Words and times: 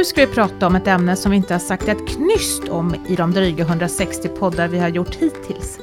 Nu 0.00 0.04
ska 0.04 0.26
vi 0.26 0.34
prata 0.34 0.66
om 0.66 0.74
ett 0.74 0.86
ämne 0.86 1.16
som 1.16 1.30
vi 1.30 1.36
inte 1.36 1.54
har 1.54 1.58
sagt 1.58 1.88
ett 1.88 2.08
knyst 2.08 2.68
om 2.68 2.94
i 3.08 3.16
de 3.16 3.32
dryga 3.32 3.64
160 3.64 4.28
poddar 4.28 4.68
vi 4.68 4.78
har 4.78 4.88
gjort 4.88 5.14
hittills. 5.14 5.78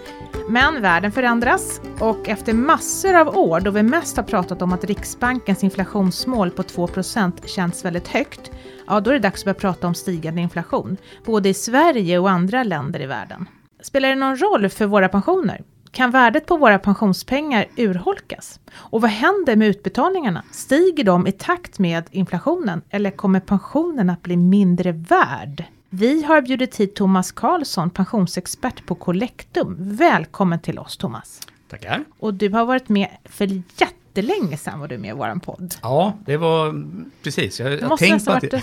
Men 0.50 0.82
världen 0.82 1.12
förändras 1.12 1.82
och 2.00 2.30
efter 2.30 2.54
massor 2.54 3.14
av 3.14 3.38
år 3.38 3.60
då 3.60 3.72
vi 3.72 3.84
mest 3.84 4.18
har 4.18 4.24
pratat 4.24 4.62
om 4.62 4.74
att 4.74 4.84
Riksbankens 4.84 5.64
inflationsmål 5.64 6.52
på 6.52 6.64
2% 6.64 7.48
känns 7.48 7.86
väldigt 7.86 8.08
högt, 8.08 8.52
ja 8.88 9.00
då 9.00 9.10
är 9.10 9.14
det 9.14 9.20
dags 9.20 9.42
att 9.42 9.46
börja 9.46 9.54
prata 9.54 9.88
om 9.88 9.96
stigande 9.96 10.42
inflation, 10.42 10.98
både 11.26 11.50
i 11.50 11.54
Sverige 11.54 12.20
och 12.20 12.30
andra 12.30 12.64
länder 12.64 13.02
i 13.02 13.06
världen. 13.06 13.46
Spelar 13.82 14.10
det 14.10 14.16
någon 14.16 14.38
roll 14.38 14.70
för 14.70 14.86
våra 14.86 15.10
pensioner? 15.10 15.62
Kan 15.98 16.12
värdet 16.12 16.46
på 16.46 16.58
våra 16.58 16.80
pensionspengar 16.80 17.66
urholkas? 17.76 18.60
Och 18.74 19.02
vad 19.02 19.12
händer 19.12 19.56
med 19.56 19.68
utbetalningarna? 19.68 20.44
Stiger 20.52 21.04
de 21.04 21.28
i 21.28 21.32
takt 21.32 21.80
med 21.80 22.04
inflationen 22.12 22.82
eller 22.90 23.12
kommer 23.12 23.40
pensionen 23.40 24.10
att 24.10 24.24
bli 24.24 24.38
mindre 24.38 24.92
värd? 24.92 25.64
Vi 25.90 26.24
har 26.24 26.42
bjudit 26.42 26.76
hit 26.76 26.96
Thomas 26.96 27.32
Karlsson, 27.32 27.90
pensionsexpert 27.90 28.86
på 28.86 28.96
Collectum. 28.96 29.76
Välkommen 29.80 30.60
till 30.60 30.80
oss 30.80 30.98
Thomas. 30.98 31.48
Tackar. 31.70 32.04
Och 32.20 32.34
du 32.34 32.50
har 32.50 32.66
varit 32.66 32.90
med 32.90 33.10
för 33.26 33.64
jättelänge 33.78 34.58
sedan 34.58 34.80
var 34.80 34.88
du 34.88 34.98
med 34.98 35.10
i 35.10 35.14
vår 35.14 35.40
podd. 35.40 35.76
Ja, 35.82 36.14
det 36.26 36.38
var 36.38 36.86
precis. 37.24 37.60
Jag, 37.60 37.82
jag 37.82 37.98
tänkte 37.98 38.26
på 38.26 38.32
att... 38.32 38.54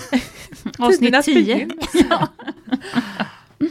Avsnitt 0.78 1.23
10. 1.23 1.69
ja. 2.11 2.28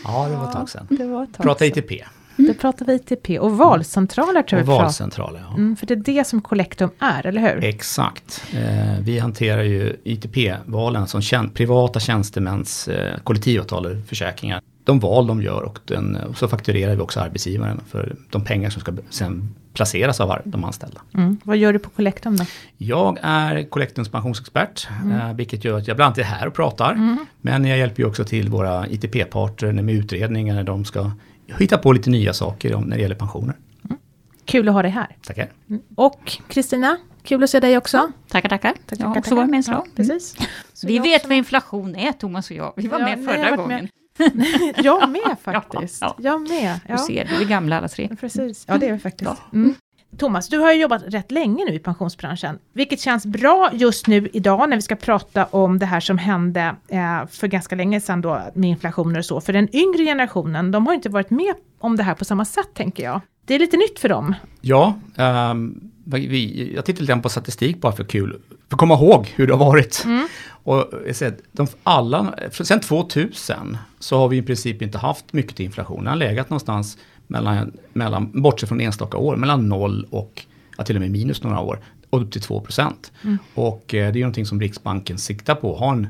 ja, 0.04 0.27
det 0.30 0.35
var 0.35 0.45
ett 0.45 0.54
tag 0.54 0.70
sedan. 0.70 1.27
Prata 1.38 1.66
ITP. 1.66 1.91
Mm. 2.38 2.52
Det 2.52 2.60
pratar 2.60 2.86
vi 2.86 2.94
ITP 2.94 3.40
och 3.40 3.58
valcentraler 3.58 4.44
tror 4.44 4.62
jag. 4.62 4.70
Och 4.70 4.76
valcentraler, 4.76 5.46
ja. 5.50 5.55
Mm, 5.55 5.76
för 5.76 5.86
det 5.86 5.94
är 5.94 5.98
det 5.98 6.28
som 6.28 6.41
Collectum 6.41 6.90
är, 7.00 7.26
eller 7.26 7.41
hur? 7.41 7.64
Exakt. 7.64 8.44
Eh, 8.54 9.00
vi 9.02 9.20
hanterar 9.20 9.64
ju 9.64 9.96
ITP-valen 10.04 11.08
som 11.08 11.22
tjän 11.22 11.50
privata 11.50 12.00
tjänstemäns 12.00 12.88
eh, 12.88 13.18
kollektivavtal 13.24 13.85
och 13.85 14.07
försäkringar. 14.07 14.62
De 14.84 14.99
val 14.99 15.27
de 15.27 15.41
gör 15.41 15.62
och, 15.62 15.80
den, 15.85 16.16
och 16.16 16.38
så 16.38 16.48
fakturerar 16.48 16.96
vi 16.96 17.02
också 17.02 17.20
arbetsgivaren 17.20 17.82
för 17.90 18.16
de 18.30 18.44
pengar 18.44 18.70
som 18.70 18.82
ska 18.82 18.94
sen 19.10 19.55
placeras 19.74 20.22
av 20.22 20.38
de 20.44 20.63
anställda. 20.63 21.02
Mm. 21.13 21.38
Vad 21.44 21.57
gör 21.57 21.74
du 21.74 21.79
på 21.79 21.90
Collectum 21.90 22.38
då? 22.38 22.46
Jag 22.77 23.18
är 23.22 23.63
Collectums 23.63 24.10
pensionsexpert, 24.10 24.88
mm. 25.04 25.20
eh, 25.20 25.34
vilket 25.34 25.63
gör 25.63 25.77
att 25.77 25.88
jag 25.88 25.98
bland 25.98 26.07
annat 26.07 26.18
är 26.18 26.24
här 26.24 26.48
och 26.48 26.54
pratar. 26.54 26.91
Mm. 26.91 27.26
Men 27.41 27.66
jag 27.66 27.77
hjälper 27.77 28.04
ju 28.04 28.10
också 28.10 28.24
till 28.24 28.50
våra 28.50 28.88
ITP-parter 28.88 29.72
med 29.72 29.96
utredningar 29.96 30.55
när 30.55 30.63
de 30.63 30.85
ska 30.85 31.12
hitta 31.48 31.77
på 31.77 31.91
lite 31.91 32.10
nya 32.10 32.34
saker 32.34 32.76
om, 32.76 32.84
när 32.84 32.96
det 32.96 33.02
gäller 33.02 33.16
pensioner. 33.16 33.55
Mm. 33.86 33.98
Kul 34.46 34.68
att 34.68 34.74
ha 34.74 34.82
dig 34.82 34.91
här. 34.91 35.18
Tackar. 35.22 35.52
Mm. 35.70 35.82
Och 35.96 36.38
Kristina, 36.48 36.98
kul 37.24 37.44
att 37.44 37.50
se 37.50 37.60
dig 37.60 37.77
också. 37.77 38.12
Tackar, 38.27 38.50
tackar. 38.50 38.74
tackar 38.85 39.04
jag 39.04 39.10
har 39.10 39.18
också 39.18 39.35
varit 39.35 39.50
med 39.50 39.58
en 39.58 39.63
slag. 39.63 39.84
Ja, 39.85 39.91
precis. 39.96 40.35
Vi 40.84 41.00
vet 41.00 41.27
vad 41.27 41.38
inflation 41.38 41.96
är, 41.96 42.12
Thomas 42.12 42.50
och 42.50 42.55
jag. 42.55 42.74
Vi 42.76 42.88
var 42.88 43.00
ja, 43.00 43.05
med 43.05 43.26
förra 43.26 43.55
gången. 43.55 43.90
Med. 44.18 44.76
jag 44.77 45.10
med 45.10 45.38
faktiskt. 45.44 46.02
Ja, 46.02 46.16
ja. 46.18 46.30
Jag 46.30 46.41
med. 46.50 46.80
Ja. 46.88 46.96
Du 46.96 46.98
ser, 46.98 47.27
vi 47.30 47.44
är 47.44 47.48
gamla 47.48 47.78
alla 47.78 47.88
tre. 47.88 48.10
Precis, 48.20 48.66
ja 48.68 48.78
det 48.78 48.88
är 48.88 48.94
vi 48.94 49.00
faktiskt. 49.00 49.32
Mm. 49.54 49.76
Thomas, 50.18 50.50
du 50.50 50.58
har 50.58 50.74
ju 50.74 50.82
jobbat 50.82 51.04
rätt 51.08 51.32
länge 51.32 51.66
nu 51.66 51.74
i 51.74 51.80
pensionsbranschen, 51.80 52.60
vilket 52.74 53.00
känns 53.00 53.26
bra 53.26 53.70
just 53.74 54.08
nu 54.08 54.30
idag 54.34 54.70
när 54.70 54.78
vi 54.78 54.82
ska 54.82 54.96
prata 54.96 55.46
om 55.46 55.80
det 55.80 55.86
här 55.86 56.00
som 56.00 56.18
hände 56.18 56.76
eh, 56.88 57.28
för 57.30 57.48
ganska 57.48 57.76
länge 57.76 58.02
sedan 58.02 58.22
då 58.22 58.41
med 58.54 58.70
inflationer 58.70 59.20
och 59.20 59.26
så. 59.26 59.41
För 59.41 59.54
den 59.54 59.76
yngre 59.76 60.04
generationen, 60.04 60.72
de 60.72 60.88
har 60.88 60.94
inte 60.94 61.10
varit 61.10 61.30
med 61.30 61.54
om 61.80 61.96
det 61.96 62.04
här 62.04 62.16
på 62.16 62.26
samma 62.26 62.46
sätt 62.46 62.70
tänker 62.74 63.04
jag. 63.04 63.22
Det 63.46 63.56
är 63.56 63.60
lite 63.60 63.78
nytt 63.78 64.00
för 64.00 64.09
dem. 64.09 64.36
Ja, 64.62 64.96
um, 65.16 65.91
vi, 66.06 66.74
jag 66.75 66.86
tittar 66.86 67.02
lite 67.02 67.16
på 67.16 67.30
statistik 67.30 67.81
bara 67.81 67.91
för 67.91 68.03
kul, 68.03 68.41
för 68.69 68.75
att 68.75 68.80
komma 68.80 68.94
ihåg 68.94 69.34
hur 69.36 69.47
det 69.47 69.53
har 69.53 69.66
varit. 69.66 70.03
Mm. 70.06 70.28
Och 70.47 70.91
jag 71.06 71.16
säger, 71.16 71.36
de, 71.52 71.68
alla, 71.84 72.34
sen 72.52 72.80
2000 72.80 73.78
så 74.00 74.18
har 74.18 74.28
vi 74.28 74.38
i 74.38 74.41
princip 74.41 74.81
inte 74.81 74.97
haft 74.97 75.34
mycket 75.34 75.59
inflation. 75.59 75.97
Den 75.97 76.08
har 76.08 76.16
legat 76.16 76.50
någonstans 76.50 76.97
mellan, 77.33 77.71
mellan, 77.94 78.41
bortsett 78.41 78.69
från 78.69 78.81
enstaka 78.81 79.17
år, 79.17 79.35
mellan 79.35 79.69
0 79.69 80.07
och 80.09 80.45
ja, 80.77 80.83
till 80.83 80.95
och 80.95 81.01
med 81.01 81.11
minus 81.11 81.44
några 81.44 81.59
år, 81.59 81.79
upp 82.09 82.31
till 82.31 82.41
2 82.41 82.61
procent. 82.61 83.11
Mm. 83.23 83.38
Och 83.53 83.94
eh, 83.94 84.13
det 84.13 84.19
är 84.19 84.21
någonting 84.21 84.45
som 84.45 84.61
Riksbanken 84.61 85.17
siktar 85.17 85.55
på, 85.55 85.75
ha 85.75 85.91
en 85.91 86.07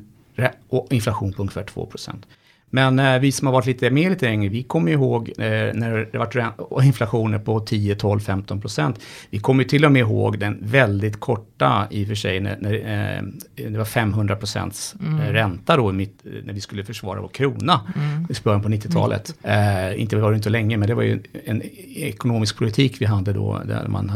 inflation 0.89 1.33
på 1.33 1.41
ungefär 1.41 1.63
2 1.63 1.85
procent. 1.85 2.25
Men 2.73 3.00
eh, 3.00 3.19
vi 3.19 3.31
som 3.31 3.47
har 3.47 3.53
varit 3.53 3.66
lite 3.66 3.89
med 3.89 4.09
lite 4.09 4.25
längre, 4.25 4.50
vi 4.50 4.63
kommer 4.63 4.91
ihåg 4.91 5.29
eh, 5.29 5.45
när 5.73 6.09
det 6.11 6.17
varit 6.17 6.35
inflationer 6.84 7.39
på 7.39 7.59
10, 7.59 7.95
12, 7.95 8.19
15 8.19 8.61
procent. 8.61 9.00
Vi 9.29 9.39
kommer 9.39 9.63
till 9.63 9.85
och 9.85 9.91
med 9.91 10.00
ihåg 10.00 10.39
den 10.39 10.59
väldigt 10.61 11.19
korta 11.19 11.88
i 11.91 12.03
och 12.03 12.07
för 12.07 12.16
sig 12.16 12.39
när, 12.39 12.57
när 12.62 12.73
eh, 12.73 13.69
det 13.69 13.78
var 13.78 13.85
500 13.85 14.35
procents 14.35 14.95
mm. 15.00 15.33
ränta 15.33 15.78
då 15.78 15.91
mitt, 15.91 16.19
när 16.44 16.53
vi 16.53 16.62
skulle 16.62 16.83
försvara 16.83 17.22
vår 17.22 17.28
krona 17.28 17.81
mm. 17.95 18.28
i 18.29 18.33
början 18.44 18.62
på 18.62 18.69
90-talet. 18.69 19.35
Mm. 19.44 20.00
inte 20.00 20.16
var 20.16 20.31
det 20.31 20.35
inte 20.35 20.50
länge 20.50 20.78
men 20.78 20.88
det 20.88 20.95
var 20.95 21.03
ju 21.03 21.23
en 21.45 21.62
ekonomisk 21.95 22.57
politik 22.57 23.01
vi 23.01 23.06
hade 23.06 23.33
då 23.33 23.62
där 23.66 23.88
man, 23.88 24.12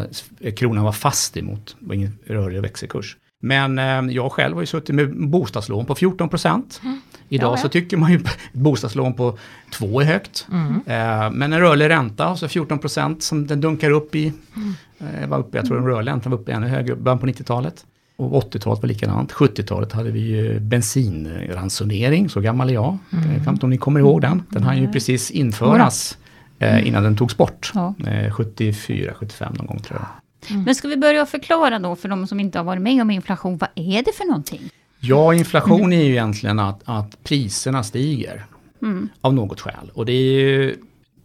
kronan 0.56 0.84
var 0.84 0.92
fast 0.92 1.38
emot, 1.38 1.76
det 1.80 1.88
var 1.88 1.96
ingen 1.96 2.20
rörlig 2.28 2.62
växelkurs. 2.62 3.18
Men 3.42 3.80
eh, 3.80 4.16
jag 4.16 4.32
själv 4.32 4.54
har 4.54 4.62
ju 4.62 4.66
suttit 4.66 4.96
med 4.96 5.30
bostadslån 5.30 5.86
på 5.86 5.96
14 5.96 6.30
procent. 6.30 6.82
Mm. 6.84 7.02
Idag 7.30 7.54
ja, 7.54 7.58
så 7.58 7.70
tycker 7.70 7.98
man 7.98 8.12
ju 8.12 8.18
att 8.18 8.38
bostadslån 8.52 9.14
på 9.14 9.38
2 9.74 10.02
är 10.02 10.06
högt. 10.06 10.48
Mm. 10.52 10.74
Eh, 10.74 11.32
men 11.32 11.54
en 11.54 11.60
rörlig 11.60 11.90
ränta, 11.90 12.26
alltså 12.26 12.48
14 12.48 12.80
procent 12.80 13.24
som 13.24 13.48
den 13.48 13.62
dunkar 13.62 13.92
upp 13.92 14.16
i, 14.16 14.34
mm. 14.56 14.74
eh, 15.00 15.30
var 15.30 15.40
uppe, 15.40 15.58
jag 15.58 15.66
tror 15.66 15.78
den 15.78 15.86
rörliga 15.86 16.14
räntan 16.14 16.32
var 16.32 16.40
uppe 16.40 16.52
ännu 16.52 16.68
högre, 16.68 16.96
början 16.96 17.20
på 17.20 17.28
90-talet. 17.28 17.86
Och 18.16 18.54
80-talet 18.54 18.82
var 18.82 18.88
likadant. 18.88 19.32
70-talet 19.32 19.92
hade 19.92 20.12
vi 20.12 20.20
ju 20.20 20.60
bensinransonering, 20.60 22.30
så 22.30 22.42
gammal 22.42 22.70
är 22.70 22.74
jag. 22.74 22.98
Mm. 23.14 23.32
Jag 23.32 23.40
vet 23.40 23.48
inte 23.48 23.66
om 23.66 23.70
ni 23.70 23.78
kommer 23.78 24.00
ihåg 24.00 24.22
den. 24.22 24.44
Den 24.50 24.64
hann 24.64 24.78
ju 24.78 24.92
precis 24.92 25.32
införas 25.32 26.18
eh, 26.60 26.88
innan 26.88 27.04
den 27.04 27.18
togs 27.18 27.38
bort. 27.38 27.72
Ja. 27.74 27.94
74, 28.32 29.14
75 29.14 29.54
någon 29.58 29.68
gång 29.68 29.80
tror 29.80 30.00
jag. 30.00 30.08
Mm. 30.50 30.64
Men 30.64 30.76
ska 30.76 30.88
vi 30.88 30.98
börja 30.98 31.26
förklara 31.26 31.80
då 31.80 31.96
för 31.96 32.10
de 32.10 32.28
som 32.28 32.40
inte 32.40 32.60
har 32.60 32.64
varit 32.64 32.82
med 32.82 33.02
om 33.02 33.12
inflation, 33.12 33.58
vad 33.58 33.70
är 33.76 34.04
det 34.04 34.12
för 34.18 34.26
någonting? 34.26 34.62
Ja, 35.00 35.34
inflation 35.34 35.94
är 35.94 36.04
ju 36.04 36.12
egentligen 36.12 36.60
att, 36.60 36.82
att 36.86 37.24
priserna 37.24 37.84
stiger 37.84 38.46
mm. 38.82 39.10
av 39.22 39.34
något 39.34 39.62
skäl. 39.62 39.92
Och 39.94 40.06
det 40.06 40.12
är 40.12 40.40
ju 40.40 40.76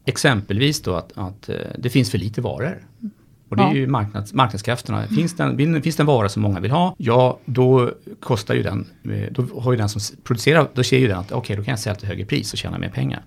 exempelvis 0.04 0.82
då 0.82 0.94
att, 0.94 1.12
att 1.14 1.48
eh, 1.48 1.56
det 1.78 1.90
finns 1.90 2.10
för 2.10 2.18
lite 2.18 2.40
varor. 2.40 2.86
Och 3.48 3.56
det 3.56 3.62
är 3.62 3.74
ju 3.74 3.86
marknads, 3.86 4.32
marknadskrafterna. 4.32 5.06
Finns 5.06 5.36
det, 5.36 5.80
finns 5.82 5.96
det 5.96 6.02
en 6.02 6.06
vara 6.06 6.28
som 6.28 6.42
många 6.42 6.60
vill 6.60 6.70
ha, 6.70 6.94
ja 6.98 7.38
då 7.44 7.90
kostar 8.20 8.54
ju 8.54 8.62
den, 8.62 8.86
eh, 9.04 9.32
då 9.32 9.60
har 9.60 9.72
ju 9.72 9.78
den 9.78 9.88
som 9.88 10.16
producerar, 10.24 10.68
då 10.74 10.82
ser 10.82 10.98
ju 10.98 11.08
den 11.08 11.18
att 11.18 11.32
okej 11.32 11.38
okay, 11.38 11.56
då 11.56 11.64
kan 11.64 11.72
jag 11.72 11.78
sälja 11.78 11.94
till 11.94 12.08
högre 12.08 12.24
pris 12.24 12.52
och 12.52 12.58
tjäna 12.58 12.78
mer 12.78 12.88
pengar. 12.88 13.22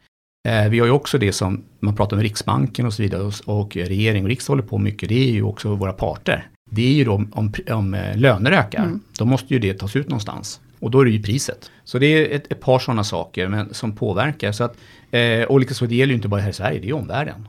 Eh, 0.48 0.70
vi 0.70 0.80
har 0.80 0.86
ju 0.86 0.92
också 0.92 1.18
det 1.18 1.34
som 1.34 1.64
man 1.80 1.96
pratar 1.96 2.18
om 2.18 2.24
Riksbanken 2.24 2.86
och 2.86 2.94
så 2.94 3.02
vidare 3.02 3.32
och 3.46 3.76
regering 3.76 4.24
och 4.24 4.30
riksdag 4.30 4.52
håller 4.52 4.68
på 4.68 4.78
mycket, 4.78 5.10
det 5.10 5.30
är 5.30 5.32
ju 5.32 5.44
också 5.44 5.76
våra 5.76 5.94
parter. 5.94 6.48
Det 6.72 6.82
är 6.82 6.94
ju 6.94 7.04
då 7.04 7.14
om, 7.14 7.54
om 7.72 7.94
eh, 7.94 8.18
löner 8.18 8.52
ökar, 8.52 8.84
mm. 8.84 9.00
då 9.18 9.26
måste 9.26 9.54
ju 9.54 9.60
det 9.60 9.74
tas 9.74 9.96
ut 9.96 10.10
någonstans. 10.10 10.60
Och 10.80 10.92
då 10.92 11.02
är 11.02 11.06
det 11.06 11.12
ju 11.12 11.24
priset. 11.24 11.72
Så 11.84 12.00
det 12.00 12.06
är 12.06 12.36
ett, 12.36 12.52
ett 12.52 12.62
par 12.62 12.80
sådana 12.80 13.04
saker 13.04 13.48
men, 13.48 13.74
som 13.74 13.96
påverkar. 13.96 14.52
Så 14.52 14.64
att, 14.64 14.78
eh, 15.12 15.42
och 15.42 15.60
likaså 15.60 15.86
det 15.86 15.96
gäller 15.96 16.12
ju 16.12 16.16
inte 16.16 16.28
bara 16.28 16.42
här 16.42 16.50
i 16.50 16.54
Sverige, 16.54 16.80
det 16.80 16.86
är 16.86 16.88
ju 16.88 16.94
omvärlden. 16.94 17.48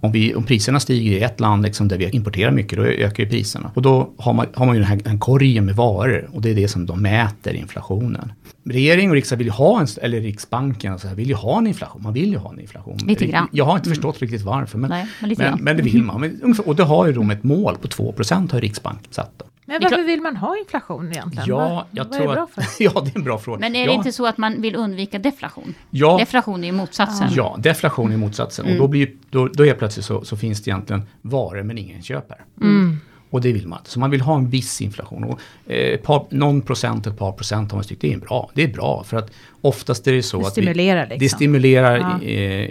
Om, 0.00 0.12
vi, 0.12 0.34
om 0.34 0.44
priserna 0.44 0.80
stiger 0.80 1.12
i 1.12 1.20
ett 1.20 1.40
land 1.40 1.62
liksom 1.62 1.88
där 1.88 1.98
vi 1.98 2.10
importerar 2.10 2.50
mycket, 2.50 2.78
då 2.78 2.84
ökar 2.84 3.24
ju 3.24 3.30
priserna. 3.30 3.70
Och 3.74 3.82
då 3.82 4.10
har 4.18 4.32
man, 4.32 4.46
har 4.54 4.66
man 4.66 4.74
ju 4.74 4.80
den 4.80 4.88
här 4.88 5.00
en 5.04 5.18
korgen 5.18 5.64
med 5.64 5.76
varor 5.76 6.28
och 6.32 6.42
det 6.42 6.50
är 6.50 6.54
det 6.54 6.68
som 6.68 6.86
de 6.86 7.02
mäter 7.02 7.54
inflationen. 7.54 8.32
Regering 8.64 9.08
och 9.08 9.14
riksdag 9.14 9.36
vill 9.36 9.46
ju 9.46 9.52
ha 9.52 9.80
en, 9.80 9.86
eller 10.02 10.20
Riksbanken 10.20 10.92
och 10.92 11.00
så 11.00 11.08
här, 11.08 11.14
vill 11.14 11.28
ju 11.28 11.34
ha 11.34 11.58
en 11.58 11.66
inflation. 11.66 12.02
Man 12.02 12.12
vill 12.12 12.30
ju 12.30 12.36
ha 12.36 12.52
en 12.52 12.60
inflation. 12.60 12.98
Lite 13.06 13.26
grann. 13.26 13.48
Jag 13.52 13.64
har 13.64 13.76
inte 13.76 13.88
mm. 13.88 13.94
förstått 13.94 14.20
riktigt 14.20 14.42
varför, 14.42 14.78
men, 14.78 14.90
Nej, 14.90 15.06
men, 15.20 15.34
men, 15.38 15.64
men, 15.64 15.76
det 15.76 15.82
vill 15.82 16.02
man. 16.02 16.20
Men, 16.40 16.54
och 16.66 16.76
det 16.76 16.84
har 16.84 17.06
ju 17.06 17.12
de 17.12 17.30
ett 17.30 17.44
mål 17.44 17.76
på 17.76 17.88
2% 17.88 18.52
har 18.52 18.60
Riksbanken 18.60 19.12
satt. 19.12 19.32
Då. 19.36 19.44
Men 19.64 19.82
varför 19.82 20.04
vill 20.04 20.20
man 20.20 20.36
ha 20.36 20.58
inflation 20.58 21.12
egentligen? 21.12 21.44
Ja, 21.48 21.86
jag 21.90 22.04
vad, 22.04 22.12
tror 22.12 22.46
för? 22.46 22.64
ja, 22.84 23.00
det 23.04 23.10
är 23.10 23.18
en 23.18 23.24
bra 23.24 23.38
fråga. 23.38 23.60
Men 23.60 23.76
är 23.76 23.86
det 23.86 23.92
ja. 23.92 23.98
inte 23.98 24.12
så 24.12 24.26
att 24.26 24.38
man 24.38 24.62
vill 24.62 24.76
undvika 24.76 25.18
deflation? 25.18 25.74
Ja. 25.90 26.16
Deflation 26.18 26.64
är 26.64 26.66
ju 26.66 26.72
motsatsen. 26.72 27.28
Ja, 27.34 27.56
deflation 27.58 28.12
är 28.12 28.16
motsatsen. 28.16 28.64
Mm. 28.64 28.76
Och 28.76 28.82
då, 28.82 28.88
blir, 28.88 29.10
då, 29.30 29.48
då 29.48 29.66
är 29.66 29.74
plötsligt 29.74 30.06
så, 30.06 30.24
så, 30.24 30.36
finns 30.36 30.62
det 30.62 30.70
egentligen 30.70 31.02
varor 31.22 31.62
men 31.62 31.78
ingen 31.78 32.02
köper. 32.02 32.44
Mm. 32.60 33.00
Och 33.30 33.40
det 33.40 33.52
vill 33.52 33.66
man 33.66 33.78
Så 33.84 34.00
man 34.00 34.10
vill 34.10 34.20
ha 34.20 34.36
en 34.36 34.50
viss 34.50 34.80
inflation. 34.80 35.24
Och, 35.24 35.40
eh, 35.72 36.00
par, 36.00 36.26
någon 36.30 36.62
procent, 36.62 37.06
ett 37.06 37.18
par 37.18 37.32
procent 37.32 37.70
har 37.70 37.78
man 37.78 37.84
tyckt 37.84 38.00
det 38.00 38.12
är 38.12 38.18
bra. 38.18 38.50
Det 38.54 38.62
är 38.62 38.68
bra 38.68 39.04
för 39.04 39.16
att 39.16 39.32
oftast 39.60 40.06
är 40.06 40.12
det 40.12 40.22
så 40.22 40.40
det 40.40 40.46
att 40.46 40.52
stimulerar, 40.52 41.04
vi, 41.04 41.10
liksom. 41.10 41.18
det 41.18 41.28
stimulerar 41.28 42.20
ja. 42.22 42.28
eh, 42.28 42.70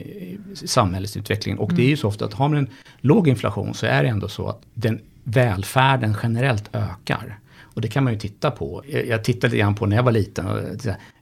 samhällsutvecklingen. 0.54 1.60
Och 1.60 1.70
mm. 1.70 1.78
det 1.78 1.84
är 1.84 1.90
ju 1.90 1.98
så 1.98 2.08
ofta 2.08 2.26
att 2.26 2.34
har 2.34 2.50
man 2.50 2.58
en 2.58 2.70
låg 3.02 3.28
inflation 3.28 3.74
så 3.74 3.86
är 3.86 4.04
det 4.04 4.10
ändå 4.10 4.28
så 4.28 4.48
att 4.48 4.62
den 4.74 5.02
välfärden 5.32 6.16
generellt 6.24 6.76
ökar. 6.76 7.40
Och 7.74 7.82
det 7.82 7.88
kan 7.88 8.04
man 8.04 8.14
ju 8.14 8.20
titta 8.20 8.52
på. 8.52 8.84
Jag 9.08 9.24
tittade 9.24 9.48
lite 9.48 9.58
grann 9.58 9.76
på 9.76 9.86
när 9.86 9.96
jag 9.96 10.04
var 10.04 10.12
liten, 10.12 10.48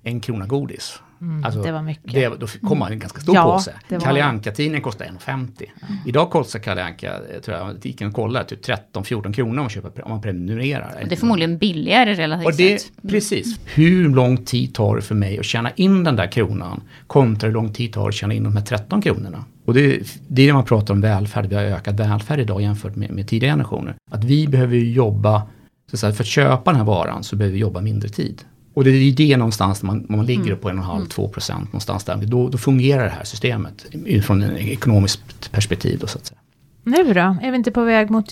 en 0.04 0.20
krona 0.20 0.46
godis. 0.46 1.00
Mm, 1.22 1.44
Alltså, 1.46 1.62
det 1.62 1.72
var 1.72 1.82
mycket. 1.82 2.14
Det, 2.14 2.28
då 2.40 2.48
kom 2.68 2.80
man 2.80 2.92
en 2.92 3.00
ganska 3.00 3.20
stor 3.22 3.36
Ja, 3.36 3.44
påse. 3.54 3.74
det 3.90 4.00
Kalle 4.00 4.20
det. 4.20 4.26
Anka-tidningen 4.26 4.82
kostar 4.82 5.06
1,50. 5.06 5.64
Idag 6.06 6.30
kostar 6.30 6.60
Kalle 6.60 6.84
Anka, 6.84 7.14
jag 7.34 7.44
tror 7.44 7.58
jag, 7.58 7.86
gick 7.86 8.02
och 8.02 8.14
kollade, 8.14 8.46
typ 8.46 8.66
13-14 8.94 9.34
kronor 9.34 9.50
om 9.52 9.56
man, 9.56 9.70
köper, 9.70 10.06
om 10.06 10.12
man 10.12 10.22
prenumererar. 10.22 11.00
Och 11.02 11.08
det 11.08 11.16
är 11.16 11.20
förmodligen 11.20 11.58
billigare 11.58 12.14
relativt 12.14 12.46
Och 12.46 12.54
det, 12.58 12.80
sett. 12.82 12.92
precis. 13.10 13.60
Hur 13.66 14.10
lång 14.10 14.38
tid 14.38 14.74
tar 14.76 14.96
det 14.96 15.02
för 15.02 15.16
mig 15.16 15.40
att 15.40 15.46
tjäna 15.46 15.72
in 15.72 16.04
den 16.04 16.16
där 16.16 16.32
kronan 16.32 16.82
kontra 17.08 17.48
hur 17.48 17.54
lång 17.54 17.74
tid 17.74 17.94
tar 17.94 18.02
det 18.02 18.08
att 18.08 18.14
tjäna 18.16 18.34
in 18.34 18.44
de 18.44 18.58
här 18.58 18.64
13 18.66 19.02
kronorna? 19.02 19.44
Och 19.68 19.74
det, 19.74 20.00
det 20.28 20.42
är 20.42 20.48
när 20.48 20.54
man 20.54 20.66
pratar 20.66 20.94
om 20.94 21.02
välfärd, 21.02 21.46
vi 21.46 21.56
har 21.56 21.64
ökat 21.64 22.00
välfärd 22.00 22.40
idag 22.40 22.62
jämfört 22.62 22.96
med, 22.96 23.12
med 23.12 23.28
tidigare 23.28 23.52
generationer. 23.52 23.96
Att 24.12 24.24
vi 24.24 24.48
behöver 24.48 24.78
jobba, 24.78 25.42
så 25.90 25.96
att 25.96 26.00
säga, 26.00 26.14
för 26.14 26.24
att 26.24 26.28
köpa 26.28 26.72
den 26.72 26.80
här 26.80 26.86
varan 26.86 27.24
så 27.24 27.36
behöver 27.36 27.54
vi 27.54 27.60
jobba 27.60 27.82
mindre 27.82 28.10
tid. 28.10 28.42
Och 28.74 28.84
det 28.84 28.90
är 28.90 28.94
ju 28.94 29.12
det 29.12 29.38
någonstans 29.38 29.84
man, 29.84 30.06
man 30.10 30.26
ligger 30.26 30.56
på 30.56 30.70
1,5-2 30.70 31.30
procent 31.30 31.66
någonstans 31.66 32.04
där. 32.04 32.16
Då, 32.16 32.50
då 32.50 32.58
fungerar 32.58 33.04
det 33.04 33.10
här 33.10 33.24
systemet 33.24 33.86
utifrån 33.92 34.42
ett 34.42 34.60
ekonomiskt 34.60 35.52
perspektiv 35.52 36.00
då 36.00 36.08
så 36.08 36.18
att 36.18 36.26
säga. 36.26 36.40
Nu 36.84 37.14
då? 37.14 37.38
Är 37.42 37.52
vi 37.52 37.58
inte 37.58 37.72
på 37.72 37.84
väg 37.84 38.10
mot 38.10 38.32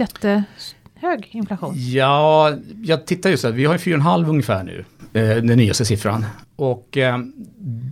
jättehög 0.95 1.30
inflation? 1.31 1.74
Ja, 1.77 2.53
jag 2.83 3.06
tittar 3.06 3.30
just 3.30 3.44
här, 3.44 3.51
vi 3.51 3.65
har 3.65 3.74
ju 3.74 3.77
4,5 3.80 4.30
ungefär 4.30 4.63
nu, 4.63 4.86
eh, 5.13 5.27
den 5.44 5.57
nyaste 5.57 5.86
siffran. 5.86 6.25
Och 6.56 6.97
eh, 6.97 7.18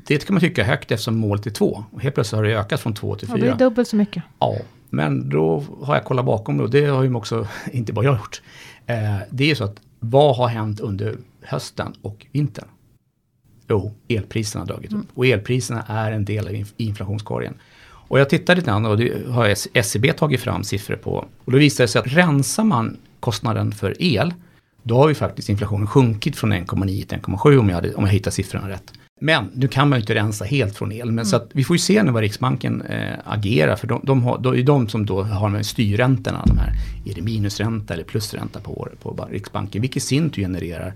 det 0.07 0.25
kan 0.27 0.33
man 0.33 0.41
tycka 0.41 0.61
är 0.61 0.65
högt 0.65 0.91
eftersom 0.91 1.15
målet 1.17 1.45
är 1.45 1.51
2. 1.51 1.83
Och 1.91 2.01
helt 2.01 2.15
plötsligt 2.15 2.37
har 2.37 2.43
det 2.43 2.55
ökat 2.59 2.79
från 2.79 2.93
2 2.93 3.15
till 3.15 3.27
Det 3.27 3.33
blir 3.33 3.43
4. 3.45 3.55
dubbelt 3.55 3.87
så 3.87 3.95
mycket. 3.95 4.23
Ja, 4.39 4.55
men 4.89 5.29
då 5.29 5.63
har 5.81 5.95
jag 5.95 6.03
kollat 6.05 6.25
bakom 6.25 6.59
och 6.59 6.69
det 6.69 6.85
har 6.85 7.03
ju 7.03 7.13
också, 7.15 7.47
inte 7.71 7.93
bara 7.93 8.05
jag 8.05 8.15
gjort. 8.17 8.41
Eh, 8.85 8.95
det 9.29 9.43
är 9.43 9.47
ju 9.47 9.55
så 9.55 9.63
att 9.63 9.81
vad 9.99 10.35
har 10.37 10.47
hänt 10.47 10.79
under 10.79 11.17
hösten 11.41 11.93
och 12.01 12.25
vintern? 12.31 12.67
Jo, 13.69 13.91
elpriserna 14.07 14.61
har 14.61 14.67
dragit 14.67 14.93
upp. 14.93 15.05
Och 15.13 15.25
elpriserna 15.25 15.83
är 15.87 16.11
en 16.11 16.25
del 16.25 16.47
av 16.47 16.53
inf- 16.53 16.73
inflationskorgen. 16.77 17.53
Och 18.13 18.19
jag 18.19 18.29
tittade 18.29 18.55
lite 18.55 18.71
grann 18.71 18.85
och 18.85 18.97
det 18.97 19.27
har 19.29 19.55
SCB 19.73 20.13
tagit 20.13 20.41
fram 20.41 20.63
siffror 20.63 20.95
på. 20.95 21.25
Och 21.45 21.51
då 21.51 21.57
visar 21.57 21.83
det 21.83 21.87
sig 21.87 21.99
att 21.99 22.07
rensar 22.07 22.63
man 22.63 22.97
kostnaden 23.19 23.71
för 23.71 23.95
el, 23.99 24.33
då 24.83 24.97
har 24.97 25.09
ju 25.09 25.15
faktiskt 25.15 25.49
inflationen 25.49 25.87
sjunkit 25.87 26.35
från 26.35 26.53
1,9 26.53 27.05
till 27.07 27.17
1,7 27.17 27.57
om 27.57 27.69
jag, 27.69 27.75
hade, 27.75 27.93
om 27.95 28.05
jag 28.05 28.11
hittar 28.11 28.31
siffrorna 28.31 28.69
rätt. 28.69 28.93
Men 29.21 29.51
nu 29.53 29.67
kan 29.67 29.89
man 29.89 29.99
ju 29.99 30.01
inte 30.01 30.15
rensa 30.15 30.45
helt 30.45 30.75
från 30.75 30.91
el. 30.91 31.11
Men 31.11 31.25
så 31.25 31.35
att 31.35 31.49
vi 31.53 31.63
får 31.63 31.75
ju 31.75 31.79
se 31.79 32.03
nu 32.03 32.11
vad 32.11 32.21
Riksbanken 32.21 32.81
eh, 32.81 33.13
agerar. 33.25 33.75
För 33.75 33.87
de, 33.87 34.01
de, 34.03 34.23
har, 34.23 34.37
de 34.37 34.53
är 34.53 34.63
de 34.63 34.89
som 34.89 35.05
då 35.05 35.23
har 35.23 35.49
med 35.49 35.65
styrräntorna. 35.65 36.43
De 36.45 36.57
här, 36.57 36.71
är 37.05 37.13
det 37.15 37.21
minusränta 37.21 37.93
eller 37.93 38.03
plusränta 38.03 38.59
på, 38.59 38.79
år- 38.79 38.95
på 39.01 39.27
Riksbanken? 39.31 39.81
Vilket 39.81 39.97
i 39.97 40.05
sin 40.05 40.29
tur 40.29 40.41
genererar 40.41 40.93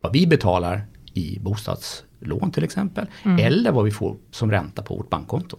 vad 0.00 0.12
vi 0.12 0.26
betalar 0.26 0.86
i 1.14 1.38
bostadslån 1.40 2.50
till 2.52 2.64
exempel. 2.64 3.06
Eller 3.40 3.72
vad 3.72 3.84
vi 3.84 3.90
får 3.90 4.16
som 4.30 4.50
ränta 4.50 4.82
på 4.82 4.96
vårt 4.96 5.10
bankkonto. 5.10 5.56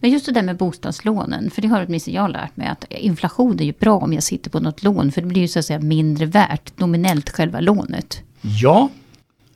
Men 0.00 0.10
just 0.10 0.26
det 0.26 0.32
där 0.32 0.42
med 0.42 0.56
bostadslånen, 0.56 1.50
för 1.50 1.62
det 1.62 1.68
har 1.68 1.84
åtminstone 1.86 2.16
jag 2.16 2.30
lärt 2.30 2.56
mig 2.56 2.66
att 2.68 2.84
inflation 2.90 3.60
är 3.60 3.64
ju 3.64 3.72
bra 3.80 3.96
om 3.98 4.12
jag 4.12 4.22
sitter 4.22 4.50
på 4.50 4.60
något 4.60 4.82
lån, 4.82 5.12
för 5.12 5.20
det 5.20 5.26
blir 5.26 5.42
ju 5.42 5.48
så 5.48 5.58
att 5.58 5.64
säga 5.64 5.78
mindre 5.80 6.26
värt 6.26 6.78
nominellt 6.78 7.30
själva 7.30 7.60
lånet. 7.60 8.22
Ja, 8.40 8.88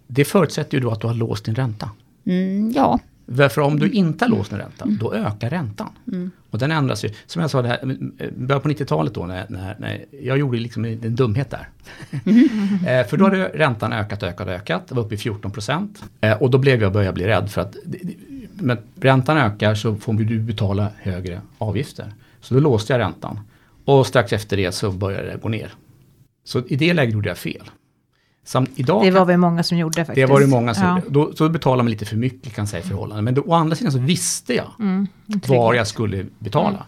det 0.07 0.25
förutsätter 0.25 0.77
ju 0.79 0.83
då 0.83 0.91
att 0.91 1.01
du 1.01 1.07
har 1.07 1.15
låst 1.15 1.45
din 1.45 1.55
ränta. 1.55 1.91
Mm, 2.27 2.73
ja, 2.77 2.99
För 3.27 3.59
om 3.59 3.79
du 3.79 3.91
inte 3.91 4.25
har 4.25 4.31
låst 4.31 4.51
din 4.51 4.59
ränta, 4.59 4.85
då 5.01 5.15
ökar 5.15 5.51
räntan. 5.51 5.89
Och 6.51 6.59
den 6.59 6.71
ändras 6.71 7.05
ju. 7.05 7.11
Som 7.27 7.43
jag 7.43 7.51
sa, 7.51 7.63
det 7.63 7.69
här, 7.69 7.97
eh, 8.19 8.31
början 8.37 8.63
på 8.63 8.69
90-talet 8.69 9.15
då, 9.15 9.27
när, 9.27 9.47
när, 9.49 9.77
när 9.79 10.05
jag 10.23 10.39
gjorde 10.39 10.59
liksom 10.59 10.85
en 10.85 11.15
dumhet 11.15 11.51
där. 11.51 11.69
eh, 13.01 13.07
för 13.07 13.17
då 13.17 13.25
hade 13.25 13.45
räntan 13.49 13.93
ökat, 13.93 14.23
ökat, 14.23 14.49
ökat. 14.49 14.89
Det 14.89 14.95
var 14.95 15.03
uppe 15.05 15.15
i 15.15 15.19
14 15.19 15.51
procent. 15.51 16.05
Eh, 16.21 16.43
och 16.43 16.51
då 16.51 16.59
blev 16.59 16.83
jag, 16.83 16.93
började 16.93 17.13
bli 17.15 17.27
rädd 17.27 17.51
för 17.51 17.61
att 17.61 17.77
det- 17.85 17.99
men 18.59 18.79
räntan 19.01 19.37
ökar 19.37 19.75
så 19.75 19.97
får 19.97 20.13
du 20.13 20.39
betala 20.39 20.89
högre 21.03 21.41
avgifter. 21.59 22.13
Så 22.41 22.55
då 22.55 22.61
låste 22.61 22.93
jag 22.93 22.99
räntan. 23.01 23.41
Och 23.85 24.07
strax 24.07 24.33
efter 24.33 24.57
det 24.57 24.73
så 24.73 24.91
började 24.91 25.31
det 25.31 25.37
gå 25.43 25.49
ner. 25.49 25.73
Så 26.45 26.63
i 26.67 26.77
det 26.77 26.95
läget 26.95 27.15
gjorde 27.15 27.29
jag 27.29 27.39
fel. 27.39 27.71
Samt 28.47 28.71
idag 28.77 29.05
Det 29.05 29.11
var 29.11 29.25
vi 29.25 29.37
många 29.37 29.63
som 29.63 29.79
gjorde 29.79 29.95
faktiskt. 30.05 30.15
det 30.17 30.27
var 30.33 30.41
det 30.41 30.47
många 30.47 30.75
som 30.75 30.85
Ja. 30.85 30.95
gjorde. 30.99 31.11
Då, 31.11 31.33
så 31.37 31.49
betalar 31.49 31.83
man 31.85 31.91
lite 31.91 32.05
för 32.05 32.17
mycket 32.17 32.55
kan 32.55 32.67
säga 32.67 32.81
i 32.85 32.87
förhållande. 32.89 33.23
Men 33.23 33.35
då, 33.35 33.43
å 33.43 33.53
andra 33.55 33.77
sidan 33.77 33.93
så 33.93 33.99
visste 33.99 34.55
jag 34.55 34.71
Mm, 34.81 35.07
var 35.49 35.75
jag 35.75 35.87
skulle 35.87 36.27
betala. 36.39 36.87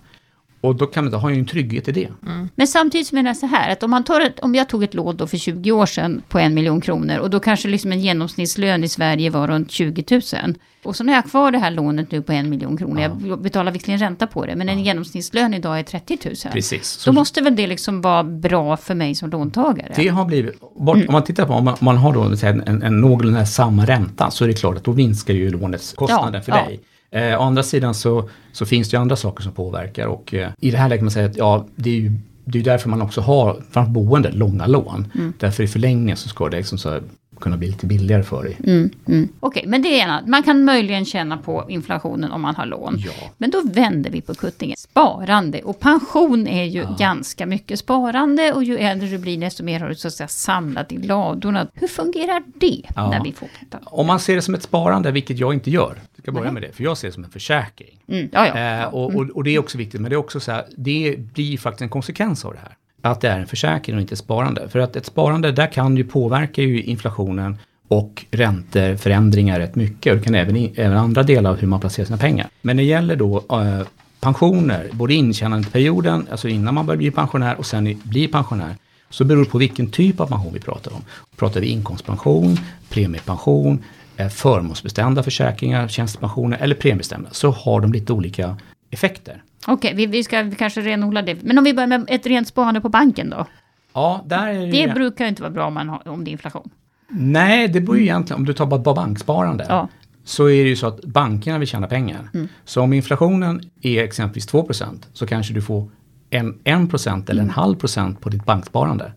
Och 0.67 0.77
då 0.77 0.87
kan 0.87 1.11
då 1.11 1.19
har 1.19 1.31
jag 1.31 1.35
ju 1.35 1.41
en 1.41 1.47
trygghet 1.47 1.89
i 1.89 1.93
det. 1.93 2.09
Men 2.55 2.67
samtidigt 2.67 3.13
menar 3.13 3.31
jag 3.31 3.37
så 3.37 3.47
här, 3.47 3.73
att 3.73 3.83
om, 3.83 3.91
man 3.91 4.05
tar 4.05 4.21
ett, 4.21 4.41
om 4.41 4.55
jag 4.55 4.69
tog 4.69 4.85
ett 4.85 4.95
lån 4.95 5.17
då 5.17 5.27
för 5.27 5.37
20 5.37 5.73
år 5.73 5.87
sedan 5.87 6.23
på 6.29 6.39
en 6.39 6.55
miljon 6.55 6.81
kronor 6.81 7.19
och 7.19 7.31
då 7.31 7.41
kanske 7.41 7.69
liksom 7.69 7.93
en 7.93 8.01
genomsnittslön 8.01 8.85
i 8.85 8.89
Sverige 8.89 9.31
var 9.31 9.49
runt 9.49 9.71
20 9.71 10.05
000. 10.11 10.55
Och 10.83 10.97
så 10.97 11.05
när 11.05 11.13
jag 11.13 11.23
har 11.23 11.29
kvar 11.29 11.51
det 11.51 11.59
här 11.59 11.71
lånet 11.71 12.11
nu 12.11 12.23
på 12.23 12.33
en 12.33 12.51
miljon 12.51 12.77
kronor, 12.77 13.01
jag 13.01 13.41
betalar 13.41 13.73
visserligen 13.73 14.01
ränta 14.01 14.27
på 14.27 14.47
det, 14.47 14.57
men 14.57 14.69
en 14.69 14.85
genomsnittslön 14.85 15.55
idag 15.55 15.79
är 15.79 15.83
30 15.83 16.19
000. 16.25 16.35
Precis. 16.53 16.87
Så 16.87 17.11
Då 17.11 17.15
måste 17.15 17.41
väl 17.41 17.57
det 17.57 17.67
liksom 17.67 18.01
vara 18.01 18.25
bra 18.25 18.77
för 18.77 18.95
mig 18.95 19.15
som 19.15 19.31
låntagare? 19.31 19.93
det 19.97 20.09
har 20.09 20.25
blivit, 20.25 20.61
bort, 20.61 20.97
om 20.97 21.13
man 21.13 21.25
tittar 21.25 21.47
på 21.47 21.53
om 21.53 21.65
man, 21.65 21.75
om 21.81 21.85
man 21.85 21.97
har 21.97 22.13
då 22.13 22.23
här, 22.23 22.63
en, 22.67 22.83
en 22.83 23.01
någorlunda 23.01 23.47
samma 23.47 23.87
ränta 23.87 24.31
så 24.31 24.45
är 24.45 24.49
det 24.49 24.55
klart 24.55 24.77
att 24.77 24.85
då 24.85 24.93
minskar 24.93 25.35
ju 25.35 25.51
lånets 25.51 25.93
kostnaden 25.93 26.35
Ja, 26.35 26.41
för 26.41 26.53
ja. 26.53 26.65
dig. 26.65 26.81
Eh, 27.17 27.41
å 27.41 27.43
andra 27.43 27.63
sidan 27.63 27.95
så, 27.95 28.29
så 28.53 28.67
finns 28.67 28.91
det 28.91 28.97
ju 28.97 29.01
andra 29.01 29.17
saker 29.17 29.43
som 29.43 29.53
påverkar 29.53 30.07
och 30.07 30.35
eh, 30.35 30.51
i 30.59 30.71
det 30.71 30.77
här 30.77 30.89
läget 30.89 31.01
kan 31.01 31.05
man 31.05 31.11
säga 31.11 31.27
att 31.27 31.37
ja, 31.37 31.67
det 31.77 31.91
är 31.91 31.95
ju 31.95 32.13
det 32.49 32.59
är 32.59 32.63
därför 32.63 32.89
man 32.89 33.03
också 33.03 33.21
har, 33.21 33.63
framför 33.71 33.93
boende, 33.93 34.31
långa 34.33 34.67
lån. 34.67 35.13
Mm. 35.15 35.33
Därför 35.39 35.63
i 35.63 35.69
förlängningen 35.69 36.17
så 36.17 36.29
ska 36.29 36.49
det 36.49 36.57
liksom 36.57 36.79
så 36.79 37.01
kunna 37.41 37.57
bli 37.57 37.69
lite 37.69 37.87
billigare 37.87 38.23
för 38.23 38.43
dig. 38.43 38.57
Mm, 38.65 38.91
mm. 39.09 39.29
Okej, 39.41 39.65
men 39.67 39.83
det 39.83 39.89
är 39.89 40.05
ena. 40.05 40.23
Man 40.27 40.43
kan 40.43 40.65
möjligen 40.65 41.05
känna 41.05 41.37
på 41.37 41.65
inflationen 41.69 42.33
om 42.33 42.41
man 42.43 42.55
har 42.55 42.67
lån. 42.67 42.95
Ja. 42.99 43.13
Men 43.39 43.51
då 43.51 43.63
vänder 43.65 44.11
vi 44.11 44.21
på 44.21 44.35
kuttingen. 44.35 44.77
Sparande 44.77 45.63
och 45.63 45.81
pension 45.81 46.47
är 46.47 46.65
ju 46.65 46.87
ganska 46.99 47.47
mycket 47.47 47.79
sparande 47.79 48.53
och 48.53 48.65
ju 48.65 48.79
äldre 48.79 49.09
du 49.09 49.19
blir 49.19 49.41
desto 49.41 49.65
mer 49.65 49.81
har 49.81 49.89
du 49.89 49.95
så 49.95 50.09
att 50.09 50.15
säga 50.15 50.29
samlat 50.29 50.93
i 50.93 50.99
ladorna. 50.99 51.67
Hur 51.75 51.89
fungerar 51.89 52.43
det 52.55 52.83
Ja. 52.97 53.11
när 53.11 53.25
vi 53.25 53.33
får 53.33 53.49
detta? 53.61 53.79
Om 53.85 54.07
man 54.07 54.21
ser 54.21 54.35
det 54.35 54.43
som 54.43 54.55
ett 54.55 54.63
sparande, 54.63 55.11
vilket 55.11 55.39
jag 55.39 55.55
inte 55.55 55.71
gör, 55.71 56.01
jag 56.15 56.23
ska 56.23 56.33
börja 56.33 56.45
Nej. 56.45 56.53
med 56.53 56.63
det, 56.63 56.73
för 56.73 56.85
jag 56.85 56.99
ser 56.99 57.09
det 57.09 57.15
som 57.15 57.25
en 57.25 57.31
försäkring. 57.31 57.99
Mm, 58.09 58.29
ja, 58.33 58.47
ja. 58.47 58.81
Eh, 58.83 58.95
och, 58.95 59.15
och, 59.15 59.31
och 59.31 59.45
det 59.45 59.51
är 59.51 59.59
också 59.59 59.79
viktigt, 59.79 60.01
men 60.01 60.11
det 60.11 60.15
är 60.15 60.19
också 60.19 60.41
så 60.41 60.53
här, 60.53 60.65
det 60.77 61.17
blir 61.19 61.59
faktiskt 61.59 61.83
en 61.83 61.89
konsekvens 61.89 62.45
av 62.45 62.53
det 62.53 62.59
här. 62.59 62.77
Att 63.11 63.21
det 63.21 63.29
är 63.29 63.39
en 63.39 63.47
försäkring 63.47 63.97
och 63.97 64.03
inte 64.03 64.15
ett 64.15 64.19
sparande. 64.19 64.69
För 64.69 64.79
att 64.79 64.97
ett 64.97 65.07
sparande, 65.07 65.53
där 65.53 65.73
kan 65.73 65.97
ju 65.97 66.05
påverka 66.05 66.63
ju 66.63 66.83
inflationen 66.83 67.59
och 67.89 68.27
ränteförändringar 68.31 69.59
rätt 69.59 69.75
mycket. 69.75 70.13
Och 70.13 70.19
det 70.19 70.25
kan 70.25 70.35
även, 70.35 70.71
även 70.75 70.97
andra 70.99 71.23
delar 71.23 71.51
av 71.51 71.57
hur 71.57 71.69
man 71.69 71.81
placerar 71.81 72.07
sina 72.07 72.19
pengar. 72.19 72.49
Men 72.63 72.77
när 72.77 72.83
det 72.83 72.89
gäller 72.89 73.17
då 73.17 73.45
eh, 73.51 73.87
pensioner, 74.21 74.89
både 74.93 75.15
intjänandeperioden, 75.15 76.27
alltså 76.31 76.49
innan 76.49 76.75
man 76.75 76.87
börjar 76.87 76.99
bli 76.99 77.11
pensionär 77.11 77.55
och 77.59 77.67
sen 77.67 78.01
blir 78.03 78.29
pensionär, 78.29 78.77
så 79.11 79.25
beror 79.25 79.45
det 79.45 79.51
på 79.51 79.59
vilken 79.59 79.91
typ 79.91 80.21
av 80.21 80.27
pension 80.27 80.53
vi 80.53 80.61
pratar 80.61 80.93
om. 80.95 81.05
Pratar 81.37 81.61
vi 81.61 81.67
inkomstpension, 81.67 82.57
premiepension, 82.89 83.85
eh, 84.17 84.29
förmånsbestämda 84.29 85.23
försäkringar, 85.23 85.89
tjänstepensioner 85.89 86.59
eller 86.59 86.75
premiebestämda, 86.75 87.29
så 87.33 87.51
har 87.51 87.81
de 87.81 87.93
lite 87.93 88.13
olika 88.13 88.57
effekter. 88.91 89.43
Okej, 89.67 89.95
vi, 89.95 90.07
vi 90.07 90.25
ska 90.25 90.51
kanske 90.51 90.81
renodla 90.81 91.23
det. 91.23 91.43
Men 91.43 91.59
om 91.59 91.65
vi 91.65 91.75
börjar 91.75 91.87
med 91.87 92.05
ett 92.09 92.27
rent 92.27 92.49
sparande 92.49 92.81
på 92.81 92.89
banken 92.89 93.31
då? 93.31 93.47
Ja, 93.93 94.25
där 94.27 94.49
är 94.49 94.67
det, 94.67 94.87
Det 94.87 94.95
brukar 94.95 95.25
ju 95.25 95.29
inte 95.29 95.43
vara 95.43 95.53
bra 95.53 95.67
om, 95.67 95.75
man 95.75 95.89
har, 95.89 96.09
om 96.09 96.25
det 96.25 96.31
är 96.31 96.33
inflation. 96.33 96.71
Nej, 97.09 97.69
det 97.69 97.81
beror 97.81 97.97
ju 97.97 98.03
egentligen, 98.03 98.41
om 98.41 98.47
du 98.47 98.53
tar 98.53 98.67
bara, 98.67 98.95
banksparande, 98.95 99.67
Ja. 99.69 99.89
så 100.25 100.45
är 100.49 100.63
det 100.65 100.69
ju 100.69 100.77
så 100.77 100.87
att 100.87 101.01
bankerna 101.05 101.59
vill 101.59 101.69
tjäna 101.69 101.87
pengar. 101.87 102.29
Så 102.65 102.83
om 102.83 102.93
inflationen 102.93 103.61
är 103.83 104.03
exempelvis 104.03 104.49
2% 104.53 105.07
så 105.13 105.27
kanske 105.27 105.55
du 105.55 105.63
får 105.63 105.89
en, 106.31 106.59
1 106.65 107.31
eller 107.31 107.43
en 107.43 107.51
halv 107.51 107.77
procent 107.77 108.21
på 108.21 108.29
ditt 108.29 108.45
banksparande. 108.45 109.13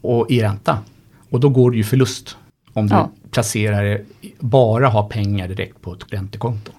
Och 0.00 0.30
i 0.30 0.42
ränta. 0.42 0.78
Och 1.30 1.40
då 1.40 1.48
går 1.48 1.70
det 1.70 1.76
ju 1.76 1.84
förlust 1.84 2.36
om 2.72 2.86
du 2.86 2.94
Ja. 2.94 3.10
placerar, 3.30 4.00
bara 4.38 4.88
har 4.88 5.08
pengar 5.08 5.48
direkt 5.48 5.80
på 5.80 5.92
ett 5.92 6.12
räntekonto. 6.12 6.72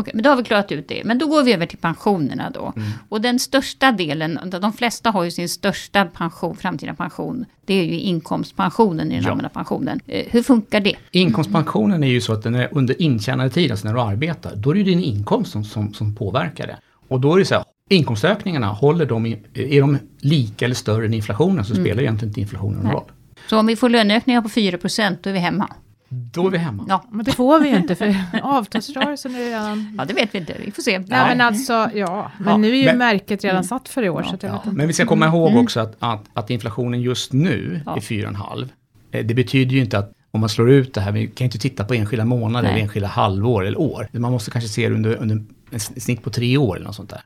Okej, 0.00 0.12
men 0.14 0.22
då 0.22 0.30
har 0.30 0.36
vi 0.36 0.42
klarat 0.42 0.72
ut 0.72 0.88
det. 0.88 1.04
Men 1.04 1.18
då 1.18 1.26
går 1.26 1.42
vi 1.42 1.52
över 1.52 1.66
till 1.66 1.78
pensionerna 1.78 2.50
då. 2.50 2.72
Mm. 2.76 2.88
Och 3.08 3.20
den 3.20 3.38
största 3.38 3.92
delen, 3.92 4.38
de 4.60 4.72
flesta 4.72 5.10
har 5.10 5.24
ju 5.24 5.30
sin 5.30 5.48
största 5.48 6.04
pension, 6.04 6.56
framtida 6.56 6.94
pension. 6.94 7.44
Det 7.64 7.74
är 7.74 7.84
ju 7.84 8.00
inkomstpensionen 8.00 9.12
i 9.12 9.14
den 9.14 9.24
Ja. 9.24 9.30
allmänna 9.30 9.48
pensionen. 9.48 10.00
Eh, 10.06 10.26
hur 10.30 10.42
funkar 10.42 10.80
det? 10.80 10.96
Inkomstpensionen 11.10 12.04
är 12.04 12.08
ju 12.08 12.20
så 12.20 12.32
att 12.32 12.42
den 12.42 12.54
är 12.54 12.68
under 12.72 13.02
intjänandetiden, 13.02 13.70
alltså 13.70 13.86
när 13.86 13.94
du 13.94 14.00
arbetar, 14.00 14.56
då 14.56 14.70
är 14.70 14.74
det 14.74 14.82
din 14.82 15.00
inkomst 15.00 15.52
som, 15.52 15.64
som, 15.64 15.94
som 15.94 16.14
påverkar 16.14 16.66
det. 16.66 16.76
Och 17.08 17.20
då 17.20 17.34
är 17.34 17.38
det 17.38 17.44
så 17.44 17.54
här, 17.54 17.64
inkomstökningarna, 17.90 18.66
håller 18.66 19.06
de 19.06 19.26
är 19.54 19.80
de 19.80 19.98
lika 20.20 20.64
eller 20.64 20.74
större 20.74 21.06
än 21.06 21.14
inflationen 21.14 21.64
så 21.64 21.74
spelar 21.74 22.02
egentligen 22.02 22.30
inte 22.30 22.40
inflationen 22.40 22.78
någon 22.82 22.92
roll. 22.92 23.10
Så 23.50 23.58
om 23.58 23.66
vi 23.66 23.76
får 23.76 23.88
löneökningar 23.88 24.42
på 24.42 24.48
4 24.48 24.78
då 25.22 25.30
är 25.30 25.32
vi 25.32 25.38
hemma. 25.38 25.68
Då 26.12 26.46
är 26.46 26.50
vi 26.50 26.58
hemma. 26.58 26.84
Ja. 26.88 27.04
Men 27.10 27.24
det 27.24 27.32
får 27.32 27.60
vi 27.60 27.68
ju 27.68 27.76
inte 27.76 27.94
för 27.94 28.16
avtalsrörelsen 28.42 29.34
är 29.34 29.38
redan... 29.38 29.94
ja, 29.98 30.04
det 30.04 30.14
vet 30.14 30.34
vi 30.34 30.38
inte. 30.38 30.56
Vi 30.64 30.70
får 30.70 30.82
se. 30.82 30.98
Nej 30.98 31.06
men 31.08 31.40
alltså, 31.40 31.72
ja. 31.94 32.30
Men 32.38 32.48
Ja, 32.48 32.56
nu 32.56 32.68
är 32.70 32.74
ju 32.74 32.84
men- 32.84 32.98
märket 32.98 33.44
redan 33.44 33.64
satt 33.64 33.88
för 33.88 34.02
i 34.02 34.08
år. 34.08 34.22
så 34.22 34.34
att 34.34 34.42
jag 34.42 34.50
Ja, 34.52 34.56
vet 34.56 34.66
inte. 34.66 34.76
men 34.76 34.86
vi 34.86 34.92
ska 34.92 35.06
komma 35.06 35.26
ihåg 35.26 35.56
också 35.56 35.80
att, 35.80 35.96
att, 35.98 36.24
att 36.34 36.50
inflationen 36.50 37.00
just 37.00 37.32
nu 37.32 37.80
Ja. 37.86 37.96
är 37.96 38.00
4,5. 38.00 38.68
Eh, 39.12 39.26
Det 39.26 39.34
betyder 39.34 39.72
ju 39.72 39.80
inte 39.80 39.98
att 39.98 40.12
om 40.30 40.40
man 40.40 40.48
slår 40.48 40.70
ut 40.70 40.94
det 40.94 41.00
här, 41.00 41.12
vi 41.12 41.26
kan 41.26 41.44
inte 41.44 41.58
titta 41.58 41.84
på 41.84 41.94
enskilda 41.94 42.24
månader, 42.24 42.62
Nej. 42.62 42.72
eller 42.72 42.82
enskilda 42.82 43.08
halvår 43.08 43.64
eller 43.66 43.80
år. 43.80 44.08
Man 44.12 44.32
måste 44.32 44.50
kanske 44.50 44.68
se 44.68 44.88
det 44.88 44.94
under, 44.94 45.16
under 45.16 45.42
ett 45.72 45.82
snitt 45.82 46.22
på 46.22 46.30
tre 46.30 46.56
år 46.56 46.76
eller 46.76 46.86
något 46.86 46.94
sånt 46.96 47.10
där. 47.10 47.20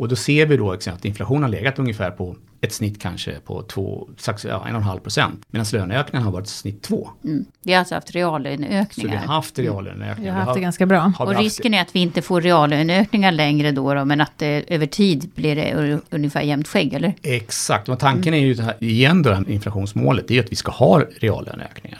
Och 0.00 0.08
då 0.08 0.16
ser 0.16 0.46
vi 0.46 0.56
då 0.56 0.72
att 0.72 1.04
inflationen 1.04 1.42
har 1.42 1.50
legat 1.50 1.78
ungefär 1.78 2.10
på 2.10 2.36
ett 2.60 2.72
snitt 2.72 3.02
kanske 3.02 3.34
på 3.44 3.62
två, 3.62 4.08
strax, 4.16 4.44
ja, 4.44 4.64
en 4.68 4.74
och 4.74 4.80
en 4.80 4.86
halv 4.86 5.00
procent. 5.00 5.44
Medan 5.50 5.66
löneökningen 5.72 6.24
har 6.24 6.32
varit 6.32 6.46
snitt 6.48 6.82
två. 6.82 7.08
Mm. 7.24 7.44
Vi 7.62 7.72
har 7.72 7.78
alltså 7.78 7.94
haft 7.94 8.08
Så 8.08 8.12
vi 8.12 8.18
reallöneökningar. 8.20 9.16
har 9.16 9.34
haft 9.34 9.58
Vi 9.58 9.62
reallöneökningar. 9.62 10.32
har 10.32 10.40
haft 10.40 10.54
det 10.54 10.58
Vi 10.58 10.62
ganska 10.62 10.86
bra. 10.86 11.12
vi 11.18 11.24
Och 11.24 11.36
risken 11.36 11.74
är 11.74 11.82
att 11.82 11.96
vi 11.96 12.00
inte 12.00 12.22
får 12.22 12.40
reallöneökningar 12.40 13.32
längre 13.32 13.72
då, 13.72 13.94
då 13.94 14.04
men 14.04 14.20
att 14.20 14.38
det, 14.38 14.64
över 14.74 14.86
tid 14.86 15.30
blir 15.34 15.56
det 15.56 16.00
ungefär 16.10 16.42
jämnt 16.42 16.68
skägg, 16.68 16.94
eller? 16.94 17.14
Exakt, 17.22 17.88
och 17.88 17.98
tanken 17.98 18.34
är 18.34 18.38
ju 18.38 18.54
det 18.54 18.62
här, 18.62 18.74
igen 18.84 19.22
då, 19.22 19.44
inflationsmålet, 19.48 20.28
det 20.28 20.38
är 20.38 20.40
att 20.44 20.52
vi 20.52 20.56
ska 20.56 20.72
ha 20.72 21.02
reallöneökningar. 21.20 21.98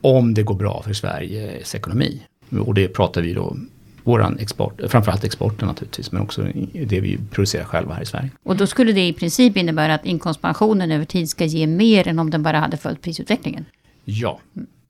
Om 0.00 0.34
det 0.34 0.42
går 0.42 0.54
bra 0.54 0.82
för 0.82 0.92
Sveriges 0.92 1.74
ekonomi. 1.74 2.22
Och 2.66 2.74
det 2.74 2.88
pratar 2.88 3.22
vi 3.22 3.32
då, 3.34 3.56
våran 4.04 4.38
export, 4.38 4.80
framförallt 4.88 5.24
exporten 5.24 5.68
naturligtvis, 5.68 6.12
men 6.12 6.22
också 6.22 6.42
det 6.86 7.00
vi 7.00 7.18
producerar 7.30 7.64
själva 7.64 7.94
här 7.94 8.02
i 8.02 8.06
Sverige. 8.06 8.30
Och 8.42 8.56
då 8.56 8.66
skulle 8.66 8.92
det 8.92 9.06
i 9.08 9.12
princip 9.12 9.56
innebära 9.56 9.94
att 9.94 10.06
inkomstpensionen 10.06 10.90
över 10.90 11.04
tid 11.04 11.28
ska 11.30 11.44
ge 11.44 11.66
mer 11.66 12.08
än 12.08 12.18
om 12.18 12.30
den 12.30 12.42
bara 12.42 12.58
hade 12.58 12.76
följt 12.76 13.02
prisutvecklingen. 13.02 13.64
Ja, 14.04 14.40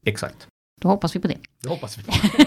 exakt. 0.07 0.47
Då 0.81 0.89
hoppas 0.89 1.17
vi 1.17 1.21
på 1.21 1.29
det. 1.29 1.37
Det 1.63 1.69
hoppas 1.69 1.99
vi 1.99 2.03
på. 2.03 2.13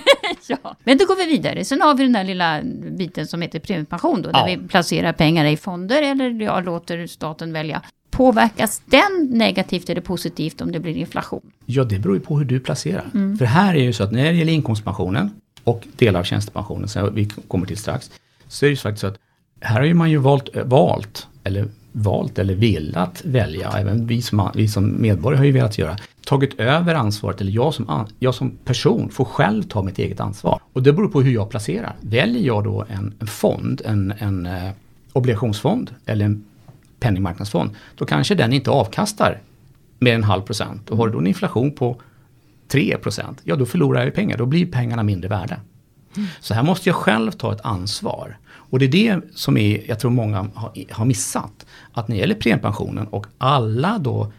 Ja. 0.49 0.75
Men 0.83 0.97
då 0.97 1.05
går 1.05 1.15
vi 1.15 1.25
vidare. 1.25 1.65
Sen 1.65 1.81
har 1.81 1.95
vi 1.95 2.03
den 2.03 2.13
där 2.13 2.23
lilla 2.23 2.61
biten 2.97 3.27
som 3.27 3.41
heter 3.41 3.59
premiepension 3.59 4.21
då, 4.21 4.31
där 4.31 4.39
Ja. 4.39 4.45
vi 4.61 4.67
placerar 4.67 5.13
pengar 5.13 5.45
i 5.45 5.57
fonder 5.57 6.01
eller 6.03 6.29
ja, 6.41 6.59
låter 6.59 7.07
staten 7.07 7.53
välja. 7.53 7.81
Påverkas 8.11 8.81
den 8.85 9.27
negativt 9.31 9.89
eller 9.89 10.01
positivt 10.01 10.61
om 10.61 10.71
det 10.71 10.79
blir 10.79 10.97
inflation? 10.97 11.51
Ja, 11.65 11.83
det 11.83 11.99
beror 11.99 12.15
ju 12.15 12.21
på 12.21 12.37
hur 12.37 12.45
du 12.45 12.59
placerar. 12.59 13.35
För 13.37 13.45
här 13.45 13.75
är 13.75 13.83
ju 13.83 13.93
så 13.93 14.03
att 14.03 14.11
när 14.11 14.23
det 14.23 14.31
gäller 14.31 14.53
inkomstpensionen 14.53 15.29
och 15.67 15.87
delar 15.95 16.19
av 16.19 16.23
tjänstepensionen, 16.23 16.87
som 16.87 17.15
vi 17.15 17.25
kommer 17.25 17.65
till 17.67 17.77
strax, 17.77 18.11
så 18.47 18.65
är 18.65 18.67
det 18.67 18.71
ju 18.71 18.77
faktiskt 18.77 19.01
så 19.01 19.07
att 19.07 19.19
här 19.61 19.79
har 19.79 19.87
ju 19.87 19.93
man 19.93 20.11
ju 20.11 20.17
valt, 20.17 20.55
eh, 20.55 20.63
valt 20.63 21.27
eller 21.43 21.67
valt 21.91 22.39
eller 22.39 22.55
velat 22.55 23.21
välja, 23.25 23.71
även 23.71 24.07
vi 24.07 24.21
som, 24.21 24.51
vi 24.55 24.67
som 24.67 25.01
medborgare 25.01 25.37
har 25.37 25.45
ju 25.45 25.51
velat 25.51 25.77
göra, 25.77 25.97
tagit 26.25 26.59
över 26.59 26.95
ansvaret, 26.95 27.41
eller 27.41 27.51
jag 27.51 27.73
som, 27.73 28.05
jag 28.19 28.35
som 28.35 28.51
person 28.65 29.09
får 29.09 29.25
själv 29.25 29.63
ta 29.63 29.83
mitt 29.83 29.99
eget 29.99 30.19
ansvar. 30.19 30.59
Och 30.73 30.83
det 30.83 30.93
beror 30.93 31.09
på 31.09 31.21
hur 31.21 31.31
jag 31.31 31.49
placerar. 31.49 31.95
Väljer 32.01 32.43
jag 32.43 32.63
då 32.63 32.85
en, 32.89 33.13
en 33.19 33.27
fond, 33.27 33.81
en, 33.85 34.13
en 34.19 34.45
eh, 34.45 34.71
obligationsfond 35.13 35.91
eller 36.05 36.25
en 36.25 36.45
penningmarknadsfond, 36.99 37.71
då 37.95 38.05
kanske 38.05 38.35
den 38.35 38.53
inte 38.53 38.69
avkastar 38.69 39.39
mer 39.99 40.11
än 40.11 40.17
en 40.17 40.23
halv 40.23 40.41
procent. 40.41 40.89
Och 40.89 40.97
har 40.97 41.07
du 41.07 41.13
då 41.13 41.19
en 41.19 41.27
inflation 41.27 41.71
på 41.71 42.01
3 42.67 42.97
procent, 42.97 43.41
ja 43.43 43.55
då 43.55 43.65
förlorar 43.65 43.99
jag 43.99 44.05
ju 44.05 44.11
pengar, 44.11 44.37
då 44.37 44.45
blir 44.45 44.65
pengarna 44.65 45.03
mindre 45.03 45.29
värda. 45.29 45.59
Så 46.39 46.53
här 46.53 46.63
måste 46.63 46.89
jag 46.89 46.95
själv 46.95 47.31
ta 47.31 47.53
ett 47.53 47.61
ansvar. 47.61 48.37
Och 48.47 48.79
det 48.79 48.85
är 48.85 48.89
det 48.89 49.21
som 49.35 49.57
är, 49.57 49.89
jag 49.89 49.99
tror 49.99 50.11
många 50.11 50.49
har, 50.55 50.93
har 50.93 51.05
missat. 51.05 51.65
Att 51.93 52.07
när 52.07 52.15
det 52.15 52.19
gäller 52.19 52.35
premiepensionen 52.35 53.07
och 53.07 53.25
alla 53.37 53.97
då 53.97 54.31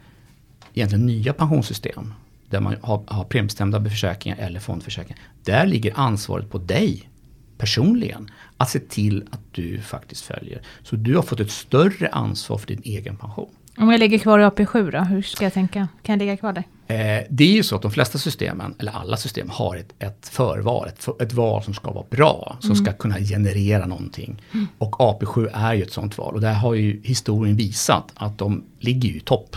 egentligen 0.75 1.06
nya 1.06 1.32
pensionssystem 1.32 2.14
där 2.50 2.61
man 2.61 2.76
har, 2.82 3.02
har 3.06 3.25
premiebestämda 3.25 3.85
försäkringar 3.85 4.38
eller 4.38 4.61
fondförsäkringar. 4.61 5.23
Där 5.44 5.66
ligger 5.66 5.92
ansvaret 5.99 6.50
på 6.50 6.58
dig 6.58 7.11
personligen 7.58 8.30
att 8.56 8.70
se 8.70 8.78
till 8.78 9.28
att 9.30 9.40
du 9.52 9.80
faktiskt 9.80 10.25
följer. 10.25 10.62
Så 10.82 10.97
du 10.97 11.16
har 11.16 11.23
fått 11.23 11.40
ett 11.40 11.50
större 11.50 12.08
ansvar 12.08 12.58
för 12.58 12.66
din 12.66 12.82
egen 12.85 13.16
pension. 13.16 13.50
Om 13.80 13.90
jag 13.90 14.00
ligger 14.00 14.18
kvar 14.18 14.38
i 14.38 14.42
AP7 14.42 14.90
då, 14.90 14.99
hur 14.99 15.23
ska 15.23 15.44
jag 15.44 15.52
tänka? 15.52 15.88
Kan 16.02 16.12
jag 16.12 16.18
ligga 16.18 16.37
kvar 16.37 16.52
där? 16.52 16.64
Eh, 16.87 17.25
det 17.30 17.44
är 17.44 17.52
ju 17.52 17.62
så 17.62 17.76
att 17.76 17.82
de 17.82 17.90
flesta 17.90 18.18
systemen, 18.18 18.75
eller 18.78 18.92
alla 18.92 19.16
system, 19.16 19.50
har 19.50 19.76
ett, 19.76 19.94
ett 19.99 20.28
förval, 20.28 20.88
ett, 20.88 21.04
för, 21.04 21.23
ett 21.23 21.32
val 21.32 21.62
som 21.62 21.75
ska 21.75 21.90
vara 21.90 22.04
bra, 22.11 22.56
som 22.61 22.75
ska 22.76 22.92
kunna 22.92 23.18
generera 23.18 23.87
någonting. 23.87 24.42
Och 24.78 24.97
AP7 24.97 25.50
är 25.52 25.75
ju 25.75 25.82
ett 25.82 25.92
sånt 25.92 26.18
val 26.18 26.35
och 26.35 26.40
där 26.40 26.54
har 26.54 26.75
ju 26.75 27.00
historien 27.04 27.56
visat 27.56 28.12
att 28.14 28.38
de 28.38 28.64
ligger 28.80 29.08
ju 29.08 29.16
i 29.16 29.20
topp 29.20 29.56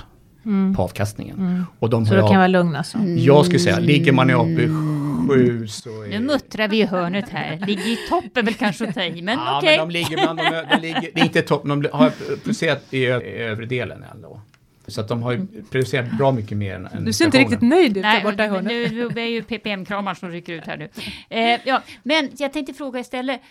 på 0.75 0.83
avkastningen. 0.83 1.65
Och 1.79 1.89
de 1.89 2.05
Så 2.05 2.15
då 2.15 2.21
kan 2.21 2.31
jag 2.31 2.37
vara 2.37 2.47
lugn 2.47 2.75
alltså? 2.75 2.97
Jag 2.99 3.45
skulle 3.45 3.59
säga, 3.59 3.79
ligger 3.79 4.11
man 4.11 4.29
i 4.29 4.33
AP7 4.33 4.90
så 5.67 6.03
är 6.03 6.07
Nu 6.07 6.19
muttrar 6.19 6.67
vi 6.67 6.79
i 6.79 6.85
hörnet 6.85 7.29
här. 7.29 7.57
Ligger 7.67 7.87
i 7.87 7.97
topp 8.09 8.37
är 8.37 8.43
väl 8.43 8.53
kanske 8.53 8.87
att 8.87 8.93
ta 8.95 9.03
i, 9.03 9.21
men 9.21 9.39
Ja, 9.39 9.57
okej. 9.57 9.77
men 9.77 9.87
de 9.87 9.93
ligger 9.93 10.17
bland 10.17 10.39
de, 10.39 10.63
de 10.71 10.81
ligger, 10.81 11.01
det 11.13 11.19
är 11.21 11.25
inte 11.25 11.41
topp, 11.41 11.61
de 11.65 11.87
har 11.93 12.09
producerat 12.43 12.83
i, 12.93 13.05
ö- 13.05 13.21
i 13.21 13.31
övre 13.41 13.65
delen 13.65 14.05
ändå. 14.15 14.41
Så 14.87 15.01
att 15.01 15.07
de 15.07 15.23
har 15.23 15.31
ju 15.31 15.47
producerat 15.71 16.11
bra 16.17 16.31
mycket 16.31 16.57
mer 16.57 16.75
än 16.75 16.85
än 16.85 17.05
Du 17.05 17.13
ser 17.13 17.25
inte 17.25 17.37
riktigt 17.39 17.61
nöjd 17.61 17.97
ut 17.97 18.03
där 18.03 18.23
borta 18.23 18.45
i 18.45 18.47
hörnet. 18.47 18.91
nu, 18.91 19.09
nu 19.15 19.21
är 19.21 19.25
ju 19.27 19.41
ppm-kramar 19.43 20.13
som 20.13 20.29
rycker 20.31 20.53
ut 20.53 20.65
här 20.67 20.77
nu. 20.77 20.89
Eh, 21.29 21.59
ja, 21.65 21.81
men 22.03 22.29
jag 22.37 22.53
tänkte 22.53 22.73
fråga 22.73 22.99
istället. 22.99 23.41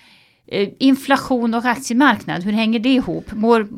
Eh, 0.46 0.68
inflation 0.78 1.54
och 1.54 1.64
aktiemarknad, 1.64 2.42
hur 2.42 2.52
hänger 2.52 2.78
det 2.78 2.94
ihop? 2.94 3.32
Mår, 3.32 3.68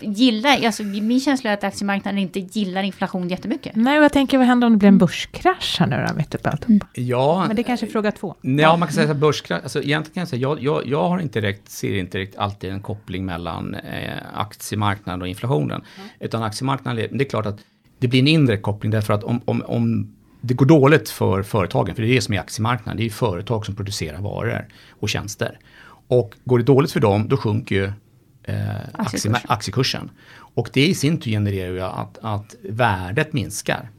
gillar, 0.00 0.64
alltså, 0.66 0.82
min 0.82 1.20
känsla 1.20 1.50
är 1.50 1.54
att 1.54 1.64
aktiemarknaden 1.64 2.18
inte 2.18 2.40
gillar 2.40 2.82
inflation 2.82 3.28
jättemycket. 3.28 3.76
Nej, 3.76 3.98
och 3.98 4.04
jag 4.04 4.12
tänker 4.12 4.38
vad 4.38 4.46
händer 4.46 4.66
om 4.66 4.72
det 4.72 4.78
blir 4.78 4.88
en 4.88 4.98
börskrasch 4.98 5.76
här 5.80 5.86
nu 5.86 6.06
då, 6.08 6.14
mitt 6.14 6.34
uppe 6.34 6.50
alltihopa? 6.50 6.86
Ja, 6.94 7.44
Men 7.46 7.56
det 7.56 7.62
är 7.62 7.64
kanske 7.64 7.86
är 7.86 7.90
fråga 7.90 8.12
två. 8.12 8.34
Ja, 8.40 8.76
man 8.76 8.88
kan 8.88 8.94
säga 8.94 9.10
att 9.10 9.16
börskrasch, 9.16 9.62
alltså 9.62 9.82
egentligen 9.82 10.14
kan 10.14 10.20
jag 10.20 10.28
säga, 10.28 10.40
jag, 10.40 10.62
jag, 10.62 10.86
jag 10.86 11.08
har 11.08 11.18
inte 11.18 11.40
direkt, 11.40 11.70
ser 11.70 11.94
inte 11.98 12.18
direkt 12.18 12.36
alltid 12.36 12.70
en 12.70 12.80
koppling 12.80 13.24
mellan 13.24 13.74
eh, 13.74 14.10
aktiemarknaden 14.34 15.22
och 15.22 15.28
inflationen. 15.28 15.82
Utan 16.20 16.42
aktiemarknaden, 16.42 17.18
det 17.18 17.24
är 17.24 17.28
klart 17.28 17.46
att 17.46 17.58
det 17.98 18.08
blir 18.08 18.20
en 18.20 18.28
indirekt 18.28 18.62
koppling 18.62 18.90
därför 18.90 19.14
att 19.14 19.24
om, 19.24 19.40
om, 19.44 19.62
om 19.66 20.14
det 20.40 20.54
går 20.54 20.66
dåligt 20.66 21.10
för 21.10 21.42
företagen, 21.42 21.94
för 21.94 22.02
det 22.02 22.08
är 22.08 22.14
det 22.14 22.20
som 22.20 22.34
är 22.34 22.40
aktiemarknaden, 22.40 22.96
det 22.96 23.02
är 23.02 23.04
ju 23.04 23.10
företag 23.10 23.66
som 23.66 23.74
producerar 23.74 24.18
varor 24.18 24.68
och 24.90 25.08
tjänster. 25.08 25.58
Och 26.10 26.34
går 26.44 26.58
det 26.58 26.64
dåligt 26.64 26.92
för 26.92 27.00
dem, 27.00 27.28
då 27.28 27.36
sjunker 27.36 27.74
ju 27.74 27.84
eh, 27.84 28.70
aktie, 28.70 28.90
Aktiekursen. 28.92 29.36
aktiekursen. 29.48 30.10
Och 30.54 30.70
det 30.72 30.86
i 30.86 30.94
sin 30.94 31.18
tur 31.18 31.30
genererar 31.30 31.72
ju 31.72 31.80
att, 31.80 32.18
att 32.22 32.54
värdet 32.62 33.32
minskar. 33.32 33.90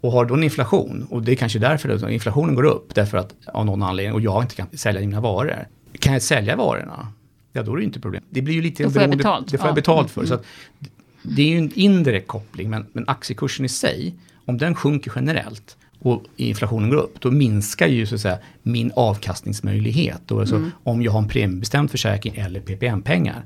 Och 0.00 0.12
har 0.12 0.24
då 0.24 0.34
en 0.34 0.42
inflation, 0.44 1.06
och 1.10 1.22
det 1.22 1.32
är 1.32 1.36
kanske 1.36 1.58
därför 1.58 1.88
det, 1.88 2.12
inflationen 2.12 2.54
går 2.54 2.64
upp, 2.64 2.94
därför 2.94 3.18
att 3.18 3.34
av 3.46 3.66
någon 3.66 3.82
anledning, 3.82 4.14
och 4.14 4.20
jag 4.20 4.42
inte 4.44 4.54
kan 4.54 4.66
sälja 4.72 5.00
mina 5.00 5.20
varor. 5.20 5.66
Kan 5.98 6.12
jag 6.12 6.22
sälja 6.22 6.56
varorna? 6.56 7.08
Ja, 7.52 7.62
då 7.62 7.72
är 7.72 7.76
det 7.76 7.80
ju 7.82 7.86
inte 7.86 8.00
problem. 8.00 8.22
Det 8.30 8.42
blir 8.42 8.54
ju 8.54 8.62
lite 8.62 8.82
Då 8.82 8.90
får 8.90 9.02
jag 9.02 9.10
beroende- 9.10 9.16
betalt. 9.16 9.48
Det 9.50 9.58
får 9.58 9.66
jag 9.66 9.72
Ja. 9.72 9.74
betalt 9.74 10.10
för. 10.10 10.26
Så 10.26 10.34
att, 10.34 10.44
det 11.22 11.42
är 11.42 11.46
ju 11.46 11.58
en 11.58 11.72
indirekt 11.74 12.28
koppling, 12.28 12.70
men, 12.70 12.86
men 12.92 13.04
aktiekursen 13.08 13.64
i 13.64 13.68
sig, 13.68 14.14
om 14.44 14.58
den 14.58 14.74
sjunker 14.74 15.12
generellt 15.16 15.76
och 16.02 16.22
inflationen 16.36 16.90
går 16.90 16.96
upp, 16.96 17.20
då 17.20 17.30
minskar 17.30 17.86
ju 17.86 18.06
så 18.06 18.14
att 18.14 18.20
säga 18.20 18.38
min 18.62 18.92
avkastningsmöjlighet. 18.96 20.20
Då, 20.26 20.40
alltså, 20.40 20.70
Om 20.82 21.02
jag 21.02 21.12
har 21.12 21.18
en 21.18 21.28
premiebestämd 21.28 21.90
försäkring 21.90 22.34
eller 22.36 22.60
PPM-pengar, 22.60 23.42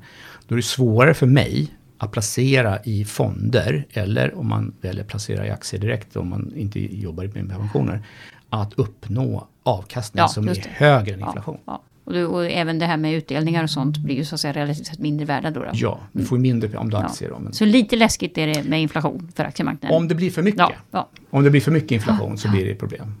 då 0.47 0.55
är 0.55 0.57
det 0.57 0.63
svårare 0.63 1.13
för 1.13 1.25
mig 1.27 1.71
att 1.97 2.11
placera 2.11 2.79
i 2.83 3.05
fonder, 3.05 3.85
eller 3.93 4.37
om 4.37 4.47
man 4.47 4.73
väljer 4.81 5.01
att 5.03 5.07
placera 5.09 5.47
i 5.47 5.51
aktier 5.51 5.81
direkt, 5.81 6.15
om 6.15 6.29
man 6.29 6.53
inte 6.55 6.95
jobbar 6.95 7.23
med 7.33 7.49
pensioner, 7.49 8.01
att 8.49 8.73
uppnå 8.73 9.47
avkastning 9.63 10.21
Ja, 10.21 10.27
som 10.27 10.47
är 10.47 10.65
högre 10.69 11.13
än 11.13 11.19
Ja, 11.19 11.27
inflation. 11.27 11.57
ja. 11.65 11.81
Och, 12.05 12.15
och 12.15 12.45
även 12.45 12.79
det 12.79 12.85
här 12.85 12.97
med 12.97 13.13
utdelningar 13.13 13.63
och 13.63 13.69
sånt 13.69 13.97
blir 13.97 14.15
ju 14.15 14.25
så 14.25 14.35
att 14.35 14.41
säga 14.41 14.53
relativt 14.53 14.87
sett 14.87 14.99
mindre 14.99 15.25
värda 15.25 15.51
då. 15.51 15.59
då. 15.59 15.69
Ja, 15.73 15.99
du 16.11 16.23
får 16.25 16.37
ju 16.37 16.41
mindre 16.41 16.77
om 16.77 16.89
du 16.89 16.97
Ja. 16.97 17.03
aktier. 17.03 17.29
Då, 17.29 17.39
men 17.39 17.53
Så 17.53 17.65
lite 17.65 17.95
läskigt 17.95 18.37
är 18.37 18.47
det 18.47 18.63
med 18.63 18.81
inflation 18.81 19.31
för 19.35 19.43
aktiemarknaden. 19.43 19.97
om 19.97 20.07
det 20.07 20.15
blir 20.15 20.31
för 20.31 20.41
mycket, 20.41 20.59
ja, 20.59 20.71
ja. 20.91 21.09
om 21.29 21.43
det 21.43 21.49
blir 21.49 21.61
för 21.61 21.71
mycket 21.71 21.91
inflation 21.91 22.37
så 22.37 22.49
blir 22.49 22.65
det 22.65 22.75
problem. 22.75 23.13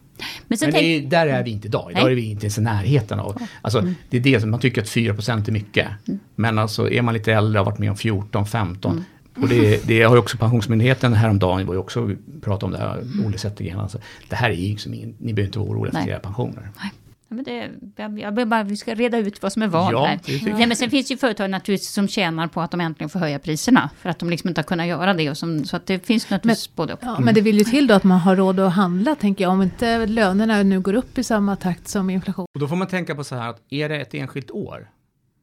Men 0.47 0.57
Men 0.61 0.75
är, 0.75 0.99
där 1.01 1.27
är 1.27 1.43
vi 1.43 1.51
inte 1.51 1.67
idag. 1.67 1.91
Idag 1.91 2.03
Nej. 2.03 2.11
är 2.11 2.15
vi 2.15 2.31
inte 2.31 2.45
ens 2.45 2.57
i 2.57 2.61
närheten 2.61 3.19
av. 3.19 3.41
Alltså, 3.61 3.79
Mm. 3.79 3.95
Det 4.09 4.17
är 4.17 4.21
det 4.21 4.39
som 4.41 4.51
man 4.51 4.59
tycker 4.59 4.81
att 4.81 4.87
4% 4.87 5.47
är 5.47 5.51
mycket. 5.51 5.87
Men 6.35 6.59
alltså 6.59 6.89
är 6.91 7.01
man 7.01 7.13
lite 7.13 7.33
äldre 7.33 7.59
och 7.59 7.65
har 7.65 7.71
varit 7.71 7.79
med 7.79 7.89
om 7.89 7.97
14, 7.97 8.45
15. 8.47 8.91
Mm. 8.91 9.03
Och 9.43 9.49
det, 9.49 9.87
det 9.87 10.01
har 10.03 10.15
ju 10.15 10.19
också 10.19 10.37
Pensionsmyndigheten 10.37 11.13
häromdagen 11.13 11.65
var 11.67 11.73
ju 11.73 11.79
också 11.79 12.09
prata 12.41 12.65
om 12.65 12.71
det 12.71 12.77
här, 12.77 12.97
Mm. 13.01 13.25
Olle 13.25 13.37
Zettergren. 13.37 13.79
Alltså, 13.79 13.97
det 14.29 14.35
här 14.35 14.49
är 14.49 14.53
ju 14.53 14.69
liksom 14.71 14.91
ni 14.91 15.33
behöver 15.33 15.41
inte 15.43 15.59
vara 15.59 15.69
oroliga 15.69 15.91
för 15.91 15.99
Nej. 15.99 16.09
era 16.09 16.19
pensioner. 16.19 16.69
Ja, 16.77 16.89
men 17.35 17.43
det, 17.43 17.69
jag, 17.95 18.19
jag 18.19 18.35
vill 18.35 18.47
bara, 18.47 18.63
vi 18.63 18.77
ska 18.77 18.95
reda 18.95 19.17
ut 19.17 19.41
vad 19.41 19.53
som 19.53 19.61
är 19.61 19.67
vad 19.67 19.93
Ja, 19.93 20.05
här. 20.05 20.19
Nej, 20.57 20.67
men 20.67 20.77
sen 20.77 20.89
finns 20.89 21.07
det 21.07 21.13
ju 21.13 21.17
företag 21.17 21.49
naturligtvis 21.49 21.91
som 21.91 22.07
tjänar 22.07 22.47
på 22.47 22.61
att 22.61 22.71
de 22.71 22.81
äntligen 22.81 23.09
får 23.09 23.19
höja 23.19 23.39
priserna. 23.39 23.89
För 24.01 24.09
att 24.09 24.19
de 24.19 24.29
liksom 24.29 24.47
inte 24.47 24.61
har 24.61 24.63
kunnat 24.63 24.87
göra 24.87 25.13
det. 25.13 25.29
Och 25.29 25.37
som, 25.37 25.65
så 25.65 25.75
att 25.75 25.85
det 25.85 26.05
finns 26.05 26.29
naturligtvis 26.29 26.75
både 26.75 26.93
och. 26.93 26.99
Ja, 27.01 27.19
men 27.19 27.33
det 27.33 27.41
vill 27.41 27.57
ju 27.57 27.63
till 27.63 27.87
då 27.87 27.93
att 27.93 28.03
man 28.03 28.19
har 28.19 28.35
råd 28.35 28.59
att 28.59 28.73
handla, 28.73 29.15
tänker 29.15 29.43
jag. 29.43 29.51
Om 29.51 29.61
inte 29.61 30.05
lönerna 30.05 30.63
nu 30.63 30.79
går 30.79 30.93
upp 30.93 31.17
i 31.17 31.23
samma 31.23 31.55
takt 31.55 31.87
som 31.87 32.09
inflation. 32.09 32.45
Och 32.53 32.59
då 32.59 32.67
får 32.67 32.75
man 32.75 32.87
tänka 32.87 33.15
på 33.15 33.23
så 33.23 33.35
här 33.35 33.49
att 33.49 33.61
är 33.69 33.89
det 33.89 33.95
ett 33.95 34.13
enskilt 34.13 34.51
år? 34.51 34.89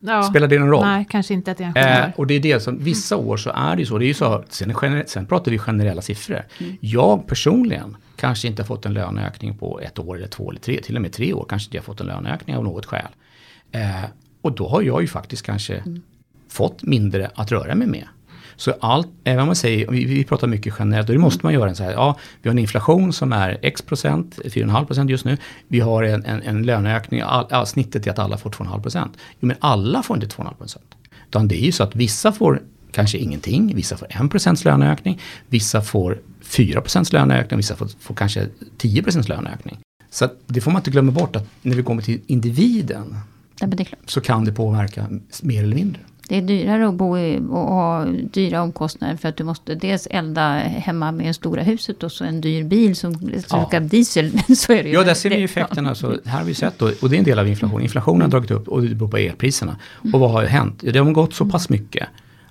Ja. 0.04 0.23
Spelar 0.23 0.49
det 0.49 0.59
någon 0.59 0.71
roll? 0.71 0.85
Nej, 0.87 1.06
kanske 1.11 1.35
inte 1.35 1.50
att 1.50 1.59
det 1.59 1.64
är 1.64 1.68
en 1.68 1.76
Eh, 1.76 1.82
skillnad. 1.82 2.12
och 2.16 2.26
det 2.26 2.35
är 2.35 2.40
det 2.40 2.61
som, 2.61 2.78
vissa 2.78 3.16
år 3.16 3.37
så 3.37 3.50
är 3.50 3.76
det 3.76 3.82
ju 3.82 3.87
så, 3.87 3.99
det 3.99 4.04
är 4.04 4.06
ju 4.06 4.14
så, 4.14 4.44
sen, 4.49 5.04
sen 5.06 5.26
pratar 5.26 5.50
vi 5.50 5.59
generella 5.59 6.02
siffror. 6.02 6.42
Jag 6.80 7.26
personligen 7.26 7.97
kanske 8.16 8.49
inte 8.49 8.62
har 8.62 8.66
fått 8.66 8.87
en 8.87 8.94
löneökning 8.94 9.59
på 9.59 9.80
ett 9.80 9.99
år 9.99 10.16
eller 10.16 10.26
två 10.28 10.50
eller 10.50 10.61
tre, 10.61 10.80
till 10.82 10.97
och 10.97 11.02
med 11.02 11.12
tre 11.12 11.32
år 11.32 11.47
kanske 11.49 11.66
inte 11.66 11.76
jag 11.76 11.82
har 11.82 11.85
fått 11.85 12.00
en 12.00 12.06
löneökning 12.06 12.56
av 12.56 12.64
något 12.64 12.87
skäl. 12.87 13.09
Eh, 13.73 14.04
och 14.42 14.52
då 14.52 14.68
har 14.68 14.82
jag 14.82 15.00
ju 15.00 15.06
faktiskt 15.09 15.47
kanske 15.47 15.82
fått 16.49 16.82
mindre 16.82 17.30
att 17.35 17.52
röra 17.52 17.75
mig 17.75 17.87
med. 17.87 18.09
Så 18.62 18.75
allt, 18.81 19.09
även 19.25 19.40
om 19.40 19.47
man 19.47 19.57
säger, 19.57 19.90
vi, 19.90 20.04
vi 20.04 20.25
pratar 20.25 20.47
mycket 20.47 20.75
generellt, 20.78 21.09
och 21.09 21.14
det 21.14 21.21
måste 21.21 21.47
man 21.47 21.52
göra 21.52 21.69
en 21.69 21.76
så 21.76 21.83
här, 21.83 21.92
ja, 21.92 22.19
vi 22.42 22.49
har 22.49 22.54
en 22.54 22.59
inflation 22.59 23.12
som 23.12 23.33
är 23.33 23.59
x 23.62 23.83
procent, 23.83 24.38
4,5 24.45 24.87
procent 24.87 25.11
just 25.11 25.25
nu. 25.25 25.37
Vi 25.69 25.81
har 25.81 26.02
en, 26.02 26.25
en, 26.25 26.42
en 26.42 26.62
löneökning, 26.62 27.21
all, 27.21 27.47
all, 27.50 27.66
snittet 27.66 28.07
är 28.07 28.11
att 28.11 28.19
alla 28.19 28.38
får 28.38 28.50
2,5 28.50 28.83
procent. 28.83 29.16
Jo 29.40 29.49
men 29.49 29.57
alla 29.61 30.02
får 30.02 30.16
inte 30.16 30.37
2,5 30.37 30.54
procent. 30.54 30.85
Utan 31.28 31.49
det 31.49 31.62
är 31.62 31.64
ju 31.64 31.73
så 31.73 31.83
att 31.83 31.97
vissa 31.97 32.33
får 32.33 32.62
kanske 32.92 33.19
ingenting, 33.19 33.76
vissa 33.76 33.97
får 33.97 34.09
1 34.11 34.31
procents 34.31 34.64
löneökning, 34.64 35.21
vissa 35.49 35.81
får 35.81 36.19
4 36.42 36.81
procents 36.81 37.12
löneökning, 37.12 37.57
vissa 37.57 37.76
får, 37.76 37.88
får 38.00 38.14
kanske 38.14 38.47
10 38.78 39.02
procents 39.02 39.28
löneökning. 39.28 39.78
Så 40.11 40.28
det 40.47 40.61
får 40.61 40.71
man 40.71 40.81
inte 40.81 40.90
glömma 40.90 41.12
bort 41.12 41.37
att 41.37 41.47
när 41.62 41.76
vi 41.76 41.83
kommer 41.83 42.02
till 42.02 42.21
individen 42.26 43.16
Ja, 43.61 43.69
så 44.07 44.21
kan 44.21 44.45
det 44.45 44.52
påverka 44.52 45.07
mer 45.42 45.62
eller 45.62 45.76
mindre. 45.76 46.00
Det 46.28 46.36
är 46.36 46.42
dyrare 46.42 46.88
att 46.88 46.94
bo 46.94 47.18
i, 47.18 47.38
och 47.50 47.58
ha 47.58 48.04
dyra 48.04 48.62
omkostnader 48.62 49.16
för 49.16 49.28
att 49.28 49.36
du 49.36 49.44
måste 49.44 49.74
dels 49.74 50.06
elda 50.10 50.58
hemma 50.58 51.12
med 51.12 51.26
det 51.26 51.34
stora 51.34 51.62
huset 51.62 52.02
och 52.02 52.12
så 52.12 52.24
en 52.24 52.40
dyr 52.40 52.64
bil 52.64 52.96
som 52.96 53.14
slukar 53.14 53.66
ja. 53.72 53.80
diesel. 53.80 54.32
så 54.56 54.72
är 54.72 54.82
det 54.82 54.88
ju. 54.88 54.94
Ja, 54.94 55.04
där 55.04 55.14
ser 55.14 55.30
vi 55.30 55.36
ju 55.36 55.44
effekterna. 55.44 55.88
Alltså, 55.88 56.18
här 56.24 56.38
har 56.38 56.44
vi 56.44 56.54
sett 56.54 56.78
då, 56.78 56.90
och 57.02 57.10
det 57.10 57.16
är 57.16 57.18
en 57.18 57.24
del 57.24 57.38
av 57.38 57.48
inflationen. 57.48 57.82
Inflationen 57.82 58.22
har 58.22 58.28
dragit 58.28 58.50
upp 58.50 58.68
och 58.68 58.82
det 58.82 58.94
beror 58.94 59.08
på 59.08 59.16
elpriserna. 59.16 59.76
Och 60.12 60.20
vad 60.20 60.30
har 60.30 60.44
hänt? 60.44 60.80
Det 60.80 60.98
har 60.98 61.12
gått 61.12 61.34
så 61.34 61.46
pass 61.46 61.68
mycket 61.68 62.08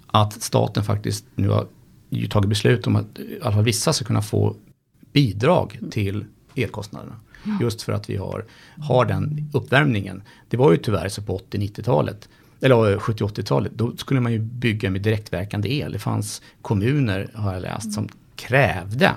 att 0.07 0.41
staten 0.41 0.83
faktiskt 0.83 1.25
nu 1.35 1.49
har 1.49 1.67
tagit 2.29 2.49
beslut 2.49 2.87
om 2.87 2.95
att 2.95 3.19
i 3.19 3.39
alla 3.41 3.55
fall 3.55 3.63
vissa 3.63 3.93
ska 3.93 4.05
kunna 4.05 4.21
få 4.21 4.55
bidrag 5.13 5.79
till 5.91 6.25
elkostnaderna. 6.55 7.15
Just 7.61 7.81
för 7.81 7.93
att 7.93 8.09
vi 8.09 8.17
har, 8.17 8.45
har 8.79 9.05
den 9.05 9.49
uppvärmningen. 9.53 10.23
Det 10.49 10.57
var 10.57 10.71
ju 10.71 10.77
tyvärr 10.77 11.09
så 11.09 11.21
på 11.21 11.37
80-90-talet 11.51 12.29
eller 12.61 12.97
70-80-talet, 12.97 13.71
då 13.75 13.97
skulle 13.97 14.21
man 14.21 14.31
ju 14.31 14.39
bygga 14.39 14.89
med 14.89 15.01
direktverkande 15.01 15.73
el. 15.73 15.91
Det 15.91 15.99
fanns 15.99 16.41
kommuner, 16.61 17.29
har 17.33 17.53
jag 17.53 17.61
läst, 17.61 17.93
som 17.93 18.09
krävde 18.35 19.11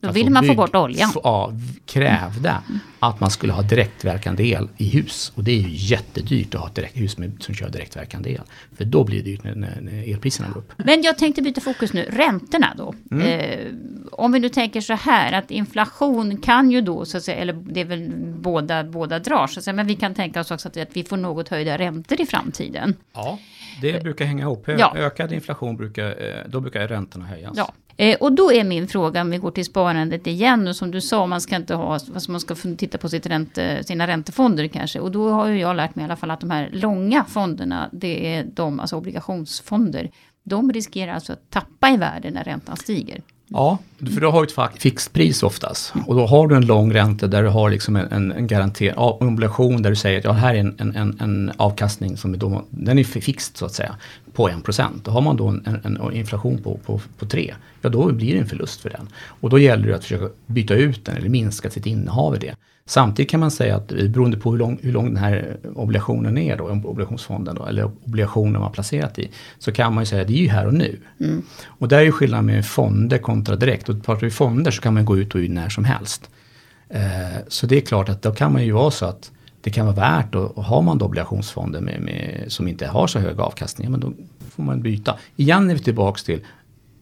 då 0.00 0.12
vill 0.12 0.30
man 0.30 0.42
bygg, 0.42 0.50
få 0.50 0.56
bort 0.56 0.74
oljan. 0.74 1.12
Ja, 1.24 1.52
krävde 1.86 2.48
mm. 2.48 2.78
att 2.98 3.20
man 3.20 3.30
skulle 3.30 3.52
ha 3.52 3.62
direktverkande 3.62 4.44
el 4.44 4.68
i 4.76 4.88
hus. 4.88 5.32
Och 5.34 5.44
det 5.44 5.50
är 5.50 5.60
ju 5.60 5.68
jättedyrt 5.70 6.54
att 6.54 6.60
ha 6.60 6.68
ett 6.68 6.74
direkt, 6.74 6.96
hus 6.96 7.18
med, 7.18 7.32
som 7.40 7.54
kör 7.54 7.68
direktverkande 7.68 8.30
el. 8.30 8.42
För 8.76 8.84
då 8.84 9.04
blir 9.04 9.18
det 9.18 9.24
dyrt 9.24 9.44
när, 9.44 9.54
när 9.54 10.12
elpriserna 10.12 10.48
går 10.48 10.60
upp. 10.60 10.72
Men 10.76 11.02
jag 11.02 11.18
tänkte 11.18 11.42
byta 11.42 11.60
fokus 11.60 11.92
nu. 11.92 12.02
Räntorna 12.02 12.74
då. 12.76 12.94
Mm. 13.10 13.26
Eh, 13.26 13.66
om 14.12 14.32
vi 14.32 14.40
nu 14.40 14.48
tänker 14.48 14.80
så 14.80 14.94
här 14.94 15.32
att 15.32 15.50
inflation 15.50 16.36
kan 16.36 16.70
ju 16.70 16.80
då, 16.80 17.04
så 17.04 17.16
att 17.16 17.22
säga, 17.22 17.36
eller 17.36 17.52
det 17.52 17.80
är 17.80 17.84
väl 17.84 18.12
båda, 18.26 18.84
båda 18.84 19.18
drar, 19.18 19.46
så 19.46 19.60
att 19.60 19.64
säga, 19.64 19.74
men 19.74 19.86
vi 19.86 19.94
kan 19.94 20.14
tänka 20.14 20.40
oss 20.40 20.50
också 20.50 20.68
att, 20.68 20.76
att 20.76 20.96
vi 20.96 21.04
får 21.04 21.16
något 21.16 21.48
höjda 21.48 21.78
räntor 21.78 22.20
i 22.20 22.26
framtiden. 22.26 22.94
Ja, 23.12 23.38
det 23.80 24.02
brukar 24.02 24.24
hänga 24.24 24.42
ihop. 24.42 24.68
Ja. 24.78 24.92
Ökad 24.96 25.32
inflation 25.32 25.76
brukar, 25.76 26.06
eh, 26.08 26.48
då 26.48 26.60
brukar 26.60 26.88
räntorna 26.88 27.26
höjas. 27.26 27.52
Ja. 27.56 27.72
Eh, 27.96 28.16
och 28.16 28.32
då 28.32 28.52
är 28.52 28.64
min 28.64 28.88
fråga, 28.88 29.20
om 29.20 29.30
vi 29.30 29.38
går 29.38 29.50
till 29.50 29.64
sparandet 29.64 30.26
igen, 30.26 30.68
och 30.68 30.76
som 30.76 30.90
du 30.90 31.00
sa, 31.00 31.26
man 31.26 31.40
ska 31.40 31.56
inte 31.56 31.74
ha, 31.74 31.92
alltså 31.92 32.30
man 32.30 32.40
ska 32.40 32.54
titta 32.54 32.98
på 32.98 33.08
sitt 33.08 33.26
ränte, 33.26 33.84
sina 33.84 34.06
räntefonder 34.06 34.66
kanske. 34.66 35.00
Och 35.00 35.10
då 35.12 35.30
har 35.30 35.46
ju 35.46 35.58
jag 35.58 35.76
lärt 35.76 35.94
mig 35.94 36.02
i 36.02 36.04
alla 36.04 36.16
fall 36.16 36.30
att 36.30 36.40
de 36.40 36.50
här 36.50 36.70
långa 36.72 37.24
fonderna, 37.24 37.88
det 37.92 38.34
är 38.34 38.44
de, 38.54 38.80
alltså 38.80 38.96
obligationsfonder, 38.96 40.10
de 40.42 40.72
riskerar 40.72 41.14
alltså 41.14 41.32
att 41.32 41.50
tappa 41.50 41.90
i 41.90 41.96
värde 41.96 42.30
när 42.30 42.44
räntan 42.44 42.76
stiger. 42.76 43.22
Ja, 43.48 43.78
för 43.98 44.20
du 44.20 44.26
har 44.26 44.44
ju 44.44 44.64
ett 44.64 44.82
fixt 44.82 45.12
pris 45.12 45.42
oftast. 45.42 45.92
Och 46.06 46.14
då 46.14 46.26
har 46.26 46.48
du 46.48 46.56
en 46.56 46.66
lång 46.66 46.92
ränta 46.94 47.26
där 47.26 47.42
du 47.42 47.48
har 47.48 47.70
liksom 47.70 47.96
en, 47.96 48.12
en, 48.12 48.32
en 48.32 48.46
garanterad 48.46 48.98
obligation 48.98 49.82
där 49.82 49.90
du 49.90 49.96
säger 49.96 50.18
att 50.18 50.24
ja, 50.24 50.32
här 50.32 50.54
är 50.54 50.58
en, 50.58 50.96
en, 50.96 51.16
en 51.20 51.52
avkastning 51.56 52.16
som 52.16 52.34
är 52.34 52.38
då, 52.38 52.64
den 52.70 52.98
är 52.98 53.04
fixt 53.04 53.56
så 53.56 53.66
att 53.66 53.72
säga 53.72 53.96
på 54.32 54.48
1%. 54.48 54.88
Då 55.04 55.10
har 55.10 55.20
man 55.20 55.36
då 55.36 55.48
en, 55.48 55.80
en, 55.84 56.12
inflation 56.12 56.58
på, 56.58 56.78
på, 56.86 57.00
på 57.18 57.26
3, 57.26 57.54
ja 57.80 57.88
då 57.88 58.12
blir 58.12 58.32
det 58.32 58.38
en 58.38 58.46
förlust 58.46 58.80
för 58.80 58.90
den. 58.90 59.08
Och 59.40 59.50
då 59.50 59.58
gäller 59.58 59.88
det 59.88 59.96
att 59.96 60.02
försöka 60.02 60.28
byta 60.46 60.74
ut 60.74 61.04
den 61.04 61.16
eller 61.16 61.28
minska 61.28 61.70
sitt 61.70 61.86
innehav 61.86 62.34
i 62.34 62.38
det. 62.38 62.54
Samtidigt 62.88 63.30
kan 63.30 63.40
man 63.40 63.50
säga 63.50 63.76
att 63.76 63.88
beroende 63.88 64.36
på 64.36 64.50
hur 64.50 64.58
lång, 64.58 64.78
hur 64.82 64.92
lång 64.92 65.04
den 65.04 65.16
här 65.16 65.56
obligationen 65.74 66.38
är 66.38 66.56
då, 66.56 66.64
obligationsfonden 66.64 67.54
då, 67.54 67.66
eller 67.66 67.90
obligationen 68.04 68.60
man 68.60 68.72
placerat 68.72 69.18
i, 69.18 69.30
så 69.58 69.72
kan 69.72 69.94
man 69.94 70.02
ju 70.02 70.06
säga 70.06 70.22
att 70.22 70.28
det 70.28 70.34
är 70.34 70.42
ju 70.42 70.48
här 70.48 70.66
och 70.66 70.74
nu. 70.74 70.98
Mm. 71.20 71.42
Och 71.66 71.88
där 71.88 71.98
är 71.98 72.02
ju 72.02 72.12
skillnaden 72.12 72.46
med 72.46 72.66
fonder 72.66 73.18
kontra 73.18 73.56
direkt. 73.56 73.85
Och 73.88 74.04
pratar 74.04 74.20
vi 74.20 74.30
fonder 74.30 74.70
så 74.70 74.82
kan 74.82 74.94
man 74.94 75.04
gå 75.04 75.18
ut 75.18 75.34
och 75.34 75.40
in 75.40 75.54
när 75.54 75.68
som 75.68 75.84
helst. 75.84 76.30
Eh, 76.88 77.38
så 77.48 77.66
det 77.66 77.76
är 77.76 77.80
klart 77.80 78.08
att 78.08 78.22
då 78.22 78.34
kan 78.34 78.52
man 78.52 78.64
ju 78.64 78.72
vara 78.72 78.90
så 78.90 79.06
att 79.06 79.30
det 79.60 79.70
kan 79.70 79.86
vara 79.86 79.96
värt 79.96 80.34
och, 80.34 80.58
och 80.58 80.64
har 80.64 80.82
man 80.82 80.98
då 80.98 81.04
obligationsfonder 81.04 81.80
med, 81.80 82.00
med, 82.00 82.44
som 82.48 82.68
inte 82.68 82.86
har 82.86 83.06
så 83.06 83.18
hög 83.18 83.40
avkastning, 83.40 83.90
men 83.90 84.00
då 84.00 84.12
får 84.50 84.62
man 84.62 84.82
byta. 84.82 85.18
Igen 85.36 85.70
är 85.70 85.74
vi 85.74 85.80
tillbaks 85.80 86.24
till 86.24 86.40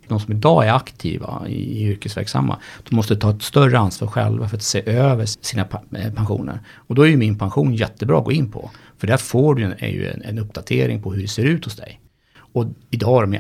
de 0.09 0.20
som 0.20 0.33
idag 0.33 0.66
är 0.66 0.73
aktiva 0.73 1.44
i, 1.49 1.53
i 1.53 1.83
yrkesverksamma, 1.83 2.59
de 2.88 2.97
måste 2.97 3.16
ta 3.16 3.31
ett 3.31 3.42
större 3.42 3.79
ansvar 3.79 4.09
själva 4.09 4.49
för 4.49 4.57
att 4.57 4.62
se 4.62 4.90
över 4.90 5.27
sina 5.27 5.62
eh, 5.97 6.12
pensioner. 6.14 6.61
Och 6.75 6.94
då 6.94 7.03
är 7.03 7.07
ju 7.07 7.16
min 7.16 7.38
pension 7.38 7.75
jättebra 7.75 8.18
att 8.18 8.25
gå 8.25 8.33
in 8.33 8.51
på. 8.51 8.70
För 8.99 9.07
där 9.07 9.16
får 9.16 9.55
du 9.55 9.64
en, 9.64 9.75
är 9.79 9.88
ju 9.88 10.09
en, 10.09 10.23
en 10.23 10.38
uppdatering 10.38 11.03
på 11.03 11.12
hur 11.12 11.23
det 11.23 11.29
ser 11.29 11.44
ut 11.44 11.64
hos 11.64 11.77
dig. 11.77 12.01
Och 12.37 12.66
idag 12.90 13.23
är 13.23 13.27
de 13.27 13.38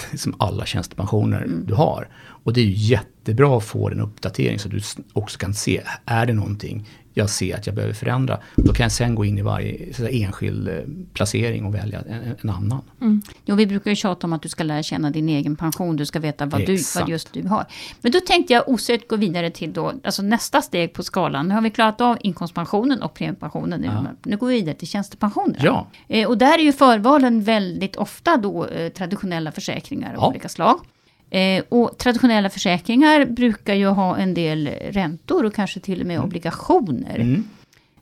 som 0.16 0.34
alla 0.38 0.66
tjänstepensioner 0.66 1.42
mm. 1.42 1.66
du 1.66 1.74
har. 1.74 2.08
Och 2.44 2.52
det 2.52 2.60
är 2.60 2.64
ju 2.64 2.74
jättebra 2.74 3.56
att 3.56 3.64
få 3.64 3.90
en 3.90 4.00
uppdatering 4.00 4.58
så 4.58 4.68
att 4.68 4.74
du 4.74 4.80
också 5.12 5.38
kan 5.38 5.54
se, 5.54 5.82
är 6.04 6.26
det 6.26 6.32
någonting 6.32 6.88
jag 7.14 7.30
ser 7.30 7.56
att 7.56 7.66
jag 7.66 7.74
behöver 7.74 7.94
förändra. 7.94 8.38
Då 8.56 8.72
kan 8.72 8.84
jag 8.84 8.92
sen 8.92 9.14
gå 9.14 9.24
in 9.24 9.38
i 9.38 9.42
varje 9.42 9.94
så 9.94 10.06
enskild 10.06 10.68
eh, 10.68 10.74
placering 11.12 11.64
och 11.64 11.74
välja 11.74 12.00
en, 12.00 12.34
en 12.40 12.50
annan. 12.50 12.82
Mm. 13.00 13.22
Jo, 13.44 13.56
vi 13.56 13.66
brukar 13.66 13.90
ju 13.90 13.96
tjata 13.96 14.26
om 14.26 14.32
att 14.32 14.42
du 14.42 14.48
ska 14.48 14.64
lära 14.64 14.82
känna 14.82 15.10
din 15.10 15.28
egen 15.28 15.56
pension. 15.56 15.96
Du 15.96 16.06
ska 16.06 16.18
veta 16.18 16.46
vad, 16.46 16.66
du, 16.66 16.78
vad 16.94 17.08
just 17.08 17.32
du 17.32 17.48
har. 17.48 17.66
Men 18.00 18.12
då 18.12 18.20
tänkte 18.20 18.52
jag 18.52 18.68
osökt 18.68 19.08
gå 19.08 19.16
vidare 19.16 19.50
till 19.50 19.72
då, 19.72 19.92
alltså 20.04 20.22
nästa 20.22 20.62
steg 20.62 20.92
på 20.92 21.02
skalan. 21.02 21.48
Nu 21.48 21.54
har 21.54 21.62
vi 21.62 21.70
klarat 21.70 22.00
av 22.00 22.16
inkomstpensionen 22.20 23.02
och 23.02 23.14
premiepensionen. 23.14 23.84
Ja. 23.84 24.06
Nu 24.22 24.36
går 24.36 24.46
vi 24.46 24.54
vidare 24.54 24.74
till 24.74 24.88
tjänstepensionen. 24.88 25.56
Ja. 25.60 25.86
Eh, 26.08 26.28
och 26.28 26.38
där 26.38 26.58
är 26.58 26.62
ju 26.62 26.72
förvalen 26.72 27.42
väldigt 27.42 27.96
ofta 27.96 28.36
då 28.36 28.66
eh, 28.66 28.88
traditionella 28.88 29.52
försäkringar 29.52 30.14
av 30.14 30.20
ja. 30.20 30.28
olika 30.28 30.48
slag. 30.48 30.80
Eh, 31.32 31.64
och 31.68 31.98
traditionella 31.98 32.50
försäkringar 32.50 33.24
brukar 33.24 33.74
ju 33.74 33.86
ha 33.86 34.16
en 34.16 34.34
del 34.34 34.66
räntor 34.90 35.44
och 35.44 35.54
kanske 35.54 35.80
till 35.80 36.00
och 36.00 36.06
med 36.06 36.16
mm. 36.16 36.26
obligationer. 36.26 37.14
Mm. 37.14 37.44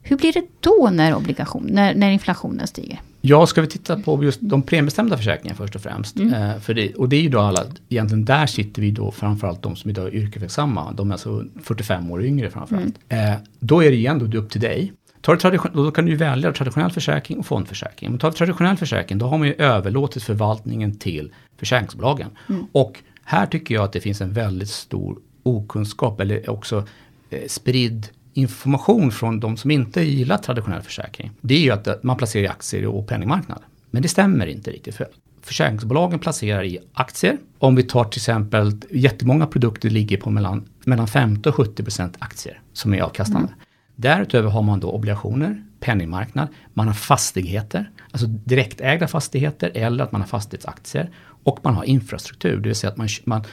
Hur 0.03 0.17
blir 0.17 0.33
det 0.33 0.45
då 0.61 0.91
när, 0.93 1.15
obligation, 1.15 1.67
när, 1.71 1.95
när 1.95 2.11
inflationen 2.11 2.67
stiger? 2.67 3.01
Ja, 3.21 3.47
ska 3.47 3.61
vi 3.61 3.67
titta 3.67 3.99
på 3.99 4.25
just 4.25 4.41
de 4.43 4.63
premiebestämda 4.63 5.17
försäkringarna 5.17 5.57
först 5.57 5.75
och 5.75 5.83
främst. 5.83 6.17
Mm. 6.17 6.35
Eh, 6.35 6.59
för 6.59 6.75
det, 6.75 6.95
och 6.95 7.09
det 7.09 7.17
är 7.17 7.21
ju 7.21 7.29
då 7.29 7.41
alla, 7.41 7.65
egentligen 7.89 8.25
där 8.25 8.47
sitter 8.47 8.83
vi 8.83 8.91
då 8.91 9.11
framförallt 9.11 9.63
de 9.63 9.77
som 9.77 9.91
idag 9.91 10.07
är 10.07 10.15
yrkesverksamma. 10.15 10.93
De 10.93 11.11
är 11.11 11.15
alltså 11.15 11.45
45 11.63 12.11
år 12.11 12.19
och 12.19 12.25
yngre 12.25 12.51
framförallt. 12.51 12.95
Mm. 13.09 13.33
Eh, 13.33 13.39
då 13.59 13.85
är 13.85 13.91
det 13.91 13.97
igen 13.97 14.31
då 14.31 14.39
upp 14.39 14.51
till 14.51 14.61
dig. 14.61 14.93
Tar 15.21 15.33
du 15.33 15.41
tradition, 15.41 15.71
då 15.75 15.91
kan 15.91 16.07
du 16.07 16.17
välja 16.17 16.53
traditionell 16.53 16.91
försäkring 16.91 17.39
och 17.39 17.47
fondförsäkring. 17.47 18.11
Men 18.11 18.19
tar 18.19 18.31
du 18.31 18.37
traditionell 18.37 18.77
försäkring, 18.77 19.19
då 19.19 19.27
har 19.27 19.39
man 19.39 19.49
ju 19.49 19.55
överlåtit 19.55 20.23
förvaltningen 20.23 20.99
till 20.99 21.33
försäkringsbolagen. 21.59 22.31
Mm. 22.49 22.67
Och 22.73 22.99
här 23.25 23.47
tycker 23.47 23.75
jag 23.75 23.85
att 23.85 23.93
det 23.93 24.01
finns 24.01 24.21
en 24.21 24.33
väldigt 24.33 24.69
stor 24.69 25.19
okunskap 25.43 26.21
eller 26.21 26.51
också 26.51 26.87
eh, 27.31 27.49
spridd 27.49 28.09
information 28.35 29.13
från 29.13 29.41
de 29.41 29.57
som 29.57 29.71
inte 29.71 30.03
gillar 30.03 30.39
traditionell 30.39 30.83
försäkring. 30.83 31.31
Det 31.41 31.55
är 31.55 31.61
ju 31.61 31.71
att 31.71 32.03
man 32.03 32.17
placerar 32.17 32.45
i 32.45 32.49
aktier 32.49 32.87
och 32.87 33.07
penningmarknad. 33.07 33.63
Men 33.91 34.03
det 34.03 34.09
stämmer 34.09 34.47
inte 34.47 34.71
riktigt. 34.71 34.95
För 34.95 35.09
försäkringsbolagen 35.43 36.19
placerar 36.19 36.65
i 36.65 36.79
aktier. 36.93 37.39
Om 37.59 37.75
vi 37.75 37.83
tar 37.83 38.05
till 38.05 38.19
exempel 38.19 38.81
jättemånga 38.91 39.47
produkter 39.47 39.91
ligger 39.91 40.17
på 40.17 40.31
mellan, 40.31 40.69
mellan 40.85 41.09
50 41.09 41.49
och 41.49 41.55
70 41.55 41.83
procent 41.83 42.17
aktier 42.19 42.61
som 42.73 42.95
är 42.95 43.01
avkastande. 43.01 43.49
Mm. 43.49 43.61
Därutöver 43.97 44.51
har 44.51 44.63
man 44.63 44.81
då 44.81 44.91
obligationer, 44.91 45.65
penningmarknad, 45.81 46.49
man 46.75 46.87
har 46.87 46.95
fastigheter, 46.95 47.91
alltså 48.11 48.27
direktägda 48.27 49.09
fastigheter 49.09 49.71
eller 49.75 50.05
att 50.05 50.13
man 50.13 50.21
har 50.21 50.29
fastighetsaktier. 50.29 51.11
Och 51.43 51.59
man 51.63 51.75
har 51.75 51.85
infrastruktur, 51.85 52.57
det 52.57 52.69
vill 52.69 52.77
säga 52.77 52.91
att 52.91 52.97
man, 52.97 53.09
man 53.25 53.45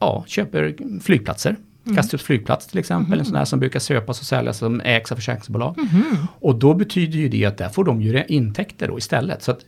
ja, 0.00 0.24
köper 0.26 0.76
flygplatser. 1.00 1.56
Mm. 1.86 1.96
Kastrups 1.96 2.24
flygplats 2.24 2.66
till 2.66 2.78
exempel, 2.78 3.12
mm. 3.12 3.18
en 3.18 3.26
sån 3.26 3.36
här 3.36 3.44
som 3.44 3.60
brukar 3.60 3.80
köpas 3.80 4.20
och 4.20 4.26
säljas 4.26 4.58
som 4.58 4.80
ägs 4.80 5.12
av 5.12 5.16
försäkringsbolag. 5.16 5.78
Mm. 5.78 6.16
Och 6.40 6.58
då 6.58 6.74
betyder 6.74 7.18
ju 7.18 7.28
det 7.28 7.44
att 7.44 7.58
där 7.58 7.68
får 7.68 7.84
de 7.84 8.02
ju 8.02 8.24
intäkter 8.28 8.88
då 8.88 8.98
istället. 8.98 9.42
Så 9.42 9.50
att 9.50 9.60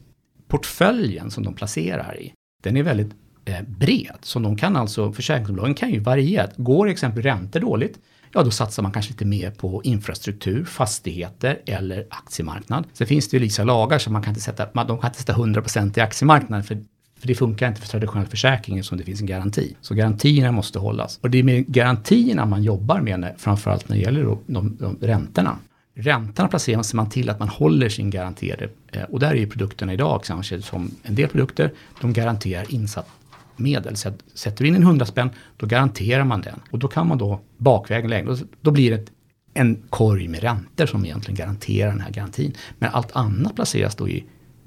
portföljen 0.48 1.30
som 1.30 1.44
de 1.44 1.54
placerar 1.54 2.20
i, 2.20 2.32
den 2.62 2.76
är 2.76 2.82
väldigt 2.82 3.10
eh, 3.44 3.62
bred. 3.66 4.16
Så 4.20 4.38
de 4.38 4.56
kan 4.56 4.76
alltså, 4.76 5.12
försäkringsbolagen 5.12 5.74
kan 5.74 5.90
ju 5.90 6.00
variera. 6.00 6.48
Går 6.56 6.88
exempel 6.88 7.22
räntor 7.22 7.60
dåligt, 7.60 7.98
ja 8.32 8.42
då 8.42 8.50
satsar 8.50 8.82
man 8.82 8.92
kanske 8.92 9.12
lite 9.12 9.24
mer 9.24 9.50
på 9.50 9.82
infrastruktur, 9.84 10.64
fastigheter 10.64 11.60
eller 11.66 12.06
aktiemarknad. 12.10 12.84
Sen 12.92 13.06
finns 13.06 13.28
det 13.28 13.36
ju 13.36 13.40
vissa 13.40 13.64
lagar 13.64 13.98
som 13.98 14.12
man 14.12 14.22
kan 14.22 14.30
inte 14.30 14.40
sätta, 14.40 14.66
man, 14.72 14.86
de 14.86 14.98
kan 14.98 15.10
inte 15.10 15.20
sätta 15.20 15.32
100% 15.32 15.98
i 15.98 16.00
aktiemarknaden 16.00 16.64
för 16.64 16.84
för 17.18 17.26
det 17.26 17.34
funkar 17.34 17.68
inte 17.68 17.80
för 17.80 17.88
traditionell 17.88 18.26
försäkring 18.26 18.82
som 18.82 18.98
det 18.98 19.04
finns 19.04 19.20
en 19.20 19.26
garanti. 19.26 19.76
Så 19.80 19.94
garantierna 19.94 20.52
måste 20.52 20.78
hållas. 20.78 21.18
Och 21.22 21.30
det 21.30 21.38
är 21.38 21.42
med 21.42 21.66
garantierna 21.66 22.46
man 22.46 22.62
jobbar 22.62 23.00
med, 23.00 23.20
när, 23.20 23.34
framförallt 23.38 23.88
när 23.88 23.96
det 23.96 24.02
gäller 24.02 24.24
de, 24.24 24.38
de, 24.46 24.76
de 24.80 25.06
räntorna. 25.06 25.58
Räntorna 25.94 26.48
placerar 26.48 26.96
man 26.96 27.10
till 27.10 27.30
att 27.30 27.38
man 27.38 27.48
håller 27.48 27.88
sin 27.88 28.10
garanterade, 28.10 28.68
eh, 28.92 29.02
och 29.02 29.20
där 29.20 29.30
är 29.30 29.34
ju 29.34 29.46
produkterna 29.46 29.92
idag 29.92 30.24
kanske 30.24 30.62
som 30.62 30.90
en 31.02 31.14
del 31.14 31.28
produkter, 31.28 31.72
de 32.00 32.12
garanterar 32.12 32.74
insatt 32.74 33.08
medel. 33.56 33.96
Så 33.96 34.12
sätter 34.34 34.64
du 34.64 34.68
in 34.68 34.76
en 34.76 34.82
100 34.82 35.06
spänn, 35.06 35.30
då 35.56 35.66
garanterar 35.66 36.24
man 36.24 36.40
den. 36.40 36.60
Och 36.70 36.78
då 36.78 36.88
kan 36.88 37.08
man 37.08 37.18
då 37.18 37.40
bakvägen 37.56 38.10
lägga, 38.10 38.36
då 38.60 38.70
blir 38.70 38.90
det 38.90 39.06
en 39.54 39.82
korg 39.90 40.28
med 40.28 40.40
räntor 40.40 40.86
som 40.86 41.04
egentligen 41.04 41.36
garanterar 41.36 41.90
den 41.90 42.00
här 42.00 42.10
garantin. 42.10 42.54
Men 42.78 42.90
allt 42.92 43.16
annat 43.16 43.54
placeras 43.54 43.94
då 43.94 44.08
i 44.08 44.24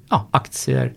ja, 0.08 0.28
aktier, 0.30 0.94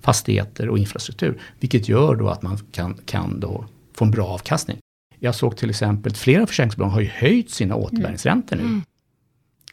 fastigheter 0.00 0.68
och 0.68 0.78
infrastruktur. 0.78 1.40
Vilket 1.60 1.88
gör 1.88 2.14
då 2.14 2.28
att 2.28 2.42
man 2.42 2.58
kan, 2.72 2.94
kan 3.04 3.40
då 3.40 3.64
få 3.94 4.04
en 4.04 4.10
bra 4.10 4.26
avkastning. 4.26 4.78
Jag 5.18 5.34
såg 5.34 5.56
till 5.56 5.70
exempel 5.70 6.12
att 6.12 6.18
flera 6.18 6.46
försäkringsbolag 6.46 6.88
har 6.88 7.00
ju 7.00 7.08
höjt 7.08 7.50
sina 7.50 7.74
återbäringsräntor 7.74 8.56
nu. 8.56 8.62
Mm. 8.62 8.82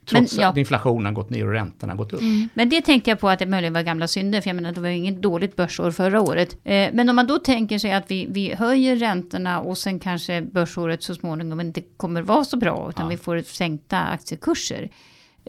Trots 0.10 0.34
men, 0.34 0.42
ja. 0.42 0.50
att 0.50 0.58
inflationen 0.58 1.06
har 1.06 1.14
gått 1.14 1.30
ner 1.30 1.46
och 1.46 1.54
räntorna 1.54 1.94
har 1.94 1.98
gått 1.98 2.14
upp. 2.14 2.22
Mm. 2.22 2.50
Men 2.54 2.70
det 2.70 2.82
tänkte 2.82 3.10
jag 3.10 3.20
på 3.20 3.30
att 3.30 3.40
det 3.40 3.46
möjligen 3.46 3.74
var 3.74 3.82
gamla 3.82 4.08
synder, 4.08 4.42
för 4.42 4.50
jag 4.50 4.56
menar 4.56 4.72
det 4.72 4.82
var 4.82 4.90
ju 4.90 4.96
inget 4.96 5.22
dåligt 5.22 5.56
börsår 5.56 5.92
förra 5.92 6.22
året. 6.22 6.58
Eh, 6.64 6.90
men 6.94 7.10
om 7.10 7.16
man 7.16 7.28
då 7.28 7.40
tänker 7.40 7.80
sig 7.80 7.94
att 7.94 8.12
vi, 8.12 8.28
vi 8.30 8.56
höjer 8.56 8.96
räntorna 8.96 9.60
och 9.60 9.78
sen 9.78 10.00
kanske 10.00 10.42
börsåret 10.42 11.04
så 11.04 11.16
småningom 11.16 11.62
inte 11.62 11.82
kommer 11.98 12.22
vara 12.22 12.44
så 12.44 12.58
bra, 12.58 12.90
utan 12.90 13.06
ja. 13.06 13.10
vi 13.10 13.18
får 13.18 13.42
sänkta 13.42 14.00
aktiekurser. 14.00 14.90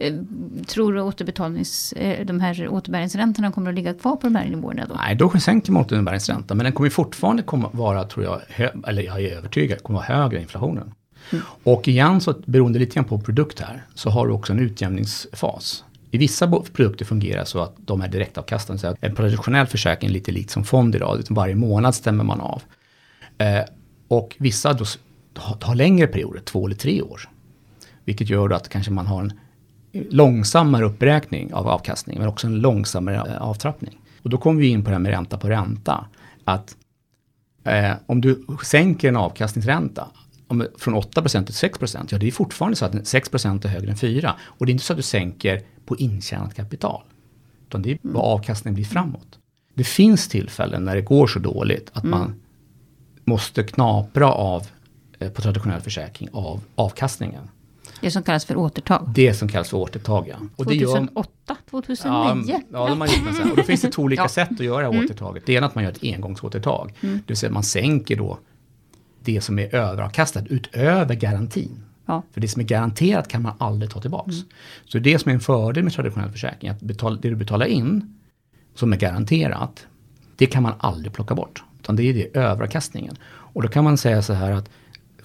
Eh, 0.01 0.13
tror 0.67 0.93
du 0.93 1.01
återbetalnings, 1.01 1.93
eh, 1.93 2.25
de 2.25 2.39
här 2.39 2.67
återbäringsräntorna 2.67 3.51
kommer 3.51 3.69
att 3.69 3.75
ligga 3.75 3.93
kvar 3.93 4.15
på 4.15 4.27
de 4.27 4.35
här 4.35 4.45
nivåerna 4.45 4.85
då? 4.89 4.95
Nej, 4.95 5.15
då 5.15 5.29
sänker 5.29 5.71
man 5.71 5.83
återbäringsräntan, 5.83 6.57
men 6.57 6.63
den 6.63 6.73
kommer 6.73 6.89
fortfarande 6.89 7.43
komma 7.43 7.69
vara, 7.71 8.03
tror 8.03 8.25
jag, 8.25 8.41
eller 8.87 9.01
jag 9.01 9.21
är 9.21 9.37
övertygad, 9.37 9.83
kommer 9.83 9.99
vara 9.99 10.07
högre 10.07 10.37
än 10.37 10.43
inflationen. 10.43 10.93
Mm. 11.31 11.43
Och 11.63 11.87
igen, 11.87 12.21
så 12.21 12.35
beroende 12.45 12.79
lite 12.79 12.95
grann 12.95 13.05
på 13.05 13.19
produkt 13.19 13.59
här, 13.59 13.85
så 13.93 14.09
har 14.09 14.27
du 14.27 14.33
också 14.33 14.53
en 14.53 14.59
utjämningsfas. 14.59 15.83
I 16.11 16.17
vissa 16.17 16.47
produkter 16.47 17.05
fungerar 17.05 17.45
så 17.45 17.59
att 17.59 17.75
de 17.77 18.01
är 18.01 18.07
direktavkastande. 18.07 18.79
Så 18.79 18.87
att 18.87 18.97
en 19.01 19.15
traditionell 19.15 19.67
försäkring 19.67 20.09
är 20.09 20.13
lite 20.13 20.31
likt 20.31 20.49
som 20.49 20.63
fond 20.63 20.95
idag, 20.95 21.19
utan 21.19 21.35
varje 21.35 21.55
månad 21.55 21.95
stämmer 21.95 22.23
man 22.23 22.41
av. 22.41 22.61
Eh, 23.37 23.63
och 24.07 24.35
vissa 24.39 24.73
då 24.73 24.85
har 25.61 25.75
längre 25.75 26.07
perioder, 26.07 26.39
två 26.39 26.65
eller 26.65 26.75
tre 26.75 27.01
år. 27.01 27.29
Vilket 28.05 28.29
gör 28.29 28.49
att 28.49 28.69
kanske 28.69 28.91
man 28.91 29.07
har 29.07 29.21
en 29.21 29.33
långsammare 29.91 30.85
uppräkning 30.85 31.53
av 31.53 31.67
avkastning, 31.67 32.19
men 32.19 32.27
också 32.27 32.47
en 32.47 32.59
långsammare 32.59 33.15
eh, 33.15 33.41
avtrappning. 33.41 33.99
Och 34.21 34.29
då 34.29 34.37
kommer 34.37 34.61
vi 34.61 34.67
in 34.67 34.83
på 34.83 34.89
det 34.89 34.95
här 34.95 34.99
med 34.99 35.11
ränta 35.11 35.37
på 35.37 35.49
ränta. 35.49 36.05
Att 36.43 36.75
eh, 37.63 37.91
om 38.05 38.21
du 38.21 38.45
sänker 38.63 39.09
en 39.09 39.15
avkastningsränta, 39.15 40.07
om, 40.47 40.67
från 40.77 40.95
8% 40.95 41.45
till 41.45 41.69
6%, 41.69 42.07
ja 42.09 42.17
det 42.17 42.27
är 42.27 42.31
fortfarande 42.31 42.75
så 42.75 42.85
att 42.85 42.93
6% 42.93 43.65
är 43.65 43.69
högre 43.69 43.91
än 43.91 43.97
4. 43.97 44.35
Och 44.41 44.65
det 44.65 44.69
är 44.69 44.73
inte 44.73 44.85
så 44.85 44.93
att 44.93 44.97
du 44.97 45.03
sänker 45.03 45.61
på 45.85 45.97
intjänat 45.97 46.55
kapital. 46.55 47.01
Utan 47.67 47.81
det 47.81 47.91
är 47.91 47.99
vad 48.01 48.11
mm. 48.11 48.21
avkastningen 48.21 48.75
blir 48.75 48.85
framåt. 48.85 49.39
Det 49.73 49.83
finns 49.83 50.27
tillfällen 50.27 50.85
när 50.85 50.95
det 50.95 51.01
går 51.01 51.27
så 51.27 51.39
dåligt 51.39 51.89
att 51.93 52.03
mm. 52.03 52.19
man 52.19 52.41
måste 53.25 53.63
knapra 53.63 54.31
av 54.33 54.67
eh, 55.19 55.31
på 55.31 55.41
traditionell 55.41 55.81
försäkring 55.81 56.29
av 56.33 56.61
avkastningen. 56.75 57.49
Det 58.01 58.11
som 58.11 58.23
kallas 58.23 58.45
för 58.45 58.57
återtag. 58.57 59.09
Det 59.15 59.33
som 59.33 59.47
kallas 59.47 59.69
för 59.69 59.77
återtag, 59.77 60.27
ja. 60.27 60.35
Och 60.55 60.65
2008, 60.65 61.29
gör, 61.47 61.55
2009? 61.69 62.43
Ja, 62.47 62.61
ja, 62.71 62.87
de 62.89 63.01
har 63.01 63.07
gjort 63.07 63.37
det 63.37 63.49
Och 63.51 63.57
då 63.57 63.63
finns 63.63 63.81
det 63.81 63.91
två 63.91 64.01
olika 64.01 64.21
ja. 64.21 64.29
sätt 64.29 64.51
att 64.51 64.59
göra 64.59 64.87
mm. 64.87 65.05
återtaget. 65.05 65.45
Det 65.45 65.53
ena 65.53 65.65
är 65.65 65.69
att 65.69 65.75
man 65.75 65.83
gör 65.83 65.91
ett 65.91 66.03
engångsåtertag. 66.03 66.93
Mm. 67.01 67.15
Det 67.15 67.23
vill 67.27 67.37
säga 67.37 67.49
att 67.49 67.53
man 67.53 67.63
sänker 67.63 68.15
då 68.15 68.39
det 69.23 69.41
som 69.41 69.59
är 69.59 69.75
överavkastat 69.75 70.47
utöver 70.47 71.15
garantin. 71.15 71.83
Ja. 72.05 72.23
För 72.31 72.41
det 72.41 72.47
som 72.47 72.59
är 72.59 72.65
garanterat 72.65 73.27
kan 73.27 73.41
man 73.41 73.53
aldrig 73.57 73.91
ta 73.91 74.01
tillbaks. 74.01 74.35
Mm. 74.35 74.47
Så 74.85 74.99
det 74.99 75.19
som 75.19 75.29
är 75.29 75.33
en 75.33 75.39
fördel 75.39 75.83
med 75.83 75.93
traditionell 75.93 76.31
försäkring, 76.31 76.69
att 76.69 76.79
betala, 76.79 77.19
det 77.21 77.29
du 77.29 77.35
betalar 77.35 77.65
in, 77.65 78.19
som 78.75 78.93
är 78.93 78.97
garanterat, 78.97 79.87
det 80.35 80.45
kan 80.45 80.63
man 80.63 80.73
aldrig 80.79 81.13
plocka 81.13 81.35
bort. 81.35 81.63
Utan 81.79 81.95
det 81.95 82.03
är 82.03 82.13
det 82.13 82.37
överavkastningen. 82.37 83.15
Och 83.25 83.61
då 83.61 83.67
kan 83.67 83.83
man 83.83 83.97
säga 83.97 84.21
så 84.21 84.33
här 84.33 84.51
att 84.51 84.69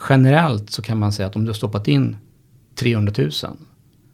generellt 0.09 0.71
så 0.71 0.83
kan 0.83 0.99
man 0.99 1.13
säga 1.13 1.27
att 1.27 1.37
om 1.37 1.45
du 1.45 1.49
har 1.49 1.55
stoppat 1.55 1.89
in 1.89 2.17
300 2.75 3.13
000, 3.19 3.31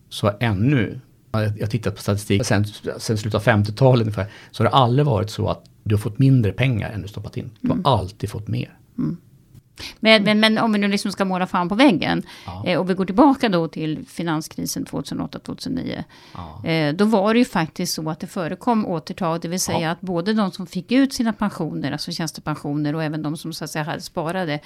så 0.09 0.27
har 0.27 0.37
ännu, 0.41 1.01
jag 1.33 1.41
har 1.41 1.67
tittat 1.67 1.97
på 1.97 2.03
statistik 2.03 2.47
sen, 2.47 2.65
sen 2.99 3.19
slutet 3.19 3.35
av 3.35 3.43
50-talet 3.43 4.01
ungefär, 4.01 4.27
så 4.51 4.63
har 4.63 4.71
det 4.71 4.77
aldrig 4.77 5.07
varit 5.07 5.31
så 5.31 5.49
att 5.49 5.65
du 5.83 5.95
har 5.95 6.01
fått 6.01 6.19
mindre 6.19 6.53
pengar 6.53 6.91
än 6.91 7.03
du 7.03 7.09
stoppat 7.09 7.37
in. 7.37 7.51
Du 7.61 7.69
har 7.69 7.75
mm. 7.75 7.87
alltid 7.87 8.31
fått 8.31 8.49
mer. 8.49 8.77
Mm. 8.99 9.17
Men, 10.01 10.23
men, 10.23 10.41
men, 10.41 10.59
om 10.59 10.73
vi 10.73 10.79
nu 10.79 10.89
liksom 10.89 11.13
ska 11.13 11.25
måla 11.25 11.47
fan 11.47 11.69
på 11.69 11.75
väggen 11.75 12.23
ja. 12.47 12.65
eh, 12.67 12.79
och 12.79 12.91
vi 12.91 12.95
går 12.95 13.05
tillbaka 13.05 13.49
då 13.49 13.69
till 13.69 14.05
finanskrisen 14.09 14.85
2008-2009. 14.85 16.05
Ja. 16.35 16.67
Eh, 16.69 16.95
då 16.95 17.05
var 17.05 17.35
det 17.35 17.39
ju 17.39 17.45
faktiskt 17.45 17.95
så 17.95 18.11
att 18.11 18.21
det 18.21 18.27
förekom 18.27 18.87
återtag, 18.87 19.41
det 19.41 19.49
vill 19.49 19.61
säga 19.61 19.81
ja. 19.81 19.91
att 19.91 20.01
både 20.01 20.33
de 20.33 20.53
som 20.53 20.67
fick 20.67 20.93
ut 20.93 21.13
sina 21.13 21.33
pensioner, 21.33 21.93
alltså 21.93 22.13
tjänstepensioner 22.13 22.95
och 22.95 23.05
även 23.05 23.23
de 23.23 23.37
som 23.37 23.53
så 23.53 23.65
att 23.65 23.71
säga 23.71 23.85
hade 23.85 24.01
sparade, 24.01 24.61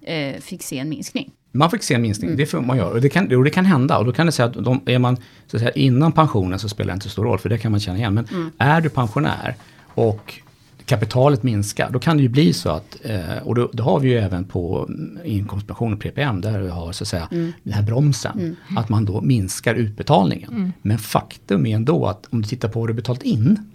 eh, 0.00 0.40
fick 0.40 0.62
se 0.62 0.78
en 0.78 0.88
minskning. 0.88 1.32
Man 1.52 1.70
fick 1.70 1.82
se 1.82 1.94
en 1.94 2.02
minskning, 2.02 2.28
mm. 2.28 2.36
det 2.36 2.46
får 2.46 2.60
man 2.60 2.76
göra. 2.76 2.88
Och 2.88 3.00
det 3.00 3.08
kan, 3.08 3.36
och 3.36 3.44
det 3.44 3.50
kan 3.50 3.64
hända. 3.64 3.98
Och 3.98 4.04
då 4.04 4.12
kan 4.12 4.26
det 4.26 4.32
säga 4.32 4.46
att 4.46 4.64
de, 4.64 4.80
är 4.86 4.98
man 4.98 5.16
så 5.46 5.56
att 5.56 5.60
säga, 5.60 5.72
innan 5.72 6.12
pensionen 6.12 6.58
så 6.58 6.68
spelar 6.68 6.88
det 6.88 6.94
inte 6.94 7.04
så 7.04 7.10
stor 7.10 7.24
roll, 7.24 7.38
för 7.38 7.48
det 7.48 7.58
kan 7.58 7.70
man 7.70 7.80
känna 7.80 7.98
igen. 7.98 8.14
Men 8.14 8.26
mm. 8.30 8.50
är 8.58 8.80
du 8.80 8.88
pensionär 8.88 9.54
och 9.94 10.40
kapitalet 10.84 11.42
minskar, 11.42 11.90
då 11.90 11.98
kan 11.98 12.16
det 12.16 12.22
ju 12.22 12.28
bli 12.28 12.52
så 12.52 12.70
att, 12.70 12.96
eh, 13.02 13.38
och 13.44 13.54
då, 13.54 13.70
då, 13.72 13.82
har 13.82 14.00
vi 14.00 14.08
ju 14.08 14.18
även 14.18 14.44
på 14.44 14.90
inkomstpension 15.24 15.92
och 15.92 16.00
PPM, 16.00 16.40
där 16.40 16.60
vi 16.60 16.68
har 16.68 16.92
så 16.92 17.04
att 17.04 17.08
säga 17.08 17.28
mm. 17.30 17.52
den 17.62 17.72
här 17.72 17.82
bromsen, 17.82 18.38
mm. 18.38 18.56
att 18.76 18.88
man 18.88 19.04
då 19.04 19.20
minskar 19.20 19.74
utbetalningen. 19.74 20.50
Mm. 20.50 20.72
Men 20.82 20.98
faktum 20.98 21.66
är 21.66 21.76
ändå 21.76 22.06
att 22.06 22.26
om 22.30 22.42
du 22.42 22.48
tittar 22.48 22.68
på 22.68 22.80
vad 22.80 22.88
du 22.88 22.94
betalat 22.94 23.22
in, 23.22 23.70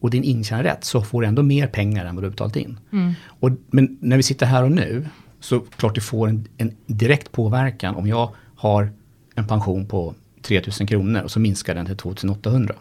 och 0.00 0.10
din 0.10 0.24
intjänade 0.24 0.68
rätt, 0.68 0.84
så 0.84 1.02
får 1.02 1.20
du 1.20 1.26
ändå 1.26 1.42
mer 1.42 1.66
pengar 1.66 2.04
än 2.04 2.14
vad 2.14 2.24
du 2.24 2.30
betalat 2.30 2.56
in. 2.56 2.78
Mm. 2.92 3.12
Och, 3.26 3.50
men 3.70 3.96
när 4.00 4.16
vi 4.16 4.22
sitter 4.22 4.46
här 4.46 4.62
och 4.62 4.72
nu, 4.72 5.06
så 5.46 5.60
klart 5.60 5.94
det 5.94 6.00
får 6.00 6.28
en, 6.28 6.48
en 6.56 6.76
direkt 6.86 7.32
påverkan 7.32 7.94
om 7.94 8.06
jag 8.06 8.30
har 8.56 8.92
en 9.34 9.46
pension 9.46 9.86
på 9.86 10.14
3000 10.42 10.86
kronor 10.86 11.22
och 11.22 11.30
så 11.30 11.40
minskar 11.40 11.74
den 11.74 11.86
till 11.86 11.96
2800. 11.96 12.74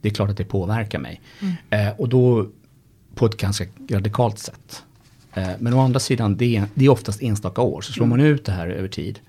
Det 0.00 0.08
är 0.08 0.14
klart 0.14 0.30
att 0.30 0.36
det 0.36 0.44
påverkar 0.44 0.98
mig. 0.98 1.20
Mm. 1.40 1.54
Eh, 1.70 2.00
och 2.00 2.08
då 2.08 2.48
på 3.14 3.26
ett 3.26 3.36
ganska 3.36 3.64
radikalt 3.90 4.38
sätt. 4.38 4.82
Eh, 5.32 5.50
men 5.58 5.74
å 5.74 5.80
andra 5.80 6.00
sidan, 6.00 6.36
det 6.36 6.56
är, 6.56 6.64
det 6.74 6.84
är 6.84 6.88
oftast 6.88 7.22
enstaka 7.22 7.62
år. 7.62 7.80
Så 7.80 7.92
slår 7.92 8.06
man 8.06 8.20
ut 8.20 8.44
det 8.44 8.52
här 8.52 8.68
över 8.68 8.88
tid 8.88 9.20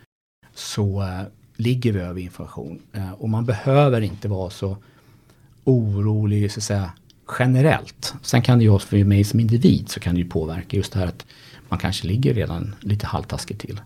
så 0.53 1.01
eh, 1.01 1.21
ligger 1.55 1.93
vi 1.93 1.99
över 1.99 2.21
inflation. 2.21 2.81
Eh, 2.93 3.11
och 3.11 3.29
man 3.29 3.45
behöver 3.45 4.01
inte 4.01 4.27
vara 4.27 4.49
så 4.49 4.77
orolig 5.63 6.51
så 6.51 6.59
att 6.59 6.63
säga, 6.63 6.91
generellt. 7.39 8.13
Sen 8.21 8.41
kan 8.41 8.57
det 8.57 8.63
ju 8.63 8.79
för 8.79 9.03
mig 9.03 9.23
som 9.23 9.39
individ 9.39 9.89
så 9.89 9.99
kan 9.99 10.15
det 10.15 10.21
ju 10.21 10.29
påverka 10.29 10.77
just 10.77 10.93
det 10.93 10.99
här 10.99 11.07
att 11.07 11.25
man 11.69 11.79
kanske 11.79 12.07
ligger 12.07 12.33
redan 12.33 12.75
lite 12.79 13.05
halvtaskigt 13.05 13.61
till. 13.61 13.81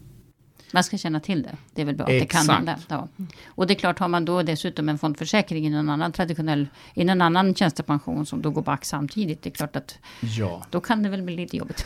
Man 0.73 0.83
ska 0.83 0.97
känna 0.97 1.19
till 1.19 1.43
det. 1.43 1.55
Det 1.73 1.81
är 1.81 1.85
väl 1.85 1.95
bra 1.95 2.05
att 2.05 2.11
det 2.11 2.25
kan 2.25 2.49
hända. 2.49 2.79
Ja. 2.87 3.07
Och 3.45 3.67
det 3.67 3.73
är 3.73 3.75
klart, 3.75 3.99
har 3.99 4.07
man 4.07 4.25
då 4.25 4.43
dessutom 4.43 4.89
en 4.89 4.97
fondförsäkring 4.97 5.67
i 5.67 5.67
en 5.67 5.89
annan 5.89 6.11
traditionell, 6.11 6.67
i 6.93 7.01
en 7.01 7.21
annan 7.21 7.55
tjänstepension 7.55 8.25
som 8.25 8.41
då 8.41 8.49
går 8.49 8.61
back 8.61 8.85
samtidigt. 8.85 9.41
Det 9.41 9.49
är 9.49 9.51
klart 9.51 9.75
att 9.75 9.97
ja. 10.19 10.63
då 10.69 10.81
kan 10.81 11.03
det 11.03 11.09
väl 11.09 11.21
bli 11.21 11.35
lite 11.35 11.57
jobbigt. 11.57 11.85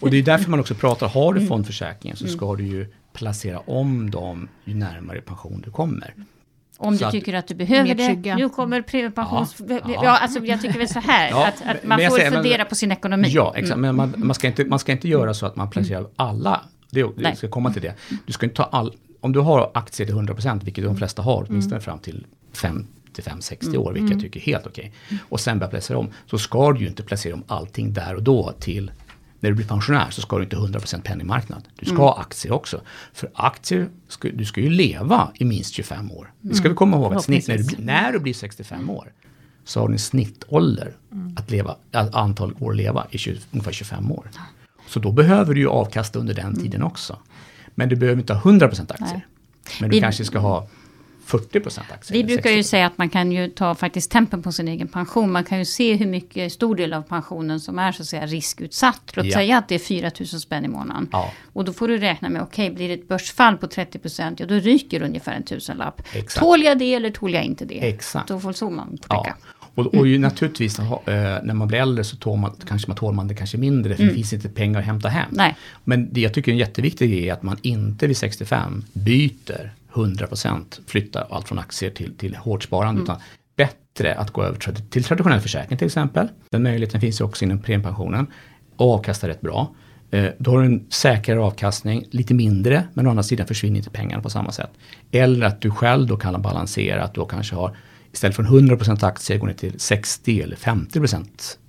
Och 0.00 0.10
det 0.10 0.16
är 0.16 0.22
därför 0.22 0.50
man 0.50 0.60
också 0.60 0.74
pratar, 0.74 1.08
har 1.08 1.32
du 1.32 1.38
mm. 1.40 1.48
fondförsäkringen 1.48 2.16
så 2.16 2.26
ska 2.26 2.46
mm. 2.46 2.56
du 2.56 2.66
ju 2.66 2.92
placera 3.12 3.58
om 3.58 4.10
dem 4.10 4.48
ju 4.64 4.74
närmare 4.74 5.20
pension 5.20 5.60
du 5.64 5.70
kommer. 5.70 6.14
Om 6.82 6.96
du 6.96 7.10
tycker 7.10 7.34
att 7.34 7.46
du 7.46 7.54
behöver 7.54 7.94
det. 7.94 8.34
Nu 8.34 8.48
kommer 8.48 8.82
premiepensions... 8.82 9.56
Ja, 9.58 9.78
ja. 9.84 10.00
ja, 10.02 10.18
alltså 10.18 10.44
jag 10.44 10.62
tycker 10.62 10.78
väl 10.78 10.88
så 10.88 11.00
här. 11.00 11.30
Ja, 11.30 11.46
att, 11.46 11.62
att, 11.66 11.84
man 11.84 11.98
får 11.98 12.16
säger, 12.16 12.30
fundera 12.30 12.58
men, 12.58 12.66
på 12.66 12.74
sin 12.74 12.92
ekonomi. 12.92 13.28
Ja, 13.30 13.52
exakt. 13.56 13.76
Mm. 13.76 13.80
Men 13.80 13.96
man, 13.96 14.26
man, 14.26 14.34
ska 14.34 14.46
inte, 14.46 14.64
man 14.64 14.78
ska 14.78 14.92
inte 14.92 15.08
göra 15.08 15.34
så 15.34 15.46
att 15.46 15.56
man 15.56 15.70
placerar 15.70 16.06
alla 16.16 16.60
det, 16.90 17.06
det 17.16 17.36
ska 17.36 17.48
komma 17.48 17.72
till 17.72 17.82
det. 17.82 17.94
Du 18.26 18.32
ska 18.32 18.46
inte 18.46 18.56
ta 18.56 18.62
all, 18.62 18.94
om 19.20 19.32
du 19.32 19.40
har 19.40 19.70
aktier 19.74 20.06
till 20.06 20.16
100%, 20.16 20.64
vilket 20.64 20.84
de 20.84 20.96
flesta 20.96 21.22
har, 21.22 21.46
åtminstone 21.48 21.76
mm. 21.76 21.82
fram 21.82 21.98
till 21.98 22.26
55-60 22.52 23.66
mm. 23.66 23.80
år, 23.80 23.92
vilket 23.92 24.10
jag 24.10 24.20
tycker 24.20 24.40
är 24.40 24.44
helt 24.44 24.66
okej. 24.66 24.92
Okay. 25.06 25.18
Och 25.28 25.40
sen 25.40 25.58
börja 25.58 25.70
placera 25.70 25.98
om, 25.98 26.10
så 26.26 26.38
ska 26.38 26.72
du 26.72 26.80
ju 26.80 26.86
inte 26.86 27.02
placera 27.02 27.34
om 27.34 27.44
allting 27.46 27.92
där 27.92 28.14
och 28.14 28.22
då 28.22 28.52
till 28.58 28.90
när 29.40 29.50
du 29.50 29.56
blir 29.56 29.66
pensionär 29.66 30.10
så 30.10 30.20
ska 30.20 30.36
du 30.36 30.44
inte 30.44 30.56
100% 30.56 31.02
penningmarknad. 31.02 31.68
Du 31.76 31.86
ska 31.86 31.94
mm. 31.94 32.02
ha 32.02 32.20
aktier 32.20 32.52
också. 32.52 32.80
För 33.12 33.30
aktier, 33.34 33.88
ska, 34.08 34.28
du 34.28 34.44
ska 34.44 34.60
ju 34.60 34.70
leva 34.70 35.30
i 35.34 35.44
minst 35.44 35.74
25 35.74 36.12
år. 36.12 36.32
Det 36.40 36.54
ska 36.54 36.68
vi 36.68 36.74
komma 36.74 36.96
ihåg 36.96 37.14
att 37.14 37.24
snitt, 37.24 37.48
när, 37.48 37.58
du, 37.58 37.64
när 37.78 38.12
du 38.12 38.18
blir 38.18 38.34
65 38.34 38.90
år 38.90 39.12
så 39.64 39.80
har 39.80 39.88
du 39.88 39.92
en 39.92 39.98
snittålder 39.98 40.96
mm. 41.12 41.34
att 41.36 41.50
leva, 41.50 41.76
antal 41.92 42.54
år 42.60 42.70
att 42.70 42.76
leva 42.76 43.06
i 43.10 43.18
20, 43.18 43.38
ungefär 43.50 43.72
25 43.72 44.12
år. 44.12 44.30
Så 44.86 45.00
då 45.00 45.12
behöver 45.12 45.54
du 45.54 45.60
ju 45.60 45.68
avkasta 45.68 46.18
under 46.18 46.34
den 46.34 46.46
mm. 46.46 46.62
tiden 46.62 46.82
också. 46.82 47.18
Men 47.74 47.88
du 47.88 47.96
behöver 47.96 48.20
inte 48.20 48.34
ha 48.34 48.50
100% 48.50 48.92
aktier. 48.92 48.96
Nej. 48.98 49.26
Men 49.80 49.90
du 49.90 49.96
vi, 49.96 50.00
kanske 50.00 50.24
ska 50.24 50.38
ha 50.38 50.68
40% 51.30 51.80
aktier. 51.92 52.18
Vi 52.18 52.24
brukar 52.24 52.50
ju 52.50 52.62
säga 52.62 52.86
att 52.86 52.98
man 52.98 53.08
kan 53.08 53.32
ju 53.32 53.48
ta 53.48 53.74
faktiskt 53.74 54.10
tempen 54.10 54.42
på 54.42 54.52
sin 54.52 54.68
egen 54.68 54.88
pension. 54.88 55.32
Man 55.32 55.44
kan 55.44 55.58
ju 55.58 55.64
se 55.64 55.94
hur 55.94 56.06
mycket, 56.06 56.52
stor 56.52 56.76
del 56.76 56.92
av 56.92 57.02
pensionen 57.02 57.60
som 57.60 57.78
är 57.78 57.92
så 57.92 58.02
att 58.02 58.08
säga 58.08 58.26
riskutsatt. 58.26 59.12
Låt 59.14 59.26
ja. 59.26 59.32
säga 59.32 59.58
att 59.58 59.68
det 59.68 59.74
är 59.74 59.78
4 59.78 60.10
000 60.18 60.26
spänn 60.26 60.64
i 60.64 60.68
månaden. 60.68 61.08
Ja. 61.12 61.32
Och 61.52 61.64
då 61.64 61.72
får 61.72 61.88
du 61.88 61.98
räkna 61.98 62.28
med, 62.28 62.42
okej 62.42 62.64
okay, 62.64 62.76
blir 62.76 62.88
det 62.88 62.94
ett 62.94 63.08
börsfall 63.08 63.56
på 63.56 63.66
30% 63.66 64.34
ja 64.38 64.46
då 64.46 64.54
ryker 64.54 65.02
ungefär 65.02 65.32
en 65.32 65.42
tusenlapp. 65.42 66.02
Exakt. 66.12 66.38
Tål 66.38 66.62
jag 66.62 66.78
det 66.78 66.94
eller 66.94 67.10
tål 67.10 67.34
jag 67.34 67.44
inte 67.44 67.64
det? 67.64 67.88
Exakt. 67.88 68.28
Då 68.28 68.40
får 68.40 68.52
så 68.52 68.70
man 68.70 68.88
tänka. 68.88 69.06
Ja. 69.08 69.34
Och, 69.74 69.94
och 69.94 70.06
ju 70.06 70.18
naturligtvis 70.18 70.78
eh, 70.78 70.84
när 71.42 71.54
man 71.54 71.68
blir 71.68 71.78
äldre 71.78 72.04
så 72.04 72.16
tål 72.16 72.38
man, 72.38 72.52
kanske 72.68 72.88
man 72.88 72.96
tål 72.96 73.14
man 73.14 73.28
det 73.28 73.34
kanske 73.34 73.58
mindre, 73.58 73.96
för 73.96 74.04
det 74.04 74.14
finns 74.14 74.32
inte 74.32 74.48
pengar 74.48 74.80
att 74.80 74.86
hämta 74.86 75.08
hem. 75.08 75.28
Nej. 75.30 75.56
Men 75.84 76.12
det 76.12 76.20
jag 76.20 76.34
tycker 76.34 76.50
är 76.50 76.52
en 76.52 76.58
jätteviktig 76.58 77.10
grej 77.10 77.28
är 77.28 77.32
att 77.32 77.42
man 77.42 77.56
inte 77.62 78.06
vid 78.06 78.16
65 78.16 78.84
byter 78.92 79.72
100% 79.92 80.80
flyttar 80.86 81.26
allt 81.30 81.48
från 81.48 81.58
aktier 81.58 81.90
till, 81.90 82.16
till 82.16 82.36
hårt 82.36 82.62
sparande. 82.62 83.02
Utan 83.02 83.20
bättre 83.56 84.14
att 84.14 84.30
gå 84.30 84.42
över 84.42 84.58
till 84.90 85.04
traditionell 85.04 85.40
försäkring 85.40 85.78
till 85.78 85.86
exempel. 85.86 86.28
Den 86.50 86.62
möjligheten 86.62 87.00
finns 87.00 87.20
ju 87.20 87.24
också 87.24 87.44
inom 87.44 87.58
premiepensionen. 87.58 88.26
Avkastar 88.76 89.28
rätt 89.28 89.40
bra. 89.40 89.74
Eh, 90.10 90.26
då 90.38 90.50
har 90.50 90.60
du 90.60 90.66
en 90.66 90.86
säkrare 90.88 91.40
avkastning, 91.40 92.04
lite 92.10 92.34
mindre, 92.34 92.88
men 92.94 93.06
å 93.06 93.10
andra 93.10 93.22
sidan 93.22 93.46
försvinner 93.46 93.76
inte 93.76 93.90
pengarna 93.90 94.22
på 94.22 94.30
samma 94.30 94.52
sätt. 94.52 94.70
Eller 95.10 95.46
att 95.46 95.60
du 95.60 95.70
själv 95.70 96.06
då 96.06 96.16
kan 96.16 96.42
balansera, 96.42 97.04
att 97.04 97.14
du 97.14 97.26
kanske 97.26 97.54
har 97.54 97.76
istället 98.12 98.36
för 98.36 98.42
100% 98.42 99.04
aktier 99.06 99.38
går 99.38 99.46
ner 99.46 99.54
till 99.54 99.80
60 99.80 100.40
eller 100.40 100.56
50% 100.56 101.26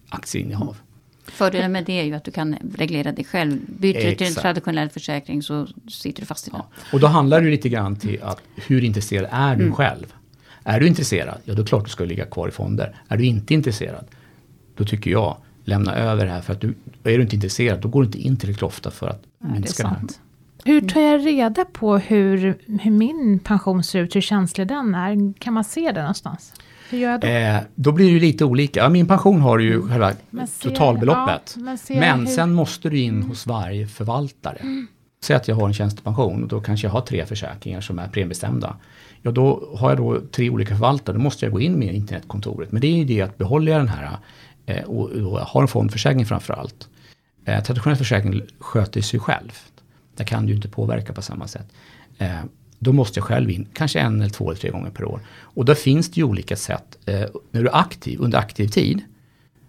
aktieinnehav. 0.10 0.78
Fördelen 1.26 1.72
med 1.72 1.86
det 1.86 2.00
är 2.00 2.04
ju 2.04 2.14
att 2.14 2.24
du 2.24 2.32
kan 2.32 2.56
reglera 2.76 3.12
dig 3.12 3.26
själv. 3.26 3.60
Byter 3.68 4.10
du 4.10 4.16
till 4.16 4.28
en 4.28 4.34
traditionell 4.34 4.90
försäkring 4.90 5.44
så 5.44 5.68
sitter 5.90 6.22
du 6.22 6.26
fast 6.26 6.48
i 6.48 6.52
den. 6.52 6.60
Ja. 6.60 6.88
Och 6.94 7.00
då 7.00 7.08
handlar 7.08 7.42
det 7.42 7.50
lite 7.50 7.70
grann 7.70 7.96
till 7.96 8.24
att 8.24 8.42
hur 8.56 8.84
intresserad 8.84 9.30
är 9.32 9.56
du 9.56 9.72
själv? 9.72 10.14
Är 10.64 10.80
du 10.80 10.88
intresserad, 10.88 11.38
ja 11.44 11.54
då 11.54 11.62
är 11.62 11.64
det 11.64 11.70
klart 11.70 11.86
du 11.86 11.90
ska 11.90 12.04
ligga 12.04 12.26
kvar 12.26 12.48
i 12.48 12.52
fonder. 12.52 12.96
Är 13.08 13.18
du 13.18 13.26
inte 13.26 13.54
intresserad, 13.54 14.06
då 14.76 14.86
tycker 14.86 15.12
jag 15.12 15.38
lämna 15.64 15.96
över 15.96 16.26
det 16.26 16.32
här 16.32 16.42
för 16.42 16.54
att 16.54 16.62
du, 16.62 16.74
är 17.04 17.18
du 17.18 17.22
inte 17.22 17.36
intresserad 17.36 17.82
då 17.82 17.88
går 17.88 18.02
du 18.02 18.06
inte 18.06 18.22
in 18.22 18.38
tillräckligt 18.38 18.64
ofta 18.64 18.92
för 18.92 19.08
att 19.08 19.24
det 19.40 19.48
är 19.48 19.52
minska 19.52 19.84
det 19.84 19.90
här. 19.90 20.02
Hur 20.64 20.82
tar 20.82 21.02
jag 21.02 21.26
reda 21.26 21.66
på 21.66 21.98
hur, 21.98 22.58
hur 22.82 22.92
min 22.92 23.40
pension 23.40 23.84
ser 23.84 24.00
ut, 24.00 24.16
hur 24.16 24.22
känslig 24.22 24.68
den 24.68 24.96
är? 24.96 25.34
Kan 25.40 25.54
man 25.54 25.64
se 25.64 25.92
det 25.92 26.02
någonstans? 26.02 26.54
Hur 26.92 26.98
gör 27.00 27.12
jag 27.12 27.22
då? 27.22 27.28
Eh, 27.28 27.58
då 27.76 27.92
blir 27.92 28.06
det 28.06 28.12
ju 28.12 28.20
lite 28.20 28.46
olika. 28.46 28.80
Ja, 28.80 28.90
min 28.90 29.08
pension 29.08 29.42
har 29.42 29.60
ju 29.60 29.88
själva 29.88 30.12
Men 30.30 30.48
ser- 30.48 30.70
totalbeloppet. 30.70 31.56
ja, 31.58 31.62
men 31.90 32.00
men 32.00 32.28
sen 32.28 32.54
måste 32.54 32.90
du 32.90 33.00
in 33.00 33.24
hos 33.24 33.48
varje 33.48 33.88
förvaltare. 33.88 34.62
Säg 35.24 35.36
att 35.36 35.48
jag 35.48 35.56
har 35.56 35.68
en 35.68 35.74
tjänstepension 35.74 36.42
och 36.44 36.48
då 36.50 36.62
kanske 36.62 36.88
jag 36.88 36.92
har 36.92 37.02
tre 37.02 37.26
försäkringar 37.26 37.82
som 37.82 38.00
är 38.00 38.08
premiebestämda. 38.08 38.76
Ja, 39.22 39.32
då 39.32 39.76
har 39.78 39.90
jag 39.90 39.98
då 39.98 40.20
tre 40.32 40.50
olika 40.50 40.76
förvaltare. 40.76 41.16
Då 41.18 41.24
måste 41.24 41.46
jag 41.46 41.54
gå 41.54 41.60
in 41.62 41.74
med 41.80 41.96
internetkontoret. 41.96 42.72
Men 42.72 42.82
det 42.82 42.88
är 42.88 42.96
ju 42.98 43.06
det 43.06 43.22
att 43.22 43.38
behåller 43.38 43.72
jag 43.72 43.82
den 43.82 43.88
här 43.88 44.18
eh, 44.66 44.84
och, 44.84 45.10
och 45.10 45.40
har 45.40 45.62
en 45.62 45.68
fondförsäkring 45.68 46.26
framför 46.26 46.54
allt. 46.54 46.88
Eh, 47.46 47.64
traditionell 47.64 47.98
försäkring 47.98 48.42
sköter 48.60 49.02
sig 49.02 49.20
själv. 49.20 49.52
Där 50.16 50.26
kan 50.26 50.46
du 50.46 50.54
inte 50.56 50.68
påverka 50.70 51.14
på 51.14 51.22
samma 51.22 51.48
sätt. 51.48 51.68
Eh, 52.18 52.36
då 52.84 52.94
måste 52.94 53.20
jag 53.20 53.26
själv 53.26 53.50
in, 53.50 53.68
kanske 53.74 54.00
en 54.00 54.22
eller 54.22 54.30
två 54.30 54.52
eller 54.52 54.60
tre 54.60 54.70
gånger 54.70 54.90
per 54.90 55.06
år. 55.06 55.20
Och 55.30 55.66
då 55.66 55.76
finns 55.76 56.12
det 56.12 56.18
ju 56.18 56.24
olika 56.24 56.56
sätt. 56.56 56.98
Eh, 57.06 57.26
när 57.52 57.62
du 57.62 57.68
är 57.68 57.76
aktiv, 57.76 58.20
under 58.20 58.38
aktiv 58.38 58.68
tid, 58.68 59.02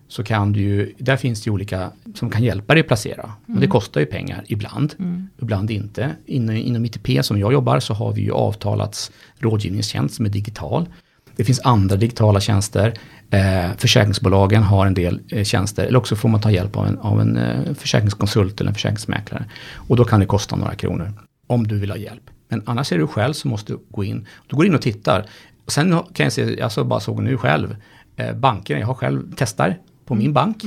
så 0.08 0.24
kan 0.24 0.52
du 0.52 0.60
ju, 0.60 0.94
där 0.98 1.16
finns 1.16 1.42
det 1.42 1.48
ju 1.48 1.52
olika 1.52 1.90
som 2.14 2.30
kan 2.30 2.42
hjälpa 2.42 2.74
dig 2.74 2.80
att 2.80 2.86
placera. 2.86 3.32
Men 3.46 3.60
det 3.60 3.66
kostar 3.66 4.00
ju 4.00 4.06
pengar 4.06 4.44
ibland, 4.46 4.94
ibland 5.42 5.70
inte. 5.70 6.10
Inom, 6.26 6.56
inom 6.56 6.84
ITP 6.84 7.24
som 7.24 7.38
jag 7.38 7.52
jobbar 7.52 7.80
så 7.80 7.94
har 7.94 8.12
vi 8.12 8.22
ju 8.22 8.32
avtalats 8.32 9.12
rådgivningstjänst 9.38 10.14
som 10.14 10.26
är 10.26 10.30
digital. 10.30 10.88
Det 11.36 11.44
finns 11.44 11.60
andra 11.64 11.96
digitala 11.96 12.40
tjänster. 12.40 12.94
Eh, 13.30 13.76
försäkringsbolagen 13.76 14.62
har 14.62 14.86
en 14.86 14.94
del 14.94 15.20
eh, 15.28 15.44
tjänster. 15.44 15.84
Eller 15.84 15.98
också 15.98 16.16
får 16.16 16.28
man 16.28 16.40
ta 16.40 16.50
hjälp 16.50 16.76
av 16.76 16.86
en, 16.86 16.98
av 16.98 17.20
en 17.20 17.36
eh, 17.36 17.74
försäkringskonsult 17.74 18.60
eller 18.60 18.70
en 18.70 18.74
försäkringsmäklare. 18.74 19.44
Och 19.74 19.96
då 19.96 20.04
kan 20.04 20.20
det 20.20 20.26
kosta 20.26 20.56
några 20.56 20.74
kronor. 20.74 21.12
Om 21.46 21.66
du 21.66 21.78
vill 21.78 21.90
ha 21.90 21.98
hjälp. 21.98 22.30
Men 22.52 22.62
annars 22.66 22.92
är 22.92 22.98
du 22.98 23.06
själv 23.06 23.32
som 23.32 23.50
måste 23.50 23.76
gå 23.90 24.04
in. 24.04 24.26
Du 24.46 24.56
går 24.56 24.66
in 24.66 24.74
och 24.74 24.82
tittar. 24.82 25.26
Och 25.64 25.72
sen 25.72 25.98
kan 26.14 26.24
jag 26.24 26.32
se, 26.32 26.54
jag 26.58 26.72
så 26.72 26.84
bara 26.84 27.00
såg 27.00 27.22
nu 27.22 27.36
själv. 27.36 27.76
Eh, 28.16 28.34
bankerna, 28.36 28.80
jag 28.80 28.86
har 28.86 28.94
själv 28.94 29.32
testar 29.36 29.78
på 30.04 30.14
min 30.14 30.32
bank. 30.32 30.62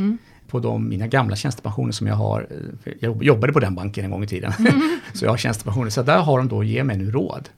På 0.47 0.59
de, 0.59 0.89
mina 0.89 1.07
gamla 1.07 1.35
tjänstepensioner 1.35 1.91
som 1.91 2.07
jag 2.07 2.15
har. 2.15 2.47
eh, 2.85 2.93
Jag 2.99 3.23
jobbade 3.23 3.53
på 3.53 3.59
den 3.59 3.75
banken 3.75 4.05
en 4.05 4.11
gång 4.11 4.23
i 4.23 4.27
tiden. 4.27 4.51
så 5.13 5.25
jag 5.25 5.29
har 5.31 5.37
tjänstepensioner. 5.37 5.89
Så 5.89 6.01
där 6.03 6.17
har 6.19 6.37
de 6.37 6.47
då, 6.47 6.63
ge 6.63 6.83
mig 6.83 6.97
nu 6.97 7.11
råd. 7.11 7.49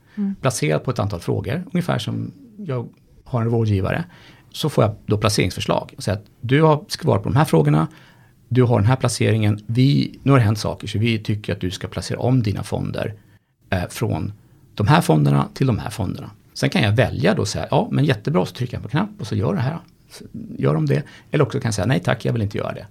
Placerat 0.41 0.83
på 0.83 0.91
ett 0.91 0.99
antal 0.99 1.19
frågor. 1.19 1.63
Ungefär 1.73 1.99
som 1.99 2.31
jag 2.57 2.87
har 3.23 3.41
en 3.41 3.49
rådgivare. 3.49 4.03
Så 4.51 4.69
får 4.69 4.83
jag 4.83 4.95
då 5.05 5.17
placeringsförslag. 5.17 5.93
Säga 5.97 6.17
att 6.17 6.25
du 6.41 6.61
har 6.61 6.85
svarat 6.87 7.23
på 7.23 7.29
de 7.29 7.35
här 7.35 7.45
frågorna. 7.45 7.87
Du 8.49 8.63
har 8.63 8.79
den 8.79 8.87
här 8.87 8.95
placeringen. 8.95 9.59
Vi, 9.67 10.19
nu 10.23 10.31
har 10.31 10.39
det 10.39 10.45
hänt 10.45 10.59
saker 10.59 10.87
så 10.87 10.99
vi 10.99 11.19
tycker 11.19 11.53
att 11.53 11.61
du 11.61 11.71
ska 11.71 11.87
placera 11.87 12.19
om 12.19 12.43
dina 12.43 12.63
fonder. 12.63 13.13
Eh, 13.69 13.87
från 13.89 14.33
de 14.73 14.87
här 14.87 15.01
fonderna 15.01 15.47
till 15.53 15.67
de 15.67 15.79
här 15.79 15.89
fonderna. 15.89 16.29
Sen 16.53 16.69
kan 16.69 16.81
jag 16.81 16.91
välja 16.91 17.33
då 17.33 17.41
och 17.41 17.47
säga, 17.47 17.67
ja 17.71 17.87
men 17.91 18.05
jättebra, 18.05 18.45
så 18.45 18.55
trycker 18.55 18.73
jag 18.73 18.83
på 18.83 18.89
knapp 18.89 19.09
och 19.19 19.27
så 19.27 19.35
gör 19.35 19.53
det 19.53 19.61
här. 19.61 19.77
Så 20.11 20.23
gör 20.57 20.73
de 20.73 20.85
det. 20.85 21.03
Eller 21.31 21.43
också 21.43 21.59
kan 21.59 21.67
jag 21.67 21.73
säga, 21.73 21.85
nej 21.85 21.99
tack, 21.99 22.25
jag 22.25 22.33
vill 22.33 22.41
inte 22.41 22.57
göra 22.57 22.73
det. 22.73 22.85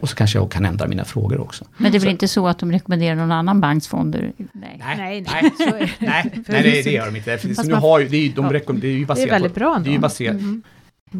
Och 0.00 0.08
så 0.08 0.16
kanske 0.16 0.38
jag 0.38 0.50
kan 0.50 0.64
ändra 0.64 0.86
mina 0.86 1.04
frågor 1.04 1.40
också. 1.40 1.64
Men 1.76 1.92
det 1.92 1.98
är 1.98 2.00
väl 2.00 2.06
Så- 2.06 2.10
inte 2.10 2.28
så 2.28 2.48
att 2.48 2.58
de 2.58 2.72
rekommenderar 2.72 3.14
någon 3.14 3.32
annan 3.32 3.60
banks 3.60 3.88
fonder? 3.88 4.32
Nej. 4.36 4.48
Nej, 4.52 4.96
Nej, 4.96 5.24
nej, 5.58 5.92
nej. 5.98 6.42
är 6.46 6.52
det. 6.52 6.62
det, 6.62 6.82
det 6.82 6.90
gör 6.90 7.06
de 7.06 7.16
inte. 7.16 7.38
För 7.38 7.64
nu 7.64 7.74
har 7.74 7.98
ju, 7.98 8.08
det 8.08 8.16
är 8.16 8.22
ju, 8.22 8.32
de 8.32 8.50
rekom, 8.52 8.80
det 8.80 8.86
är 8.88 8.92
ju 8.92 9.06
baserat 9.06 9.32
väldigt 9.32 9.54
på, 9.54 9.60
bra 9.60 9.80
Det 9.84 9.90
är 9.90 9.92
ju 9.92 9.98
baserat, 9.98 10.36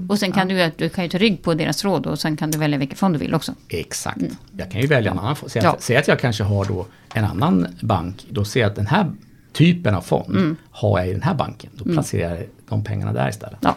Och 0.09 0.18
sen 0.18 0.32
kan 0.32 0.48
du, 0.48 0.70
du 0.76 0.88
kan 0.88 1.04
ju 1.04 1.11
ta 1.11 1.18
rygg 1.18 1.42
på 1.42 1.54
deras 1.54 1.85
råd 1.85 2.06
och 2.06 2.18
sen 2.18 2.37
kan 2.37 2.50
du 2.50 2.59
välja 2.59 2.78
vilken 2.78 2.96
fond 2.96 3.14
du 3.14 3.18
vill 3.18 3.35
också. 3.35 3.54
Exakt. 3.68 4.18
Jag 4.56 4.70
kan 4.70 4.80
ju 4.80 4.87
välja 4.87 5.11
en 5.11 5.18
annan 5.18 5.37
fond. 5.37 5.52
Säg, 5.52 5.62
Ja. 5.62 5.70
att, 5.72 5.82
säg 5.82 5.96
att 5.96 6.09
jag 6.09 6.20
kanske 6.20 6.44
har 6.44 6.64
då 6.64 6.87
en 7.14 7.24
annan 7.24 7.66
bank. 7.80 8.26
Då 8.30 8.44
ser 8.44 8.61
jag 8.61 8.70
att 8.70 8.76
den 8.76 8.87
här 8.87 9.12
typen 9.52 9.94
av 9.94 10.00
fond 10.00 10.56
har 10.70 10.98
jag 10.98 11.09
i 11.09 11.12
den 11.12 11.22
här 11.22 11.35
banken. 11.35 11.70
Då 11.74 11.85
placerar 11.85 12.37
jag 12.37 12.46
de 12.68 12.85
pengarna 12.85 13.12
där 13.12 13.28
istället. 13.28 13.59
Ja, 13.61 13.76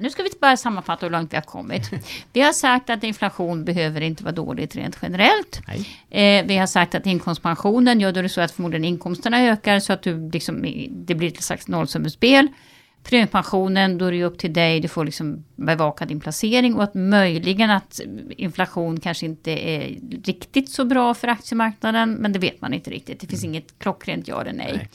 nu 0.00 0.10
ska 0.10 0.22
vi 0.22 0.30
bara 0.40 0.56
sammanfatta 0.56 1.06
hur 1.06 1.10
långt 1.10 1.32
vi 1.32 1.36
har 1.36 1.42
kommit. 1.42 1.90
Vi 2.32 2.40
har 2.40 2.52
sagt 2.52 2.90
att 2.90 3.04
inflation 3.04 3.64
behöver 3.64 4.00
inte 4.00 4.24
vara 4.24 4.34
dåligt 4.34 4.76
rent 4.76 4.98
generellt. 5.02 5.60
Nej. 5.68 6.38
Eh, 6.40 6.46
vi 6.46 6.56
har 6.56 6.66
sagt 6.66 6.94
att 6.94 7.06
inkomstpensionen, 7.06 8.00
ja 8.00 8.12
då 8.12 8.18
är 8.18 8.22
det 8.22 8.28
så 8.28 8.40
att 8.40 8.50
förmodligen 8.50 8.84
inkomsterna 8.84 9.40
ökar 9.42 9.80
så 9.80 9.92
att 9.92 10.02
du 10.02 10.30
liksom, 10.30 10.66
det 10.90 11.14
blir 11.14 11.28
ett 11.28 11.42
slags 11.42 11.68
nollsummespel. 11.68 12.48
Premiepensionen, 13.02 13.98
då 13.98 14.04
är 14.06 14.10
det 14.10 14.16
ju 14.16 14.24
upp 14.24 14.38
till 14.38 14.52
dig, 14.52 14.80
du 14.80 14.88
får 14.88 15.04
liksom 15.04 15.44
bevaka 15.56 16.06
din 16.06 16.20
placering 16.20 16.74
och 16.74 16.82
att 16.82 16.94
möjligen 16.94 17.70
att 17.70 18.00
inflation 18.36 19.00
kanske 19.00 19.26
inte 19.26 19.50
är 19.50 19.98
riktigt 20.24 20.70
så 20.70 20.84
bra 20.84 21.14
för 21.14 21.28
aktiemarknaden, 21.28 22.12
men 22.14 22.32
det 22.32 22.38
vet 22.38 22.60
man 22.60 22.74
inte 22.74 22.90
riktigt. 22.90 23.20
Det 23.20 23.26
finns 23.26 23.44
inget 23.44 23.78
klockrent 23.78 24.28
ja 24.28 24.40
eller 24.40 24.52
nej. 24.52 24.88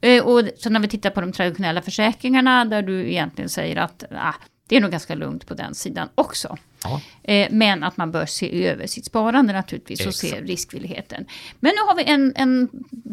Eh, 0.00 0.24
Och 0.24 0.42
så 0.56 0.70
när 0.70 0.80
vi 0.80 0.88
tittar 0.88 1.10
på 1.10 1.20
de 1.20 1.32
traditionella 1.32 1.82
försäkringarna 1.82 2.64
där 2.64 2.82
du 2.82 3.10
egentligen 3.10 3.48
säger 3.48 3.76
att 3.76 4.04
ah, 4.10 4.34
det 4.66 4.76
är 4.76 4.80
nog 4.80 4.90
ganska 4.90 5.14
lugnt 5.14 5.46
på 5.46 5.54
den 5.54 5.74
sidan 5.74 6.08
också. 6.14 6.56
Ja. 6.84 7.00
Eh, 7.22 7.48
Men 7.50 7.82
att 7.84 7.96
man 7.96 8.10
bör 8.12 8.26
se 8.26 8.66
över 8.68 8.86
sitt 8.86 9.04
sparande 9.04 9.52
naturligtvis 9.52 10.06
och 10.06 10.14
se 10.14 10.26
Exakt. 10.26 10.42
riskvilligheten. 10.48 11.24
Men 11.60 11.72
nu 11.74 11.80
har 11.88 11.96
vi 11.96 12.04
en, 12.04 12.32
en 12.36 12.68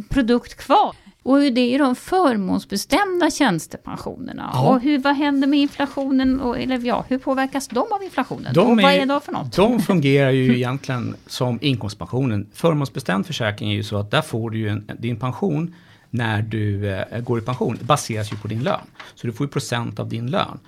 produkt 0.10 0.56
kvar. 0.56 0.96
Och 1.26 1.40
det 1.40 1.76
är 1.76 1.80
de 1.80 1.96
förmånsbestämda 1.96 3.32
tjänstepensionerna. 3.32 4.50
Ja. 4.54 4.70
Och 4.70 4.82
hur, 4.82 5.00
vad 5.00 5.16
händer 5.16 5.48
med 5.48 5.60
inflationen? 5.60 6.42
Och, 6.42 6.60
eller 6.60 6.80
ja, 6.86 7.06
hur 7.08 7.18
påverkas 7.18 7.68
de 7.68 7.78
av 7.92 8.04
inflationen? 8.04 8.54
De 8.54 8.60
och 8.60 8.68
vad 8.82 8.94
är- 8.94 9.00
är 9.00 9.06
det 9.06 9.22
för 9.22 9.32
något? 9.32 9.56
De 9.56 9.80
fungerar 9.80 10.32
ju 10.32 10.56
egentligen 10.56 11.16
som 11.28 11.60
inkomstpensionen. 11.62 12.48
Förmånsbestämd 12.54 13.26
försäkring 13.26 13.72
är 13.72 13.76
ju 13.76 13.84
så 13.84 13.98
att 13.98 14.12
där 14.12 14.22
får 14.22 14.50
du 14.50 14.58
ju 14.58 14.70
en, 14.70 14.90
din 15.00 15.20
pension 15.20 15.76
när 16.10 16.42
du 16.42 16.90
eh, 16.90 17.20
går 17.20 17.40
i 17.40 17.42
pension. 17.42 17.78
Baseras 17.82 18.34
ju 18.34 18.38
på 18.38 18.48
din 18.48 18.64
lön. 18.64 18.80
Så 19.16 19.28
du 19.28 19.34
får 19.34 19.46
ju 19.46 19.52
procent 19.52 20.00
av 20.00 20.10
din 20.10 20.28
lön. 20.28 20.60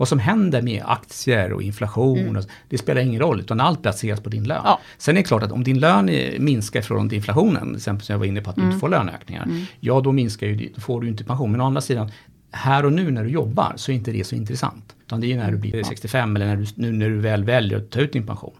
Vad 0.00 0.08
som 0.08 0.18
händer 0.18 0.62
med 0.62 0.82
aktier 0.86 1.52
och 1.52 1.62
inflation, 1.62 2.36
och, 2.36 2.44
det 2.68 2.78
spelar 2.78 3.00
ingen 3.00 3.20
roll, 3.20 3.40
utan 3.40 3.60
allt 3.60 3.82
baseras 3.82 4.20
på 4.20 4.30
din 4.30 4.44
lön. 4.44 4.62
Ja. 4.64 4.80
Sen 4.98 5.16
är 5.16 5.20
det 5.20 5.26
klart 5.26 5.42
att 5.42 5.52
om 5.52 5.64
din 5.64 5.78
lön 5.78 6.10
minskar 6.38 6.82
från 6.82 7.14
inflationen, 7.14 7.66
till 7.66 7.76
exempel 7.76 8.06
som 8.06 8.12
jag 8.12 8.18
var 8.18 8.26
inne 8.26 8.40
på 8.40 8.50
att 8.50 8.56
du 8.56 8.62
inte 8.62 8.78
får 8.78 8.88
löneökningar, 8.88 9.48
ja 9.80 10.00
då 10.00 10.12
minskar 10.12 10.46
ju, 10.46 10.70
då 10.74 10.80
får 10.80 11.00
du 11.00 11.08
inte 11.08 11.24
pension. 11.24 11.52
Men 11.52 11.60
å 11.60 11.64
andra 11.64 11.80
sidan, 11.80 12.10
här 12.50 12.84
och 12.84 12.92
nu 12.92 13.10
när 13.10 13.24
du 13.24 13.30
jobbar 13.30 13.72
så 13.76 13.92
är 13.92 13.96
inte 13.96 14.12
det 14.12 14.24
så 14.24 14.34
intressant. 14.34 14.96
Utan 15.06 15.20
det 15.20 15.32
är 15.32 15.36
när 15.36 15.52
du 15.52 15.58
blir 15.58 15.82
65 15.84 16.36
eller 16.36 16.46
när 16.46 16.56
du, 16.56 16.66
nu 16.74 16.92
när 16.92 17.08
du 17.08 17.18
väl 17.18 17.44
väljer 17.44 17.78
att 17.78 17.90
ta 17.90 18.00
ut 18.00 18.12
din 18.12 18.26
pension. 18.26 18.54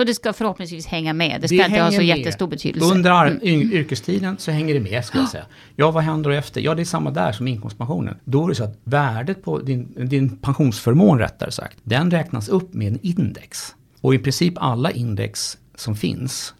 Så 0.00 0.04
det 0.04 0.14
ska 0.14 0.32
förhoppningsvis 0.32 0.86
hänga 0.86 1.12
med. 1.12 1.40
Det 1.40 1.48
ska 1.48 1.56
Det 1.56 1.64
inte 1.66 1.80
ha 1.82 1.90
så 1.90 1.96
med. 1.96 2.06
jättestor 2.06 2.46
betydelse. 2.46 2.86
Mm. 2.86 2.96
Under 2.96 3.40
y- 3.42 3.72
yrkestiden 3.72 4.36
så 4.38 4.50
hänger 4.50 4.74
det 4.74 4.80
med, 4.80 5.04
skulle 5.04 5.22
jag 5.22 5.30
säga. 5.30 5.44
Ja, 5.76 5.90
vad 5.90 6.02
händer 6.04 6.30
då 6.30 6.36
efter? 6.36 6.60
Ja, 6.60 6.74
det 6.74 6.82
är 6.82 6.84
samma 6.84 7.10
där 7.10 7.32
som 7.32 7.48
inkomstpensionen. 7.48 8.16
Då 8.24 8.44
är 8.44 8.48
det 8.48 8.54
så 8.54 8.64
att 8.64 8.78
värdet 8.84 9.42
på 9.44 9.58
din, 9.58 10.08
din 10.08 10.36
pensionsförmån, 10.36 11.18
rättare 11.18 11.50
sagt, 11.50 11.78
den 11.82 12.10
räknas 12.10 12.48
upp 12.48 12.74
med 12.74 12.88
en 12.92 12.98
index. 13.02 13.74
Och 14.00 14.14
i 14.14 14.18
princip 14.18 14.54
alla 14.56 14.90
index 14.90 15.58
som 15.74 15.96
finns, 15.96 16.54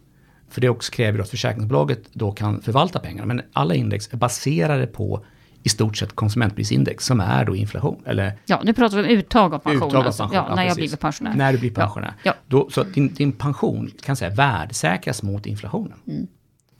för 0.51 0.61
det 0.61 0.69
också 0.69 0.93
kräver 0.93 1.19
att 1.19 1.31
försäkringsbolaget 1.31 2.01
då 2.13 2.33
kan 2.33 2.63
förvalta 2.63 2.99
pengarna, 2.99 3.27
men 3.27 3.43
alla 3.53 3.75
index 3.75 4.09
är 4.13 4.17
baserade 4.17 4.87
på 4.87 5.25
i 5.63 5.69
stort 5.69 5.97
sett 5.97 6.13
konsumentprisindex 6.13 7.05
som 7.05 7.21
är 7.21 7.45
då 7.45 7.57
inflation. 7.57 8.03
Eller 8.07 8.33
Ja, 8.47 8.61
nu 8.65 8.73
pratar 8.73 8.97
vi 8.97 9.03
om 9.03 9.09
uttag 9.09 9.55
av 9.55 9.59
pension. 9.59 9.89
Uttag 9.89 10.01
av 10.01 10.07
alltså. 10.07 10.23
pension, 10.23 10.37
Ja, 10.37 10.47
ja, 10.49 10.55
när 10.55 10.65
jag 10.65 10.77
blir 10.77 10.97
pensionär. 10.97 11.35
När 11.35 11.53
du 11.53 11.59
blir 11.59 11.71
pensionär. 11.71 12.15
Ja. 12.23 12.35
Då, 12.47 12.71
så 12.71 12.81
att 12.81 12.95
din, 12.95 13.15
din 13.15 13.33
pension 13.33 13.91
kan 14.03 14.17
säga 14.17 14.31
värdesäkras 14.31 15.23
mot 15.23 15.47
inflationen. 15.47 15.99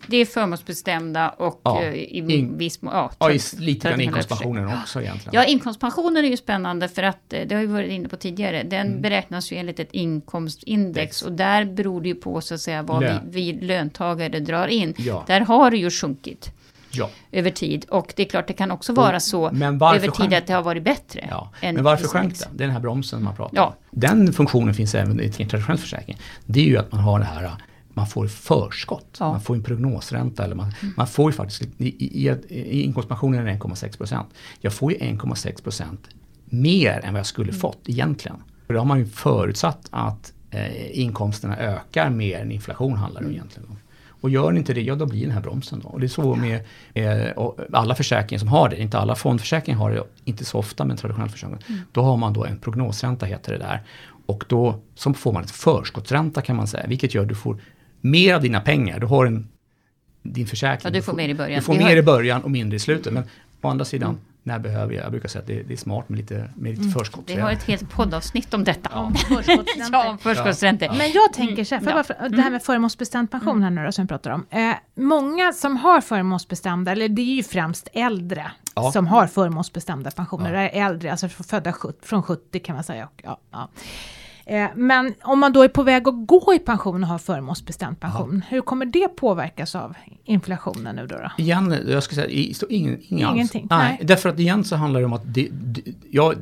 Det 0.07 0.17
är 0.17 0.25
förmånsbestämda 0.25 1.29
och 1.29 1.61
Ja, 1.65 1.83
eh, 1.83 1.93
i 1.95 2.19
in- 2.19 2.59
viss 2.59 2.83
mån... 2.83 2.95
Ja, 2.95 3.11
Ja, 3.19 3.29
lite 3.59 3.89
grann 3.89 4.01
inkomstpensionen 4.01 4.67
också 4.83 5.01
egentligen. 5.03 5.35
Ja, 5.35 5.45
inkomstpensionen 5.45 6.25
är 6.25 6.29
ju 6.29 6.37
spännande 6.37 6.89
för 6.89 7.03
att 7.03 7.33
eh, 7.33 7.41
det 7.47 7.55
har 7.55 7.61
vi 7.61 7.67
varit 7.67 7.91
inne 7.91 8.09
på 8.09 8.17
tidigare. 8.17 8.63
Den 8.63 8.87
Mm. 8.87 9.01
beräknas 9.03 9.53
ju 9.53 9.57
enligt 9.57 9.81
ett 9.81 9.93
inkomstindex 9.93 11.23
och 11.23 11.33
där 11.33 11.65
beror 11.65 12.01
det 12.01 12.09
ju 12.09 12.15
på 12.15 12.41
så 12.41 12.55
att 12.55 12.61
säga 12.61 12.83
vad 12.83 13.01
vi, 13.03 13.11
vi 13.25 13.53
löntagare 13.53 14.41
drar 14.41 14.67
in. 14.69 14.95
Ja. 14.99 15.25
Där 15.27 15.41
har 15.41 15.71
det 15.71 15.77
ju 15.77 15.91
sjunkit 15.91 16.53
ja. 16.91 17.11
över 17.33 17.51
tid 17.51 17.85
och 17.89 18.13
det 18.17 18.23
är 18.23 18.27
klart 18.27 18.47
det 18.49 18.53
kan 18.53 18.71
också 18.71 18.93
vara 18.93 19.21
så 19.21 19.51
men 19.53 19.79
varför 19.79 19.97
över 19.97 20.07
tid 20.07 20.17
sjönk 20.17 20.33
att 20.33 20.47
det 20.47 20.53
har 20.53 20.63
varit 20.63 20.83
bättre. 20.85 21.27
Ja. 21.31 21.53
Men 21.63 21.83
varför 21.83 22.09
sjönk 22.09 22.29
prisindex. 22.29 22.41
den? 22.41 22.57
Det 22.57 22.65
är 22.65 22.67
den 22.67 22.75
här 22.75 22.83
bromsen 22.83 23.23
man 23.23 23.37
pratar 23.37 23.57
Ja. 23.57 23.67
om. 23.67 23.73
Den 23.91 24.33
funktionen 24.33 24.75
finns 24.75 24.95
även 24.95 25.21
i 25.21 25.25
en 25.25 25.49
traditionell 25.49 25.79
försäkring. 25.79 26.17
Det 26.47 26.61
är 26.61 26.65
ju 26.65 26.77
att 26.77 26.93
man 26.93 27.01
har 27.01 27.19
det 27.19 27.25
här 27.25 27.51
man 27.95 28.07
får 28.07 28.27
förskott. 28.27 29.17
Ja. 29.21 29.33
Man 29.33 29.41
får 29.41 29.55
en 29.55 29.63
prognosränta. 29.63 30.45
Eller 30.45 30.55
man, 30.55 30.73
man 30.97 31.07
får 31.07 31.31
ju 31.31 31.37
faktiskt, 31.37 31.63
i, 31.63 31.69
i, 31.79 32.29
i, 32.49 32.83
inkomstpensionen 32.83 33.41
är 33.41 33.45
det 33.45 33.59
1,6 33.59 33.97
procent. 33.97 34.29
Jag 34.61 34.73
får 34.73 34.93
ju 34.93 34.99
1,6 34.99 35.63
procent 35.63 36.09
mer 36.45 37.01
än 37.05 37.13
vad 37.13 37.19
jag 37.19 37.27
skulle 37.27 37.53
fått 37.53 37.81
egentligen. 37.87 38.37
För 38.67 38.75
då 38.75 38.81
har 38.81 38.85
man 38.85 38.99
ju 38.99 39.07
förutsatt 39.07 39.89
att 39.91 40.33
eh, 40.51 41.01
inkomsterna 41.01 41.57
ökar 41.57 42.11
mer 42.11 42.41
än 42.41 42.53
inflation 42.53 42.97
handlar 42.97 43.23
det 43.23 43.33
egentligen 43.33 43.69
om. 43.69 43.79
Och 44.21 44.31
gör 44.31 44.47
den 44.49 44.57
inte 44.57 44.75
det, 44.75 44.83
ja 44.83 44.95
då 44.95 45.07
blir 45.07 45.23
den 45.23 45.31
här 45.31 45.41
bromsen 45.41 45.81
då. 45.81 45.89
Och 45.89 46.01
det 46.01 46.07
är 46.07 46.09
så 46.09 46.35
med 46.35 46.61
eh, 46.95 47.33
alla 47.73 47.95
försäkringar 47.95 48.39
som 48.39 48.49
har 48.49 48.69
det, 48.69 48.81
inte 48.83 48.99
alla 48.99 49.15
fondförsäkringar 49.15 49.79
har 49.79 49.91
det, 49.91 50.03
inte 50.25 50.45
så 50.45 50.59
ofta 50.59 50.85
men 50.85 50.97
traditionell 50.97 51.29
försäkring. 51.29 51.59
Då 51.93 52.03
har 52.03 52.17
man 52.17 52.33
då 52.33 52.45
en 52.45 52.59
prognosränta 52.59 53.27
heter 53.27 53.53
det 53.53 53.59
där. 53.59 53.83
Och 54.27 54.45
då 54.49 54.81
så 54.95 55.13
får 55.15 55.33
man 55.33 55.43
ett 55.45 55.51
förskottsränta 55.51 56.43
kan 56.43 56.57
man 56.57 56.67
säga, 56.67 56.87
vilket 56.87 57.15
gör 57.15 57.23
att 57.23 57.29
du 57.29 57.35
får 57.35 57.59
mer 58.01 58.35
av 58.35 58.43
dina 58.43 58.61
pengar. 58.61 59.01
Du 59.01 59.07
har 59.07 59.27
en, 59.27 59.49
din 60.23 60.47
försäkring. 60.47 60.93
Ja, 60.93 60.99
du 60.99 61.03
får 61.03 61.13
mer 61.13 61.29
i 61.29 61.35
början. 61.35 61.59
Du 61.59 61.65
får 61.65 61.73
Vi 61.73 61.79
mer 61.79 61.87
har- 61.87 61.97
i 61.97 62.03
början 62.03 62.43
och 62.43 62.51
mindre 62.51 62.77
i 62.77 62.79
slutet. 62.79 63.13
Men 63.13 63.23
å 63.61 63.69
andra 63.69 63.85
sidan, 63.85 64.19
när 64.51 64.59
behöver 64.59 64.95
jag? 64.95 65.05
Jag 65.05 65.11
brukar 65.11 65.29
säga 65.29 65.41
att 65.41 65.47
det, 65.47 65.63
det 65.63 65.73
är 65.73 65.77
smart 65.77 66.09
med 66.09 66.19
lite, 66.19 66.51
med 66.57 66.79
lite 66.79 66.99
förskott. 66.99 67.25
Vi 67.27 67.41
har 67.41 67.51
ett 67.53 67.63
helt 67.63 67.91
poddavsnitt 67.91 68.55
om 68.55 68.65
detta. 68.65 68.99
Om 68.99 69.15
förskottsräntor. 69.29 69.89
ja, 69.93 70.11
om 70.11 70.19
förskottsräntor. 70.19 70.89
Men 70.89 71.11
jag 71.13 71.33
tänker 71.33 71.65
så 71.65 71.75
här, 71.75 71.83
för 71.83 71.91
Ja. 71.91 71.97
varför, 71.97 72.29
det 72.29 72.43
här 72.43 72.51
med 72.51 72.63
förmånsbestämd 72.63 73.31
pension 73.31 73.63
här 73.63 73.71
nu 73.71 73.85
då, 73.85 73.93
som 73.93 74.05
vi 74.05 74.09
pratar 74.09 74.31
om. 74.31 74.47
Eh, 74.51 74.73
många 74.95 75.53
som 75.53 75.77
har 75.77 76.01
förmånsbestämda, 76.01 76.93
eller 76.93 77.09
det 77.09 77.23
är 77.23 77.35
ju 77.35 77.43
främst 77.43 77.89
äldre 77.93 78.51
Ja. 78.75 78.93
som 78.93 79.07
har 79.07 79.27
förmånsbestämda 79.27 80.11
pensioner. 80.11 80.53
Ja. 80.55 80.61
Det 80.61 80.79
är 80.79 80.87
äldre, 80.87 81.11
alltså 81.11 81.29
födda 81.29 81.73
70, 81.73 81.99
från 82.07 82.23
70 82.23 82.59
kan 82.61 82.75
man 82.75 82.85
säga. 82.85 83.05
Och, 83.05 83.21
ja, 83.25 83.39
ja. 83.51 83.69
Men 84.75 85.15
om 85.23 85.39
man 85.39 85.53
då 85.53 85.63
är 85.63 85.69
på 85.69 85.83
väg 85.83 86.09
att 86.09 86.27
gå 86.27 86.55
i 86.55 86.59
pension 86.59 87.03
och 87.03 87.09
har 87.09 87.19
förmånsbestämd 87.19 88.01
pension, 88.01 88.43
hur 88.49 88.61
kommer 88.61 88.87
det 88.87 89.09
påverkas 89.09 89.75
av 89.75 89.97
inflationen 90.25 90.97
nu 90.97 91.07
då? 91.07 91.17
då? 91.17 91.31
Igen, 91.39 91.77
jag 91.89 92.03
ska 92.03 92.15
säga, 92.15 92.29
ingen, 92.69 92.99
ingen 93.03 93.27
alls. 93.27 93.35
Ingenting, 93.37 93.67
Nej, 93.71 93.97
nej. 93.99 94.07
därför 94.07 94.29
att 94.29 94.39
igen 94.39 94.65
så 94.65 94.77
handlar 94.77 95.01
det 95.01 95.07
om 95.07 95.13
att 95.13 95.35
det, 95.35 95.49
det, 95.51 95.83
ja, 96.11 96.35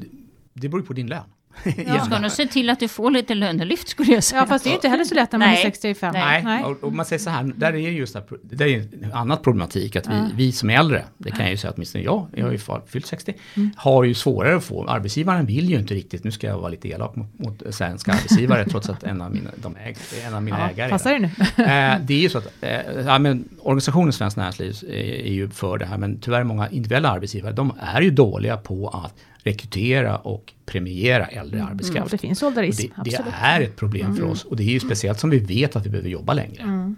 det 0.52 0.68
beror 0.68 0.82
på 0.82 0.92
din 0.92 1.06
lön. 1.06 1.22
Du 1.64 2.00
ska 2.06 2.18
nog 2.18 2.30
se 2.30 2.46
till 2.46 2.70
att 2.70 2.80
du 2.80 2.88
får 2.88 3.10
lite 3.10 3.34
lönelyft 3.34 3.88
skulle 3.88 4.12
jag 4.12 4.24
säga. 4.24 4.40
Ja, 4.42 4.46
fast 4.46 4.64
det 4.64 4.68
är 4.68 4.70
ju 4.70 4.76
inte 4.76 4.88
heller 4.88 5.04
så 5.04 5.14
lätt 5.14 5.32
när 5.32 5.38
man 5.38 5.48
är 5.48 5.52
Nej. 5.52 5.62
65. 5.62 6.12
Nej. 6.12 6.42
Nej, 6.44 6.64
Och, 6.64 6.84
och 6.84 6.92
man 6.92 7.06
säger 7.06 7.20
så 7.20 7.30
här, 7.30 7.52
där 7.56 7.72
är 7.72 7.78
ju 7.78 7.90
just 7.90 8.16
det, 8.42 8.64
är 8.64 8.88
en 9.02 9.12
annan 9.12 9.38
problematik 9.42 9.96
att 9.96 10.06
vi, 10.06 10.14
vi 10.34 10.52
som 10.52 10.70
är 10.70 10.78
äldre, 10.78 11.04
det 11.18 11.30
kan 11.30 11.40
jag 11.40 11.50
ju 11.50 11.56
säga 11.56 11.72
åtminstone 11.76 12.04
jag, 12.04 12.26
jag 12.34 12.44
har 12.44 12.52
ju 12.52 12.58
fyllt 12.86 13.06
60, 13.06 13.34
har 13.76 14.04
ju 14.04 14.14
svårare 14.14 14.56
att 14.56 14.64
få, 14.64 14.86
arbetsgivaren 14.88 15.46
vill 15.46 15.70
ju 15.70 15.78
inte 15.78 15.94
riktigt, 15.94 16.24
nu 16.24 16.30
ska 16.30 16.46
jag 16.46 16.58
vara 16.58 16.68
lite 16.68 16.88
elak 16.88 17.16
mot, 17.16 17.38
mot 17.38 17.74
svenska 17.74 18.12
arbetsgivare 18.12 18.64
trots 18.70 18.88
att 18.88 19.02
en 19.02 19.22
av 19.22 19.34
mina, 19.34 19.50
de 19.56 19.76
äg, 19.76 19.96
en 20.26 20.34
av 20.34 20.42
mina 20.42 20.60
Ja, 20.60 20.70
ägare 20.70 20.86
är 20.86 20.90
passar 20.90 21.12
det 21.12 21.18
nu? 21.18 21.30
Eh, 21.64 22.00
det 22.00 22.14
är 22.14 22.20
ju 22.20 22.28
så 22.28 22.38
att 22.38 22.46
eh, 22.60 22.70
ja, 23.06 23.18
men 23.18 23.48
organisationen 23.58 24.12
Svenskt 24.12 24.36
Näringsliv 24.36 24.76
är, 24.88 25.26
är 25.26 25.32
ju 25.32 25.50
för 25.50 25.78
det 25.78 25.86
här 25.86 25.98
men 25.98 26.20
tyvärr 26.20 26.44
många 26.44 26.68
individuella 26.68 27.10
arbetsgivare 27.10 27.52
de 27.52 27.72
är 27.80 28.00
ju 28.00 28.10
dåliga 28.10 28.56
på 28.56 28.88
att 28.88 29.14
rekrytera 29.48 30.16
och 30.16 30.52
premiera 30.66 31.26
äldre 31.26 31.58
Mm, 31.58 31.70
arbetskraft. 31.70 32.04
och 32.04 32.10
det 32.10 32.18
finns 32.18 32.42
Och 32.42 32.48
ålderism, 32.48 32.82
det, 32.82 32.88
det 32.88 32.94
absolut. 33.16 33.34
Mm. 33.34 33.54
är 33.54 33.60
ett 33.60 33.76
problem 33.76 34.16
för 34.16 34.24
oss 34.24 34.44
och 34.44 34.56
det 34.56 34.62
är 34.62 34.72
ju 34.72 34.80
speciellt 34.80 35.20
som 35.20 35.30
vi 35.30 35.38
vet 35.38 35.76
att 35.76 35.86
vi 35.86 35.90
behöver 35.90 36.08
jobba 36.10 36.32
längre. 36.32 36.94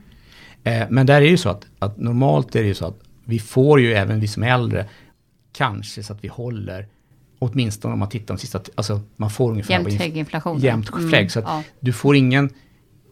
Eh, 0.64 0.86
men 0.90 1.06
där 1.06 1.14
är 1.16 1.20
det 1.20 1.26
ju 1.26 1.36
så 1.36 1.48
att, 1.48 1.66
att 1.78 1.98
normalt 1.98 2.56
är 2.56 2.60
det 2.62 2.68
ju 2.68 2.74
så 2.74 2.86
att 2.86 3.00
vi 3.24 3.38
får 3.38 3.80
ju 3.80 3.92
även 3.94 4.20
vi 4.20 4.28
som 4.28 4.42
är 4.42 4.48
äldre 4.54 4.86
kanske 5.52 6.02
så 6.02 6.12
att 6.12 6.24
vi 6.24 6.28
håller 6.28 6.86
åtminstone 7.38 7.92
om 7.92 7.98
man 7.98 8.08
tittar 8.08 8.34
de 8.34 8.40
sista, 8.40 8.60
alltså 8.74 9.00
man 9.16 9.30
får 9.30 9.50
ungefär 9.50 9.72
Jämnt 9.74 9.92
hög 9.92 10.16
inflation. 10.16 10.58
jämnt 10.58 10.90
flägg. 11.10 11.32
Så 11.32 11.38
att 11.38 11.44
ja. 11.48 11.62
du 11.80 11.92
får 11.92 12.16
ingen, 12.16 12.50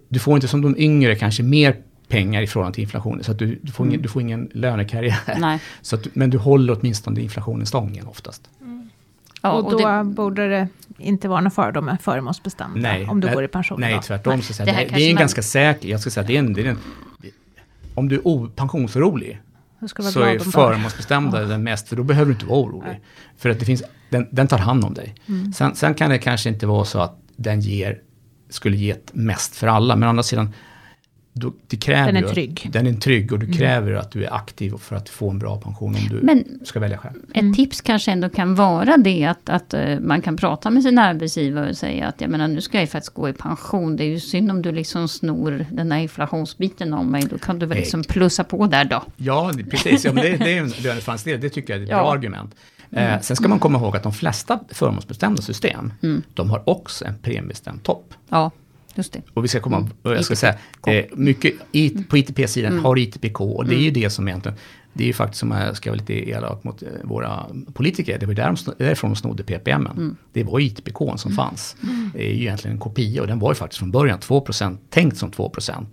du 0.08 0.18
får 0.18 0.34
inte 0.34 0.48
som 0.48 0.62
de 0.62 0.74
yngre 0.78 1.16
kanske 1.16 1.42
mer 1.42 1.76
pengar 2.08 2.42
i 2.42 2.46
förhållande 2.46 2.74
till 2.74 2.82
inflationen. 2.82 3.24
Så 3.24 3.32
att 3.32 3.38
du, 3.38 3.58
du, 3.62 3.72
får, 3.72 3.86
ingen, 3.86 4.02
du 4.02 4.08
får 4.08 4.22
ingen 4.22 4.50
lönekarriär. 4.54 5.36
Nej. 5.38 5.58
Så 5.82 5.96
att, 5.96 6.14
men 6.14 6.30
du 6.30 6.38
håller 6.38 6.78
åtminstone 6.80 7.20
inflationen 7.20 7.66
stången 7.66 8.06
oftast. 8.06 8.50
Ja, 9.42 9.50
och 9.52 9.70
då 9.70 9.78
det- 9.78 10.04
borde 10.04 10.48
det 10.48 10.68
inte 10.98 11.28
vara 11.28 11.40
någon 11.40 11.50
fara 11.50 11.80
med 11.80 12.00
förmånsbestämda 12.00 12.96
om 13.10 13.20
du 13.20 13.26
nej, 13.26 13.34
går 13.34 13.44
i 13.44 13.48
pension. 13.48 13.80
Nej, 13.80 13.94
då. 13.94 14.02
tvärtom. 14.02 14.42
Så 14.42 14.52
att 14.52 14.56
säga, 14.56 14.66
Det 14.66 14.84
det, 14.84 14.94
det, 14.94 15.02
är 15.02 15.08
en 15.08 15.14
man- 15.14 15.20
ganska 15.20 15.42
säker, 15.42 15.88
jag 15.88 16.00
ska 16.00 16.10
säga 16.10 16.26
det 16.26 16.34
är 16.34 16.38
en, 16.38 16.52
det 16.52 16.60
är 16.62 16.66
en 16.66 16.78
om 17.94 18.08
du 18.08 18.14
är 18.16 18.26
o- 18.26 18.48
pensionsorolig 18.56 19.40
så 19.86 20.20
är 20.20 20.38
förmånsbestämda 20.38 21.40
den 21.44 21.62
mest, 21.62 21.88
för 21.88 21.96
då 21.96 22.02
behöver 22.02 22.26
du 22.26 22.32
inte 22.32 22.46
vara 22.46 22.58
orolig. 22.60 23.00
För 23.36 23.50
att 23.50 23.58
det 23.60 23.64
finns, 23.64 23.82
den, 24.10 24.26
den 24.30 24.46
tar 24.46 24.58
hand 24.58 24.84
om 24.84 24.94
dig. 24.94 25.14
Mm. 25.28 25.52
Sen, 25.52 25.74
sen 25.74 25.94
kan 25.94 26.10
det 26.10 26.18
kanske 26.18 26.48
inte 26.48 26.66
vara 26.66 26.84
så 26.84 27.00
att 27.00 27.18
den 27.36 27.60
ger, 27.60 27.98
skulle 28.50 28.76
ge 28.76 28.94
mest 29.12 29.56
för 29.56 29.66
alla, 29.66 29.96
men 29.96 30.06
å 30.06 30.10
andra 30.10 30.22
sidan 30.22 30.54
då, 31.38 31.52
det 31.66 31.76
kräver 31.76 32.06
Den 32.06 32.16
är 32.16 32.20
ju 32.20 32.26
att- 32.26 32.34
trygg. 32.34 32.60
Mm. 32.64 32.72
Den 32.84 32.94
är 32.96 33.00
trygg 33.00 33.32
och 33.32 33.38
du 33.38 33.52
kräver 33.52 33.92
att 33.92 34.10
du 34.10 34.24
är 34.24 34.34
aktiv 34.34 34.72
för 34.78 34.96
att 34.96 35.08
få 35.08 35.30
en 35.30 35.38
bra 35.38 35.60
pension 35.60 35.94
om 35.94 36.08
du 36.10 36.20
Men- 36.22 36.44
ska 36.64 36.80
välja 36.80 36.98
själv. 36.98 37.14
Ett 37.34 37.54
tips 37.56 37.80
kanske 37.80 38.10
ändå 38.12 38.28
kan 38.28 38.54
vara 38.54 38.96
det 38.96 39.24
att, 39.24 39.48
att 39.48 39.74
eh, 39.74 40.00
man 40.00 40.22
kan 40.22 40.36
prata 40.36 40.70
med 40.70 40.82
sin 40.82 40.98
arbetsgivare 40.98 41.70
och 41.70 41.76
säga 41.76 42.06
att 42.06 42.20
jag 42.20 42.30
menar, 42.30 42.48
nu 42.48 42.60
ska 42.60 42.80
jag 42.80 42.88
faktiskt 42.90 43.14
gå 43.14 43.28
i 43.28 43.32
pension. 43.32 43.96
Det 43.96 44.04
är 44.04 44.08
ju 44.08 44.20
synd 44.20 44.50
om 44.50 44.62
du 44.62 44.72
liksom 44.72 45.08
snor 45.08 45.66
den 45.72 45.92
här 45.92 45.98
inflationsbiten 45.98 46.94
av 46.94 47.06
mig. 47.06 47.22
Då 47.30 47.38
kan 47.38 47.58
du 47.58 47.66
väl 47.66 47.78
liksom 47.78 48.04
plussa 48.04 48.44
på 48.44 48.66
där 48.66 48.84
då. 48.84 49.02
Ja, 49.16 49.52
precis. 49.70 50.04
Ja, 50.04 50.12
men 50.12 50.24
det, 50.24 50.36
det 50.36 50.52
är 50.52 50.58
en 50.62 50.68
löneförhandlingsdel. 50.68 51.40
Det 51.40 51.48
tycker 51.50 51.72
jag 51.72 51.80
är 51.80 51.84
ett 51.84 51.90
Ja. 51.90 51.96
bra 52.02 52.12
argument. 52.12 52.54
Eh, 52.90 53.20
sen 53.20 53.36
ska 53.36 53.48
man 53.48 53.58
komma 53.58 53.78
ihåg 53.78 53.96
att 53.96 54.02
de 54.02 54.12
flesta 54.12 54.58
förmånsbestämda 54.70 55.42
system, 55.42 55.92
de 56.34 56.50
har 56.50 56.68
också 56.68 57.04
en 57.04 57.18
premiebestämd 57.22 57.82
topp. 57.82 58.14
Ja, 58.28 58.50
just 58.98 59.12
det. 59.12 59.22
Och 59.34 59.44
vi 59.44 59.48
ska 59.48 59.60
komma, 59.60 59.76
Mm. 59.76 59.90
jag 60.02 60.24
ska 60.24 60.36
säga, 60.36 60.54
eh, 60.86 61.04
mycket 61.12 61.54
i, 61.72 61.90
på 61.90 62.18
ITP-sidan 62.18 62.78
har 62.78 62.98
ITPK 62.98 63.40
och 63.40 63.66
det 63.66 63.74
är 63.74 63.80
ju 63.80 63.90
det 63.90 64.10
som 64.10 64.28
egentligen, 64.28 64.58
det 64.98 65.04
är 65.04 65.06
ju 65.06 65.12
faktiskt 65.12 65.40
som 65.40 65.50
jag 65.50 65.76
ska 65.76 65.90
vara 65.90 65.98
lite 65.98 66.30
elak 66.30 66.64
mot 66.64 66.82
eh, 66.82 66.88
våra 67.04 67.46
politiker, 67.74 68.18
det 68.18 68.26
var 68.26 68.34
där 68.34 68.46
de, 68.46 68.74
därifrån 68.78 69.10
de 69.10 69.16
snodde 69.16 69.42
PPM. 69.44 70.16
Det 70.32 70.44
var 70.44 70.60
ITPK 70.60 71.16
som 71.16 71.32
fanns. 71.32 71.76
Det 72.12 72.30
är 72.30 72.34
ju 72.34 72.40
egentligen 72.40 72.76
en 72.76 72.80
kopia 72.80 73.20
och 73.20 73.26
den 73.26 73.38
var 73.38 73.50
ju 73.50 73.54
faktiskt 73.54 73.78
från 73.78 73.90
början 73.90 74.18
2%, 74.18 74.76
tänkt 74.90 75.16
som 75.16 75.30
2%. 75.30 75.86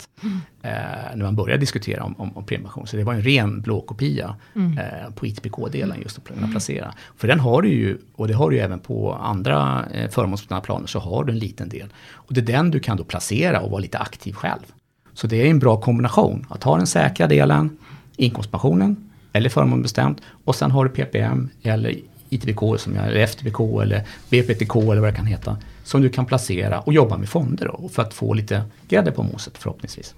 Eh, 0.66 0.72
när 1.16 1.24
man 1.24 1.36
började 1.36 1.60
diskutera 1.60 2.04
om, 2.04 2.16
om, 2.18 2.38
om 2.38 2.46
premiepension. 2.46 2.88
Så 2.88 2.98
det 2.98 3.04
var 3.04 3.14
en 3.14 3.22
ren 3.22 3.62
blå 3.62 3.82
kopia 3.82 4.36
eh, 4.56 5.14
på 5.16 5.26
ITPK-delen 5.26 6.02
just 6.02 6.18
att 6.18 6.24
kunna 6.24 6.48
placera. 6.48 6.94
För 7.18 7.28
den 7.28 7.40
har 7.40 7.62
du 7.62 7.70
ju, 7.70 7.98
och 8.16 8.28
det 8.28 8.34
har 8.34 8.50
du 8.50 8.56
ju 8.56 8.62
även 8.62 8.80
på 8.80 9.14
andra 9.14 9.86
eh, 9.94 10.10
förmånsbestämda 10.10 10.62
planer, 10.62 10.88
så 10.88 11.00
har 11.00 11.24
du 11.24 11.34
en 11.34 11.40
liten 11.40 11.70
del. 11.70 11.94
Och 12.14 12.34
det 12.34 12.42
är 12.42 12.46
den 12.46 12.72
du 12.72 12.80
kan 12.80 12.98
då 12.98 13.04
placera 13.04 13.62
och 13.62 13.72
vara 13.72 13.82
lite 13.82 13.98
aktiv 13.98 14.34
själv. 14.34 14.74
Så 15.14 15.28
det 15.28 15.36
är 15.36 15.46
en 15.46 15.60
bra 15.60 15.82
kombination, 15.82 16.46
att 16.50 16.64
ha 16.64 16.78
den 16.78 16.88
säkra 16.88 17.28
delen, 17.28 17.78
inkomstpensionen, 18.18 19.10
eller 19.34 19.50
förmån 19.50 19.82
bestämt 19.82 20.22
och 20.46 20.56
sen 20.56 20.72
har 20.72 20.86
du 20.86 20.90
PPM 20.90 21.50
eller 21.64 21.96
ITBK, 22.30 22.80
som 22.80 22.96
jag, 22.96 23.08
eller 23.08 23.20
FTBK 23.20 23.60
eller 23.82 24.04
BPTK 24.30 24.76
eller 24.76 25.02
vad 25.02 25.14
det 25.14 25.16
kan 25.16 25.26
heta, 25.26 25.58
som 25.84 26.02
du 26.02 26.10
kan 26.10 26.26
placera 26.26 26.80
och 26.80 26.94
jobba 26.94 27.18
med 27.18 27.30
fonder 27.30 27.66
då, 27.66 27.90
för 27.90 28.02
att 28.02 28.14
få 28.14 28.34
lite 28.34 28.64
grädde 28.88 29.12
på 29.12 29.24
moset 29.24 29.58
förhoppningsvis. 29.58 30.16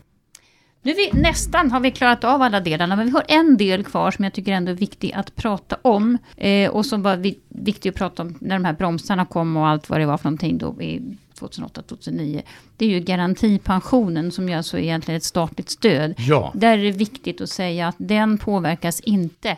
Nu 0.82 0.94
vi 0.94 1.22
nästan 1.22 1.72
har 1.72 1.80
vi 1.80 1.92
klarat 1.92 2.24
av 2.24 2.42
alla 2.42 2.60
delarna, 2.60 2.96
men 2.96 3.06
vi 3.06 3.12
har 3.12 3.24
en 3.28 3.58
del 3.58 3.84
kvar 3.84 4.12
som 4.12 4.24
jag 4.24 4.34
tycker 4.34 4.52
ändå 4.52 4.72
är 4.72 4.76
viktig 4.76 5.14
att 5.14 5.36
prata 5.36 5.78
om. 5.82 6.18
Eh, 6.38 6.70
och 6.70 6.86
som 6.86 7.02
var 7.02 7.18
vi, 7.18 7.40
viktig 7.50 7.90
att 7.90 7.96
prata 7.96 8.24
om 8.24 8.36
när 8.40 8.56
de 8.56 8.66
här 8.66 8.74
bromsarna 8.74 9.26
kom 9.26 9.58
och 9.58 9.68
allt 9.68 9.90
vad 9.90 10.00
det 10.00 10.06
var 10.06 10.18
för 10.18 10.26
någonting 10.26 10.58
då 10.58 10.82
i 10.82 11.18
2008-2009. 11.40 12.42
Det 12.78 12.86
är 12.86 12.90
ju 12.90 13.00
garantipensionen 13.00 14.32
som 14.32 14.50
ju 14.50 14.56
alltså 14.56 14.80
egentligen 14.80 15.16
är 15.16 15.18
ett 15.18 15.24
statligt 15.24 15.70
stöd. 15.70 16.14
Ja. 16.18 16.52
Där 16.56 16.78
är 16.78 16.84
det 16.84 16.92
viktigt 16.92 17.42
att 17.42 17.50
säga 17.50 17.88
att 17.88 17.96
den 17.98 18.38
påverkas 18.38 19.00
inte 19.00 19.58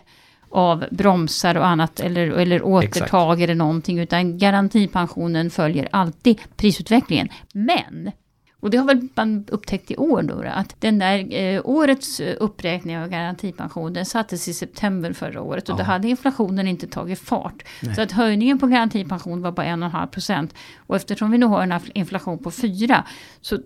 av 0.49 0.85
bromsar 0.91 1.55
och 1.55 1.67
annat 1.67 1.99
eller, 1.99 2.27
eller 2.27 2.65
återtag 2.65 3.41
eller 3.41 3.55
någonting 3.55 3.99
utan 3.99 4.37
garantipensionen 4.37 5.49
följer 5.49 5.89
alltid 5.91 6.41
prisutvecklingen. 6.57 7.29
Men 7.53 8.11
och 8.59 8.69
det 8.69 8.77
har 8.77 8.85
väl 8.85 9.07
man 9.15 9.45
upptäckt 9.47 9.91
i 9.91 9.97
år 9.97 10.21
då, 10.23 10.41
då 10.41 10.49
att 10.49 10.75
den 10.79 10.99
där 10.99 11.33
eh, 11.33 11.61
årets 11.63 12.19
eh, 12.19 12.35
uppräkning 12.39 12.97
av 12.97 13.07
garantipension 13.09 13.93
den 13.93 14.05
sattes 14.05 14.47
i 14.47 14.53
september 14.53 15.13
förra 15.13 15.41
året 15.41 15.69
och 15.69 15.75
då 15.75 15.81
Ja. 15.81 15.85
hade 15.85 16.07
inflationen 16.09 16.67
inte 16.67 16.87
tagit 16.87 17.19
fart. 17.19 17.63
Så 17.95 18.01
att 18.01 18.11
höjningen 18.11 18.59
på 18.59 18.67
garantipension 18.67 19.41
var 19.41 19.51
bara 19.51 19.65
1,5 19.67 20.07
procent 20.07 20.53
och 20.77 20.95
eftersom 20.95 21.31
vi 21.31 21.37
nu 21.37 21.45
har 21.45 21.61
en 21.63 21.79
inflation 21.93 22.37
på 22.43 22.51
4 22.51 23.03
så 23.41 23.57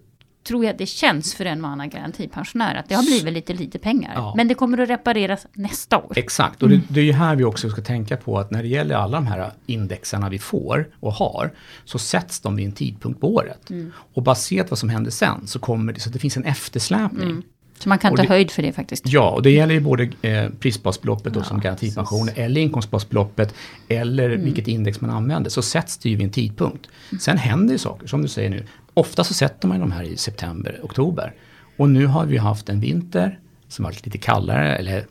tror 0.44 0.66
jag 0.66 0.78
det 0.78 0.86
känns 0.86 1.34
för 1.36 1.46
en 1.46 1.66
och 1.66 1.72
annan 1.72 1.90
garantipensionär 1.90 2.76
att 2.76 2.90
det 2.90 2.96
har 2.96 3.04
blivit 3.04 3.34
lite 3.34 3.54
lite 3.54 3.80
pengar. 3.80 4.12
Ja. 4.16 4.34
Men 4.38 4.48
det 4.48 4.54
kommer 4.54 4.78
att 4.78 4.90
repareras 4.90 5.48
nästa 5.54 5.98
år. 5.98 6.14
Exakt, 6.16 6.64
och 6.64 6.70
det, 6.70 6.82
det 6.88 7.00
är 7.00 7.04
ju 7.06 7.14
här 7.14 7.36
vi 7.36 7.44
också 7.44 7.70
ska 7.70 7.82
tänka 7.82 8.18
på 8.18 8.40
att 8.40 8.52
när 8.52 8.62
det 8.64 8.70
gäller 8.70 8.96
alla 8.96 9.18
de 9.18 9.28
här 9.28 9.52
indexarna 9.66 10.30
vi 10.30 10.40
får 10.40 10.88
och 11.00 11.14
har, 11.14 11.52
så 11.86 12.00
sätts 12.00 12.40
de 12.40 12.56
vid 12.56 12.66
en 12.66 12.72
tidpunkt 12.72 13.22
på 13.22 13.34
året. 13.34 13.70
Och 14.14 14.24
baserat 14.24 14.70
vad 14.70 14.80
som 14.80 14.90
händer 14.90 15.12
sen 15.12 15.48
så 15.48 15.60
kommer 15.60 15.94
det, 15.94 16.00
så 16.00 16.10
det 16.10 16.20
finns 16.20 16.38
en 16.38 16.44
eftersläpning. 16.46 17.44
Så 17.80 17.90
man 17.90 17.98
kan 17.98 18.12
Och 18.12 18.18
ta 18.18 18.24
det- 18.24 18.30
höjd 18.30 18.52
för 18.52 18.62
det 18.62 18.74
faktiskt. 18.74 19.04
Ja, 19.08 19.30
och 19.30 19.42
det 19.42 19.52
gäller 19.52 19.74
ju 19.74 19.80
både 19.80 20.10
eh, 20.22 20.50
prisbasbeloppet 20.60 21.34
då, 21.34 21.44
som 21.44 21.60
garantipension 21.60 22.30
eller 22.36 22.62
inkomstbasbeloppet 22.62 23.54
eller 23.88 24.30
vilket 24.30 24.68
index 24.68 25.02
man 25.02 25.10
använder. 25.10 25.50
Så 25.50 25.62
sätts 25.62 25.98
det 25.98 26.10
ju 26.10 26.16
vid 26.16 26.26
en 26.26 26.32
tidpunkt. 26.32 26.88
Sen 27.22 27.38
händer 27.38 27.72
ju 27.74 27.78
saker, 27.78 28.08
som 28.08 28.22
du 28.22 28.28
säger 28.28 28.50
nu. 28.50 28.66
Ofta 28.94 29.24
så 29.24 29.34
sätter 29.34 29.68
man 29.68 29.80
de 29.80 29.92
här 29.92 30.04
i 30.04 30.18
september, 30.18 30.80
oktober. 30.84 31.34
Och 31.78 31.90
nu 31.90 32.06
har 32.06 32.26
vi 32.26 32.38
haft 32.38 32.70
en 32.70 32.80
vinter 32.80 33.40
som 33.68 33.86
varit 33.86 34.06
lite 34.06 34.18
kallare, 34.18 34.76
eller 34.76 35.06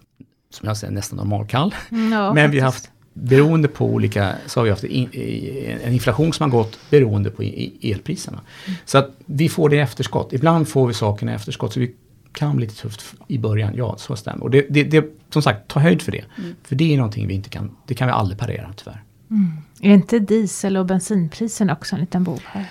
som 0.50 0.68
jag 0.68 0.76
säger 0.76 0.92
nästan 0.92 1.16
normalkall. 1.16 1.74
Mm, 1.90 2.12
ja, 2.12 2.34
Men 2.34 2.50
vi 2.50 2.58
har 2.58 2.66
haft, 2.66 2.90
beroende 3.12 3.68
på 3.68 3.86
olika, 3.86 4.34
så 4.46 4.60
har 4.60 4.64
vi 4.64 4.70
haft 4.70 4.84
in, 4.84 5.08
en 5.84 5.92
inflation 5.92 6.32
som 6.32 6.50
har 6.50 6.58
gått 6.58 6.78
beroende 6.90 7.30
på 7.30 7.42
elpriserna. 7.82 8.40
Så 8.84 8.98
att 8.98 9.10
vi 9.26 9.48
får 9.48 9.68
det 9.68 9.76
i 9.76 9.78
efterskott. 9.78 10.32
Ibland 10.32 10.68
får 10.68 10.86
vi 10.86 10.94
sakerna 10.94 11.32
i 11.32 11.34
efterskott. 11.34 11.72
Så 11.72 11.80
vi 11.80 11.94
kan 12.32 12.56
bli 12.56 12.66
lite 12.66 12.82
tufft 12.82 13.14
i 13.28 13.38
början, 13.38 13.72
ja 13.76 13.96
så 13.98 14.16
stämmer. 14.16 14.42
Och 14.42 14.50
det, 14.50 14.66
det, 14.70 14.84
det, 14.84 15.04
som 15.30 15.42
sagt, 15.42 15.68
ta 15.68 15.80
höjd 15.80 16.02
för 16.02 16.12
det. 16.12 16.24
För 16.64 16.74
det 16.74 16.92
är 16.92 16.96
någonting 16.96 17.26
vi 17.26 17.34
inte 17.34 17.48
kan, 17.48 17.76
det 17.86 17.94
kan 17.94 18.06
vi 18.06 18.12
aldrig 18.12 18.38
parera 18.38 18.74
tyvärr. 18.76 19.02
Är 19.80 19.94
inte 19.94 20.18
diesel 20.18 20.76
och 20.76 20.86
bensinpriserna 20.86 21.72
också 21.72 21.96
en 21.96 22.00
liten 22.00 22.24
bov 22.24 22.40
här? 22.44 22.66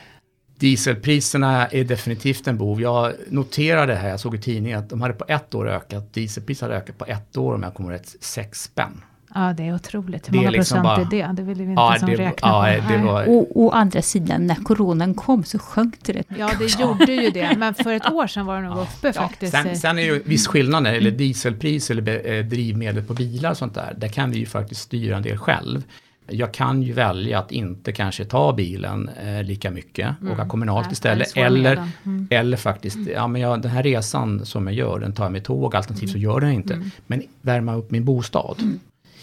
Dieselpriserna 0.61 1.67
är 1.67 1.83
definitivt 1.83 2.47
en 2.47 2.57
bov. 2.57 2.81
Jag 2.81 3.13
noterade 3.29 3.95
här, 3.95 4.09
jag 4.09 4.19
såg 4.19 4.35
i 4.35 4.37
tidningen 4.37 4.79
att 4.79 4.89
de 4.89 5.01
hade 5.01 5.13
på 5.13 5.25
ett 5.27 5.55
år 5.55 5.69
ökat, 5.69 6.13
dieselpriset 6.13 6.61
hade 6.61 6.75
ökat 6.75 6.97
på 6.97 7.05
ett 7.05 7.37
år 7.37 7.53
om 7.55 7.63
jag 7.63 7.73
kommer 7.73 7.91
rätt, 7.91 8.15
sex 8.19 8.63
spänn. 8.63 9.01
Ja, 9.33 9.53
det 9.57 9.63
är 9.67 9.75
otroligt. 9.75 10.27
Hur 10.27 10.31
Det 10.31 10.37
är 10.37 10.39
många 10.39 10.49
liksom 10.49 10.81
procent 10.81 11.11
bara- 11.11 11.21
är 11.21 11.27
det? 11.27 11.33
Det 11.41 11.47
vill 11.47 11.57
vi 11.57 11.63
inte 11.63 11.73
Ja, 11.81 11.95
ens 11.95 12.01
det, 12.11 12.15
räkna 12.23 12.47
ja, 12.47 12.75
på. 12.87 12.93
det 12.93 12.97
var... 13.03 13.29
Och 13.29 13.61
å 13.61 13.69
andra 13.71 14.01
sidan, 14.01 14.47
när 14.47 14.55
coronan 14.55 15.13
kom 15.13 15.43
så 15.43 15.59
sjönk 15.59 15.95
det 16.05 16.13
rätt 16.13 16.27
Ja, 16.37 16.49
det 16.59 16.79
gjorde 16.79 17.13
ju 17.13 17.29
det. 17.29 17.55
Men 17.57 17.73
för 17.73 17.93
ett 17.93 18.11
år 18.11 18.27
sedan 18.27 18.45
var 18.45 18.55
det 18.61 18.69
nog 18.69 18.77
uppe 18.77 19.13
faktiskt. 19.13 19.51
Sen, 19.51 19.75
sen 19.77 19.91
är 19.91 20.01
det 20.01 20.07
ju 20.07 20.23
viss 20.25 20.47
skillnad 20.47 20.83
när 20.83 20.89
det 20.91 20.95
gäller 20.97 21.11
dieselpris 21.11 21.91
eller 21.91 22.31
eh, 22.31 22.45
drivmedel 22.45 23.03
på 23.03 23.13
bilar 23.13 23.51
och 23.51 23.57
sånt 23.57 23.73
där. 23.75 23.93
Där 23.97 24.07
kan 24.07 24.31
vi 24.31 24.37
ju 24.39 24.45
faktiskt 24.45 24.81
styra 24.81 25.17
en 25.17 25.23
del 25.23 25.37
själv. 25.37 25.83
Jag 26.27 26.53
kan 26.53 26.83
ju 26.83 26.93
välja 26.93 27.39
att 27.39 27.51
inte 27.51 27.91
kanske 27.91 28.25
ta 28.25 28.53
bilen 28.53 29.09
eh, 29.09 29.43
lika 29.43 29.71
mycket, 29.71 30.15
åka 30.33 30.45
kommunalt 30.45 30.85
Nej, 30.85 30.93
istället. 30.93 31.37
Eller. 31.37 31.87
Mm. 32.03 32.27
eller 32.29 32.57
faktiskt, 32.57 32.97
ja 33.13 33.27
men 33.27 33.41
jag, 33.41 33.61
den 33.61 33.71
här 33.71 33.83
resan 33.83 34.45
som 34.45 34.67
jag 34.67 34.75
gör, 34.75 34.99
den 34.99 35.13
tar 35.13 35.23
jag 35.25 35.31
med 35.31 35.43
tåg, 35.43 35.75
alternativt 35.75 36.11
så 36.11 36.17
gör 36.17 36.31
jag 36.31 36.41
den 36.41 36.51
inte. 36.51 36.81
Men 37.07 37.23
värma 37.41 37.75
upp 37.75 37.91
min 37.91 38.05
bostad. 38.05 38.55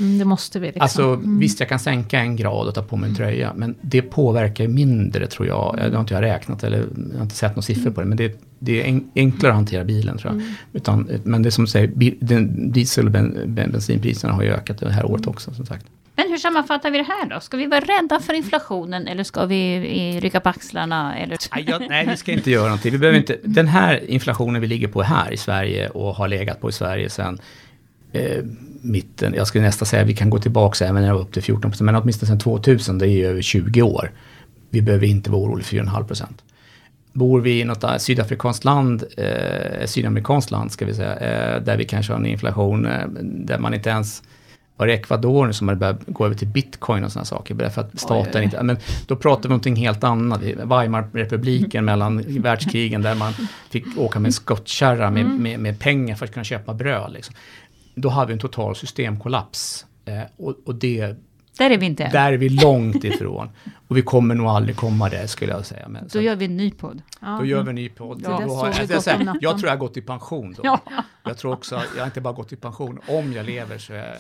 Mm, 0.01 0.19
det 0.19 0.25
måste 0.25 0.61
vi 0.61 0.67
liksom. 0.67 0.83
Alltså 0.83 1.21
visst, 1.25 1.61
jag 1.61 1.69
kan 1.69 1.79
sänka 1.79 2.21
en 2.21 2.37
grad 2.37 2.69
och 2.69 2.75
ta 2.75 2.83
på 2.83 2.97
mig 2.97 3.09
en 3.09 3.17
tröja, 3.17 3.53
men 3.57 3.75
det 3.81 4.03
påverkar 4.03 4.69
mindre 4.69 5.27
tror 5.27 5.49
jag. 5.49 5.77
Det 5.77 5.93
har 5.93 6.01
inte 6.01 6.15
jag 6.15 6.23
räknat 6.23 6.65
eller 6.65 6.79
jag 7.11 7.17
har 7.17 7.23
inte 7.23 7.35
sett 7.35 7.51
några 7.51 7.63
siffror 7.63 7.91
på 7.91 8.01
det, 8.01 8.07
men 8.07 8.19
det, 8.19 8.41
det 8.59 8.83
är 8.83 8.85
en, 8.85 9.11
enklare 9.15 9.53
att 9.53 9.57
hantera 9.57 9.85
bilen 9.85 10.19
tror 10.19 10.35
jag. 10.35 10.43
Utan, 10.73 11.11
men 11.25 11.43
det 11.43 11.49
är 11.49 11.51
som 11.51 11.65
du 11.65 11.71
säger, 11.71 11.87
diesel 12.71 13.07
och 13.07 13.13
ben, 13.13 13.39
ben, 13.47 13.73
bensinpriserna 13.73 14.33
har 14.33 14.43
ju 14.43 14.53
ökat 14.53 14.79
det 14.79 14.93
här 14.93 15.07
året 15.07 15.27
också 15.27 15.55
som 15.55 15.67
sagt. 15.67 15.87
Men 16.19 16.31
hur 16.31 16.39
sammanfattar 16.39 16.91
vi 16.91 16.99
det 16.99 17.05
här 17.05 17.29
då? 17.29 17.41
Ska 17.41 17.57
vi 17.57 17.67
vara 17.67 17.81
rädda 17.81 18.21
för 18.21 18.33
inflationen 18.33 19.09
eller 19.09 19.25
ska 19.25 19.47
vi 19.47 19.75
eh, 20.17 20.21
rycka 20.21 20.41
på 20.41 20.49
axlarna? 20.49 21.19
Eller? 21.19 21.39
Nej, 21.55 21.65
jag, 21.69 21.89
nej, 21.89 22.07
vi 22.07 22.17
ska 22.17 22.33
inte 22.33 22.51
göra 22.51 22.65
någonting. 22.65 22.93
Vi 22.93 22.99
behöver 22.99 23.19
inte, 23.19 23.37
den 23.43 23.69
här 23.69 24.11
inflationen 24.11 24.61
vi 24.61 24.67
ligger 24.67 24.89
på 24.89 25.03
här 25.03 25.33
i 25.33 25.37
Sverige 25.37 25.89
och 25.89 26.15
har 26.15 26.29
legat 26.29 26.61
på 26.61 26.69
i 26.69 26.73
Sverige 26.73 27.11
sedan 27.11 27.39
eh, 28.13 28.45
mitten, 28.81 29.35
jag 29.35 29.47
skulle 29.47 29.65
nästan 29.65 29.87
säga 29.87 30.05
vi 30.05 30.15
kan 30.15 30.31
gå 30.31 30.39
tillbaka 30.39 30.85
även 30.85 31.03
när 31.03 31.09
det 31.09 31.15
var 31.15 31.21
upp 31.21 31.33
till 31.33 31.43
14 31.43 31.71
procent, 31.71 31.87
men 31.87 31.97
åtminstone 31.97 32.29
sedan 32.29 32.39
2000, 32.39 32.99
det 32.99 33.07
är 33.07 33.11
ju 33.11 33.27
över 33.27 33.43
20 33.43 33.83
år. 33.83 34.13
Vi 34.71 34.83
behöver 34.83 35.07
inte 35.07 35.31
vara 35.31 35.43
oroliga 35.43 35.65
för 35.65 35.77
4,5 35.77 36.05
procent. 36.05 36.43
Bor 37.13 37.41
vi 37.41 37.61
i 37.61 37.65
något 37.65 38.03
sydafrikanskt 38.03 38.65
land, 38.65 39.05
eh, 39.17 39.87
sydamerikanskt 39.87 40.51
land 40.51 40.73
ska 40.73 40.87
vi 40.87 40.95
säga, 40.95 41.17
eh, 41.17 41.63
där 41.63 41.77
vi 41.77 41.85
kanske 41.85 42.13
har 42.13 42.21
en 42.21 42.27
inflation 42.27 42.87
eh, 42.87 43.09
där 43.23 43.59
man 43.59 43.75
inte 43.75 43.91
ens 43.91 44.23
var 44.79 44.87
det 44.87 44.93
Ecuador 44.95 45.53
som 45.53 45.69
hade 45.69 45.79
börjat 45.81 46.01
gå 46.07 46.25
över 46.27 46.35
till 46.37 46.49
bitcoin 46.49 47.05
och 47.05 47.13
sådana 47.13 47.25
saker? 47.25 47.55
Därför 47.55 47.81
att 47.81 48.01
staten 48.01 48.43
inte... 48.43 48.63
Men 48.63 48.77
då 49.07 49.17
pratar 49.17 49.43
vi 49.43 49.47
om 49.47 49.51
någonting 49.51 49.77
helt 49.77 50.05
annat. 50.05 50.43
Weimarrepubliken 50.43 51.85
mellan 51.85 52.25
världskrigen 52.43 53.03
där 53.03 53.15
man 53.15 53.33
fick 53.71 53.99
åka 53.99 54.19
med 54.19 54.29
en 54.29 54.33
skottkärra 54.33 55.11
med, 55.11 55.27
med, 55.27 55.61
med 55.61 55.79
pengar 55.81 56.15
för 56.17 56.25
att 56.25 56.33
kunna 56.33 56.45
köpa 56.45 56.75
bröd. 56.75 57.13
Liksom. 57.13 57.35
Då 57.95 58.09
hade 58.09 58.27
vi 58.27 58.33
en 58.33 58.39
total 58.39 58.77
systemkollaps. 58.77 59.87
Eh, 60.05 60.21
och, 60.37 60.55
och 60.65 60.75
det, 60.75 61.15
Där 61.59 61.71
är 61.71 61.79
vi 61.79 61.87
inte 61.87 62.05
än. 62.05 62.13
där 62.13 62.33
är 62.33 62.37
vi 62.37 62.49
långt 62.49 63.05
ifrån. 63.05 63.49
Och 63.89 63.97
vi 63.97 64.03
kommer 64.03 64.35
nog 64.35 64.47
aldrig 64.47 64.77
komma 64.77 65.09
där 65.09 65.27
skulle 65.27 65.53
jag 65.53 65.67
säga. 65.67 65.89
Men, 65.89 66.09
så, 66.11 66.19
Då 66.19 66.25
gör 66.25 66.37
vi 66.37 66.45
en 66.45 66.57
ny 66.57 66.71
podd. 66.71 67.03
Då 67.39 67.45
gör 67.45 67.63
vi 67.63 67.69
en 67.69 67.75
ny 67.75 67.89
podd. 67.89 68.21
Ja, 68.25 68.43
Då 68.47 68.55
har- 68.55 68.75
jag, 68.89 69.05
natten. 69.07 69.39
jag 69.41 69.59
tror 69.59 69.65
jag 69.69 69.71
har 69.73 69.77
gått 69.79 69.97
i 69.97 70.01
pension 70.01 70.53
då. 70.57 70.61
Ja. 70.65 70.81
Jag 71.25 71.39
tror 71.39 71.53
också, 71.53 71.83
jag 71.97 72.03
har 72.03 72.07
inte 72.07 72.21
bara 72.21 72.33
gått 72.35 72.53
i 72.53 72.57
pension. 72.57 72.99
Om 73.09 73.33
jag 73.33 73.47
lever 73.47 73.79
så 73.79 73.93
är 73.93 74.15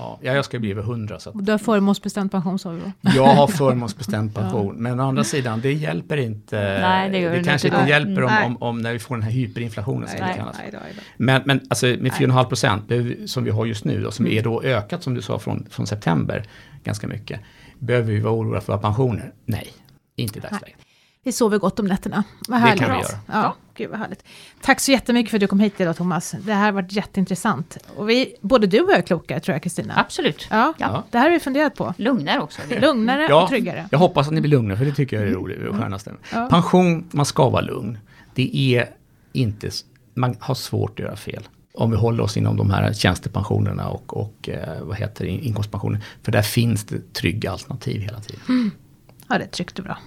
ja, 0.00 0.18
jag 0.34 0.44
ska 0.44 0.58
bli 0.58 0.70
över 0.70 0.82
100. 0.82 1.18
Så 1.18 1.30
att 1.30 1.46
Du 1.46 1.52
har 1.52 1.58
förmånsbestämd 1.58 2.30
pension 2.30 2.58
sa 2.58 2.70
vi 2.70 2.80
då. 2.80 3.10
jag 3.16 3.26
har 3.34 3.46
förmånsbestämd 3.46 4.34
pension. 4.34 4.74
Men 4.76 5.00
å 5.00 5.08
andra 5.08 5.24
sidan, 5.24 5.60
det 5.60 5.72
hjälper 5.72 6.16
inte. 6.16 6.78
Nej, 6.82 7.10
det 7.10 7.18
gör 7.18 7.32
det 7.36 7.44
kanske 7.44 7.68
inte. 7.68 7.78
inte 7.80 7.90
hjälper 7.90 8.22
om, 8.22 8.30
Nej. 8.30 8.46
om, 8.46 8.56
om 8.62 8.78
när 8.82 8.92
vi 8.92 8.98
får 8.98 9.14
den 9.14 9.22
här 9.22 9.30
hyperinflationen. 9.30 10.08
Som 10.08 10.18
det 10.18 10.24
Nej, 10.26 10.36
kallas. 10.36 10.56
nej, 10.58 10.70
nej, 10.72 10.80
nej. 10.96 11.04
Men, 11.16 11.42
men 11.44 11.60
alltså 11.70 11.86
med 11.86 12.12
4,5 12.12 12.44
procent 12.44 13.30
som 13.30 13.44
vi 13.44 13.50
har 13.50 13.66
just 13.66 13.84
nu, 13.84 14.02
då, 14.02 14.10
som 14.10 14.26
är 14.26 14.42
då 14.42 14.62
ökat 14.62 15.02
som 15.02 15.14
du 15.14 15.22
sa 15.22 15.38
från, 15.38 15.66
från 15.70 15.86
september 15.86 16.44
ganska 16.84 17.06
mycket. 17.06 17.40
Behöver 17.78 18.12
vi 18.12 18.20
vara 18.20 18.34
oroliga 18.34 18.60
för 18.60 18.72
våra 18.72 18.82
pensioner? 18.82 19.32
Nej, 19.44 19.68
inte 20.16 20.38
i 20.38 20.42
dagsläget. 20.42 20.76
Vi 21.24 21.32
sover 21.32 21.58
gott 21.58 21.78
om 21.80 21.86
nätterna. 21.86 22.24
Vad 22.48 22.58
Det 22.60 22.66
härligt. 22.66 22.80
kan 22.84 22.90
vi 22.96 23.02
göra. 23.02 23.18
Ja, 23.26 23.54
gud 23.80 23.90
vad 23.90 23.98
härligt. 23.98 24.24
Tack 24.60 24.80
så 24.80 24.90
jättemycket 24.92 25.30
för 25.30 25.36
att 25.36 25.40
du 25.40 25.46
kom 25.46 25.60
hit 25.60 25.80
idag 25.80 25.96
Thomas. 25.96 26.34
Det 26.44 26.52
här 26.52 26.64
har 26.64 26.72
varit 26.72 26.92
jätteintressant. 26.92 27.76
Och 27.96 28.10
vi, 28.10 28.34
både 28.40 28.66
du 28.66 28.80
och 28.80 28.90
jag 28.90 28.98
är 28.98 29.02
klokare 29.02 29.40
tror 29.40 29.54
jag 29.54 29.62
Kristina. 29.62 29.94
Absolut. 29.96 30.46
Ja, 30.50 30.74
Ja. 30.78 31.04
det 31.10 31.18
här 31.18 31.24
har 31.24 31.30
vi 31.32 31.40
funderat 31.40 31.74
på. 31.74 31.94
Lugnare 31.96 32.40
också. 32.40 32.60
Lugnare 32.80 33.26
Ja, 33.28 33.42
och 33.42 33.48
tryggare. 33.48 33.88
Jag 33.90 33.98
hoppas 33.98 34.26
att 34.26 34.32
ni 34.32 34.40
blir 34.40 34.50
lugna, 34.50 34.76
för 34.76 34.84
det 34.84 34.92
tycker 34.94 35.16
jag 35.20 35.28
är 35.28 35.32
roligt. 35.32 35.58
Det 35.60 35.78
skönaste. 35.78 36.12
Ja. 36.32 36.46
Pension, 36.50 37.08
man 37.10 37.26
ska 37.26 37.48
vara 37.48 37.62
lugn. 37.62 37.98
Det 38.34 38.56
är 38.76 38.90
inte, 39.32 39.70
man 40.14 40.36
har 40.40 40.54
svårt 40.54 40.90
att 41.00 41.04
göra 41.04 41.16
fel. 41.16 41.48
Om 41.74 41.90
vi 41.90 41.96
håller 41.96 42.22
oss 42.22 42.36
inom 42.36 42.56
de 42.56 42.70
här 42.70 42.92
tjänstepensionerna 42.92 43.88
och, 43.88 44.16
och 44.16 44.48
eh, 44.48 44.82
vad 44.82 44.96
heter 44.96 45.24
det, 45.24 45.30
inkomstpensioner. 45.30 46.00
För 46.22 46.32
där 46.32 46.42
finns 46.42 46.84
det 46.84 47.12
trygga 47.12 47.50
alternativ 47.52 48.00
hela 48.00 48.20
tiden. 48.20 48.70
Ja, 49.28 49.38
det 49.38 49.44
är 49.44 49.48
tryggt 49.48 49.78
och 49.78 49.84
bra. 49.84 49.98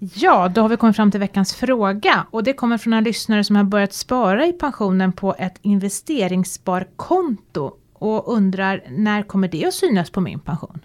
Ja, 0.00 0.48
då 0.48 0.60
har 0.60 0.68
vi 0.68 0.76
kommit 0.76 0.96
fram 0.96 1.10
till 1.10 1.20
veckans 1.20 1.54
fråga. 1.54 2.26
Och 2.30 2.44
det 2.44 2.52
kommer 2.52 2.78
från 2.78 2.92
en 2.92 3.04
lyssnare 3.04 3.44
som 3.44 3.56
har 3.56 3.64
börjat 3.64 3.92
spara 3.92 4.46
i 4.46 4.52
pensionen 4.52 5.12
på 5.12 5.34
ett 5.38 5.58
investeringssparkonto. 5.62 7.72
Och 7.92 8.32
undrar, 8.32 8.84
när 8.88 9.22
kommer 9.22 9.48
det 9.48 9.66
att 9.66 9.74
synas 9.74 10.10
på 10.10 10.20
min 10.20 10.40
pension? 10.40 10.84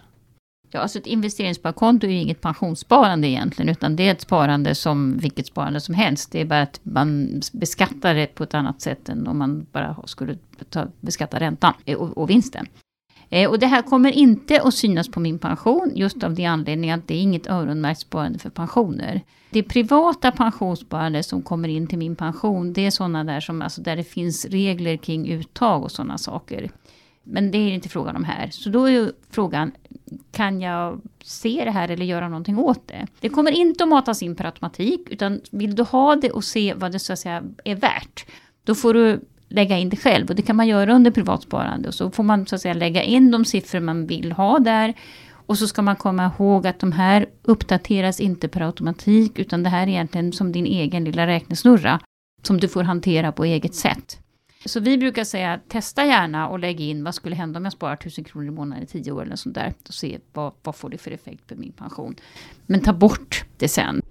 Ja, 0.71 0.79
alltså 0.79 0.99
ett 0.99 1.07
investeringssparkonto 1.07 2.07
är 2.07 2.11
ju 2.11 2.17
inget 2.17 2.41
pensionssparande 2.41 3.27
egentligen, 3.27 3.69
utan 3.69 3.95
det 3.95 4.07
är 4.07 4.11
ett 4.11 4.21
sparande 4.21 4.75
som 4.75 5.17
vilket 5.17 5.47
sparande 5.47 5.81
som 5.81 5.95
helst. 5.95 6.31
Det 6.31 6.41
är 6.41 6.45
bara 6.45 6.61
att 6.61 6.79
man 6.83 7.41
beskattar 7.53 8.15
det 8.15 8.35
på 8.35 8.43
ett 8.43 8.53
annat 8.53 8.81
sätt 8.81 9.09
än 9.09 9.27
om 9.27 9.37
man 9.37 9.65
bara 9.71 9.95
skulle 10.05 10.37
ta, 10.69 10.87
beskatta 11.01 11.39
räntan 11.39 11.73
och, 11.97 12.17
och 12.17 12.29
vinsten. 12.29 12.67
Eh, 13.33 13.49
och 13.49 13.59
det 13.59 13.67
här 13.67 13.81
kommer 13.81 14.11
inte 14.11 14.61
att 14.61 14.73
synas 14.73 15.11
på 15.11 15.19
min 15.19 15.39
pension, 15.39 15.91
just 15.95 16.23
av 16.23 16.33
det 16.33 16.45
anledningen 16.45 16.99
att 16.99 17.07
det 17.07 17.13
är 17.13 17.21
inget 17.21 17.47
öronmärkt 17.47 17.99
sparande 17.99 18.39
för 18.39 18.49
pensioner. 18.49 19.21
Det 19.49 19.63
privata 19.63 20.31
pensionssparande 20.31 21.23
som 21.23 21.41
kommer 21.41 21.69
in 21.69 21.87
till 21.87 21.97
min 21.97 22.15
pension, 22.15 22.73
det 22.73 22.85
är 22.85 22.91
sådana 22.91 23.23
där 23.23 23.39
som, 23.39 23.61
alltså 23.61 23.81
där 23.81 23.95
det 23.95 24.03
finns 24.03 24.45
regler 24.45 24.97
kring 24.97 25.27
uttag 25.29 25.83
och 25.83 25.91
sådana 25.91 26.17
saker. 26.17 26.71
Men 27.23 27.51
det 27.51 27.57
är 27.57 27.71
inte 27.71 27.89
frågan 27.89 28.15
om 28.15 28.23
här. 28.23 28.49
Så 28.51 28.69
då 28.69 28.85
är 28.85 28.91
ju 28.91 29.11
frågan, 29.29 29.71
kan 30.31 30.61
jag 30.61 31.01
se 31.23 31.61
det 31.65 31.71
här 31.71 31.89
eller 31.89 32.05
göra 32.05 32.29
någonting 32.29 32.57
åt 32.57 32.87
det? 32.87 33.07
Det 33.19 33.29
kommer 33.29 33.51
inte 33.51 33.83
att 33.83 33.89
matas 33.89 34.23
in 34.23 34.35
per 34.35 34.45
automatik, 34.45 35.07
utan 35.09 35.41
vill 35.51 35.75
du 35.75 35.83
ha 35.83 36.15
det 36.15 36.31
och 36.31 36.43
se 36.43 36.73
vad 36.73 36.91
det 36.91 36.99
så 36.99 37.13
att 37.13 37.19
säga 37.19 37.43
är 37.63 37.75
värt, 37.75 38.25
då 38.63 38.75
får 38.75 38.93
du 38.93 39.19
lägga 39.53 39.77
in 39.77 39.89
det 39.89 39.97
själv. 39.97 40.29
Och 40.29 40.35
det 40.35 40.41
kan 40.41 40.55
man 40.55 40.67
göra 40.67 40.93
under 40.93 41.11
privatsparande. 41.11 41.87
Och 41.87 41.93
så 41.93 42.11
får 42.11 42.23
man 42.23 42.45
så 42.45 42.55
att 42.55 42.61
säga 42.61 42.73
lägga 42.73 43.03
in 43.03 43.31
de 43.31 43.45
siffror 43.45 43.79
man 43.79 44.07
vill 44.07 44.31
ha 44.31 44.59
där. 44.59 44.93
Och 45.45 45.57
så 45.57 45.67
ska 45.67 45.81
man 45.81 45.95
komma 45.95 46.31
ihåg 46.37 46.67
att 46.67 46.79
de 46.79 46.91
här 46.91 47.25
uppdateras 47.43 48.19
inte 48.19 48.47
per 48.47 48.61
automatik, 48.61 49.39
utan 49.39 49.63
det 49.63 49.69
här 49.69 49.83
är 49.83 49.87
egentligen 49.87 50.33
som 50.33 50.51
din 50.51 50.65
egen 50.65 51.03
lilla 51.03 51.27
räknesnurra, 51.27 51.99
som 52.43 52.59
du 52.59 52.67
får 52.67 52.83
hantera 52.83 53.31
på 53.31 53.45
eget 53.45 53.75
sätt. 53.75 54.19
Så 54.65 54.79
vi 54.79 54.97
brukar 54.97 55.23
säga 55.23 55.59
testa 55.67 56.05
gärna 56.05 56.47
och 56.47 56.59
lägg 56.59 56.81
in 56.81 57.03
vad 57.03 57.15
skulle 57.15 57.35
hända 57.35 57.57
om 57.57 57.63
jag 57.63 57.73
sparar 57.73 57.93
1000 57.93 58.23
kronor 58.23 58.47
i 58.47 58.51
månaden 58.51 58.83
i 58.83 58.87
10 58.87 59.11
år 59.11 59.21
eller 59.21 59.35
sånt 59.35 59.55
där. 59.55 59.73
Och 59.87 59.93
se 59.93 60.19
vad, 60.33 60.53
vad 60.63 60.75
får 60.75 60.89
det 60.89 60.97
för 60.97 61.11
effekt 61.11 61.47
på 61.47 61.55
min 61.55 61.71
pension. 61.71 62.15
Men 62.65 62.79
ta 62.79 62.93
bort 62.93 63.45
det 63.57 63.67
sen. 63.67 64.01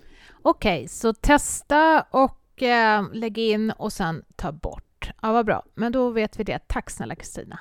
Okej, 0.43 0.76
okay, 0.76 0.88
så 0.88 1.12
testa 1.12 2.05
och 2.11 2.62
eh, 2.62 3.05
lägg 3.12 3.38
in 3.38 3.70
och 3.70 3.93
sen 3.93 4.22
ta 4.36 4.53
bort. 4.53 4.91
Ja, 5.22 5.32
vad 5.32 5.46
bra. 5.46 5.62
Men 5.74 5.92
då 5.92 6.10
vet 6.10 6.40
vi 6.40 6.44
det. 6.44 6.58
Tack 6.68 6.90
snälla 6.90 7.14
Kristina. 7.14 7.58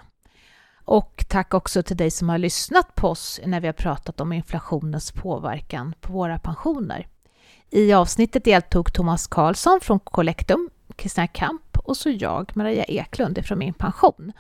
Och 0.86 1.26
tack 1.28 1.54
också 1.54 1.84
till 1.84 1.98
dig 1.98 2.12
som 2.12 2.30
har 2.30 2.38
lyssnat 2.38 2.96
på 2.96 3.08
oss 3.08 3.40
när 3.46 3.60
vi 3.60 3.68
har 3.68 3.74
pratat 3.74 4.22
om 4.22 4.34
inflationens 4.34 5.12
påverkan 5.12 5.94
på 6.02 6.14
våra 6.14 6.40
pensioner. 6.40 7.08
I 7.70 7.94
avsnittet 7.94 8.44
deltog 8.44 8.94
Thomas 8.94 9.28
Karlsson 9.28 9.80
från 9.82 10.00
Collectum, 10.00 10.70
Kristina 10.96 11.28
Kamp 11.28 11.78
och 11.78 11.98
så 11.98 12.10
jag, 12.10 12.52
Maria 12.56 12.84
Eklund 12.84 13.46
från 13.46 13.60
Min 13.60 13.74
Pension. 13.74 14.32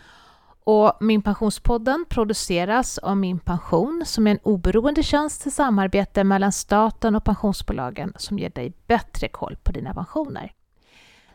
Och 0.63 0.93
Min 0.99 1.21
Pensionspodden 1.21 2.05
produceras 2.09 2.97
av 2.97 3.17
Min 3.17 3.39
Pension 3.39 4.03
som 4.05 4.27
är 4.27 4.31
en 4.31 4.39
oberoende 4.43 5.03
tjänst 5.03 5.47
i 5.47 5.51
samarbete 5.51 6.23
mellan 6.23 6.51
staten 6.51 7.15
och 7.15 7.23
pensionsbolagen 7.23 8.13
som 8.17 8.39
ger 8.39 8.49
dig 8.49 8.73
bättre 8.87 9.27
koll 9.27 9.55
på 9.63 9.71
dina 9.71 9.93
pensioner. 9.93 10.53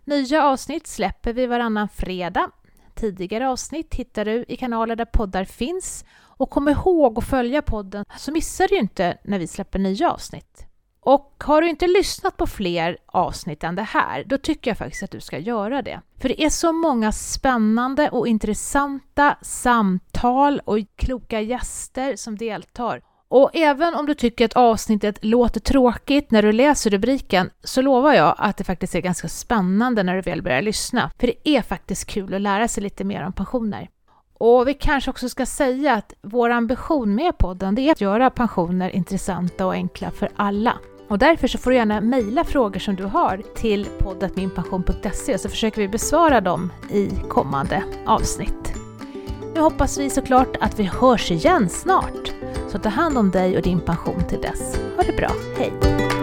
Nya 0.07 0.45
avsnitt 0.45 0.87
släpper 0.87 1.33
vi 1.33 1.47
varannan 1.47 1.89
fredag. 1.89 2.51
Tidigare 2.95 3.49
avsnitt 3.49 3.95
hittar 3.95 4.25
du 4.25 4.45
i 4.49 4.57
kanaler 4.57 4.97
där 4.97 5.05
poddar 5.05 5.45
finns. 5.45 6.05
Och 6.19 6.51
kom 6.51 6.69
ihåg 6.69 7.19
att 7.19 7.25
följa 7.25 7.63
podden 7.63 8.05
så 8.17 8.33
missar 8.33 8.69
du 8.69 8.77
inte 8.79 9.19
när 9.25 9.39
vi 9.39 9.47
släpper 9.47 9.79
nya 9.79 10.11
avsnitt. 10.11 10.67
Och 11.01 11.45
har 11.47 11.63
du 11.63 11.69
inte 11.69 11.87
lyssnat 11.87 12.37
på 12.37 12.47
fler 12.47 12.99
avsnitt 13.07 13.65
än 13.65 13.75
det 13.75 13.83
här, 13.83 14.25
då 14.25 14.39
tycker 14.39 14.71
jag 14.71 14.79
faktiskt 14.79 15.03
att 15.03 15.11
du 15.11 15.21
ska 15.21 15.39
göra 15.39 15.83
det. 15.83 16.01
För 16.21 16.29
det 16.29 16.45
är 16.45 16.51
så 16.51 16.73
många 16.73 17.13
spännande 17.13 18.11
och 18.11 18.29
intressanta 18.29 19.37
samtal 19.43 20.61
och 20.65 20.79
kloka 20.97 21.41
gäster 21.41 22.17
som 22.17 22.37
deltar. 22.37 23.03
Och 23.29 23.51
även 23.55 23.95
om 23.95 24.07
du 24.07 24.15
tycker 24.15 24.45
att 24.45 24.53
avsnittet 24.53 25.25
låter 25.25 25.61
tråkigt 25.61 26.31
när 26.31 26.43
du 26.43 26.53
läser 26.53 26.91
rubriken 26.91 27.51
så 27.65 27.83
lovar 27.83 28.15
jag 28.15 28.35
att 28.39 28.57
det 28.57 28.65
faktiskt 28.65 28.95
är 28.95 29.01
ganska 29.01 29.29
spännande 29.29 30.03
när 30.03 30.15
du 30.15 30.21
väl 30.21 30.43
börjar 30.43 30.63
lyssna. 30.63 31.11
För 31.19 31.27
det 31.27 31.49
är 31.49 31.63
faktiskt 31.63 32.07
kul 32.07 32.35
att 32.35 32.41
lära 32.41 32.69
sig 32.69 32.83
lite 32.83 33.05
mer 33.05 33.27
om 33.27 33.33
pensioner. 33.33 33.89
Och 34.39 34.69
vi 34.69 34.75
kanske 34.75 35.11
också 35.11 35.29
ska 35.29 35.47
säga 35.47 35.95
att 35.95 36.15
vår 36.23 36.51
ambition 36.51 37.15
med 37.15 37.39
podden 37.39 37.75
det 37.75 37.83
är 37.83 37.93
att 37.93 38.01
göra 38.01 38.31
pensioner 38.31 38.91
intressanta 38.91 39.67
och 39.67 39.73
enkla 39.73 40.11
för 40.11 40.29
alla. 40.37 40.73
Och 41.09 41.19
därför 41.19 41.49
så 41.49 41.59
får 41.59 41.71
du 41.71 41.77
gärna 41.77 42.01
mejla 42.01 42.45
frågor 42.45 42.81
som 42.81 42.97
du 42.97 43.05
har 43.05 43.43
till 43.57 43.85
poddatminpension.se 43.99 45.39
så 45.39 45.49
försöker 45.49 45.81
vi 45.81 45.89
besvara 45.89 46.41
dem 46.41 46.73
i 46.91 47.11
kommande 47.29 47.83
avsnitt. 48.07 48.75
Nu 49.55 49.61
hoppas 49.61 49.99
vi 49.99 50.11
såklart 50.11 50.57
att 50.61 50.79
vi 50.79 50.85
hörs 50.85 51.31
igen 51.31 51.69
snart. 51.69 52.36
Så 52.69 52.79
ta 52.79 52.89
hand 52.89 53.19
om 53.19 53.31
dig 53.31 53.57
och 53.57 53.63
din 53.63 53.81
pension 53.81 54.25
till 54.29 54.41
dess. 54.41 54.79
Ha 54.97 55.03
det 55.03 55.17
bra, 55.17 55.31
hej! 55.59 56.16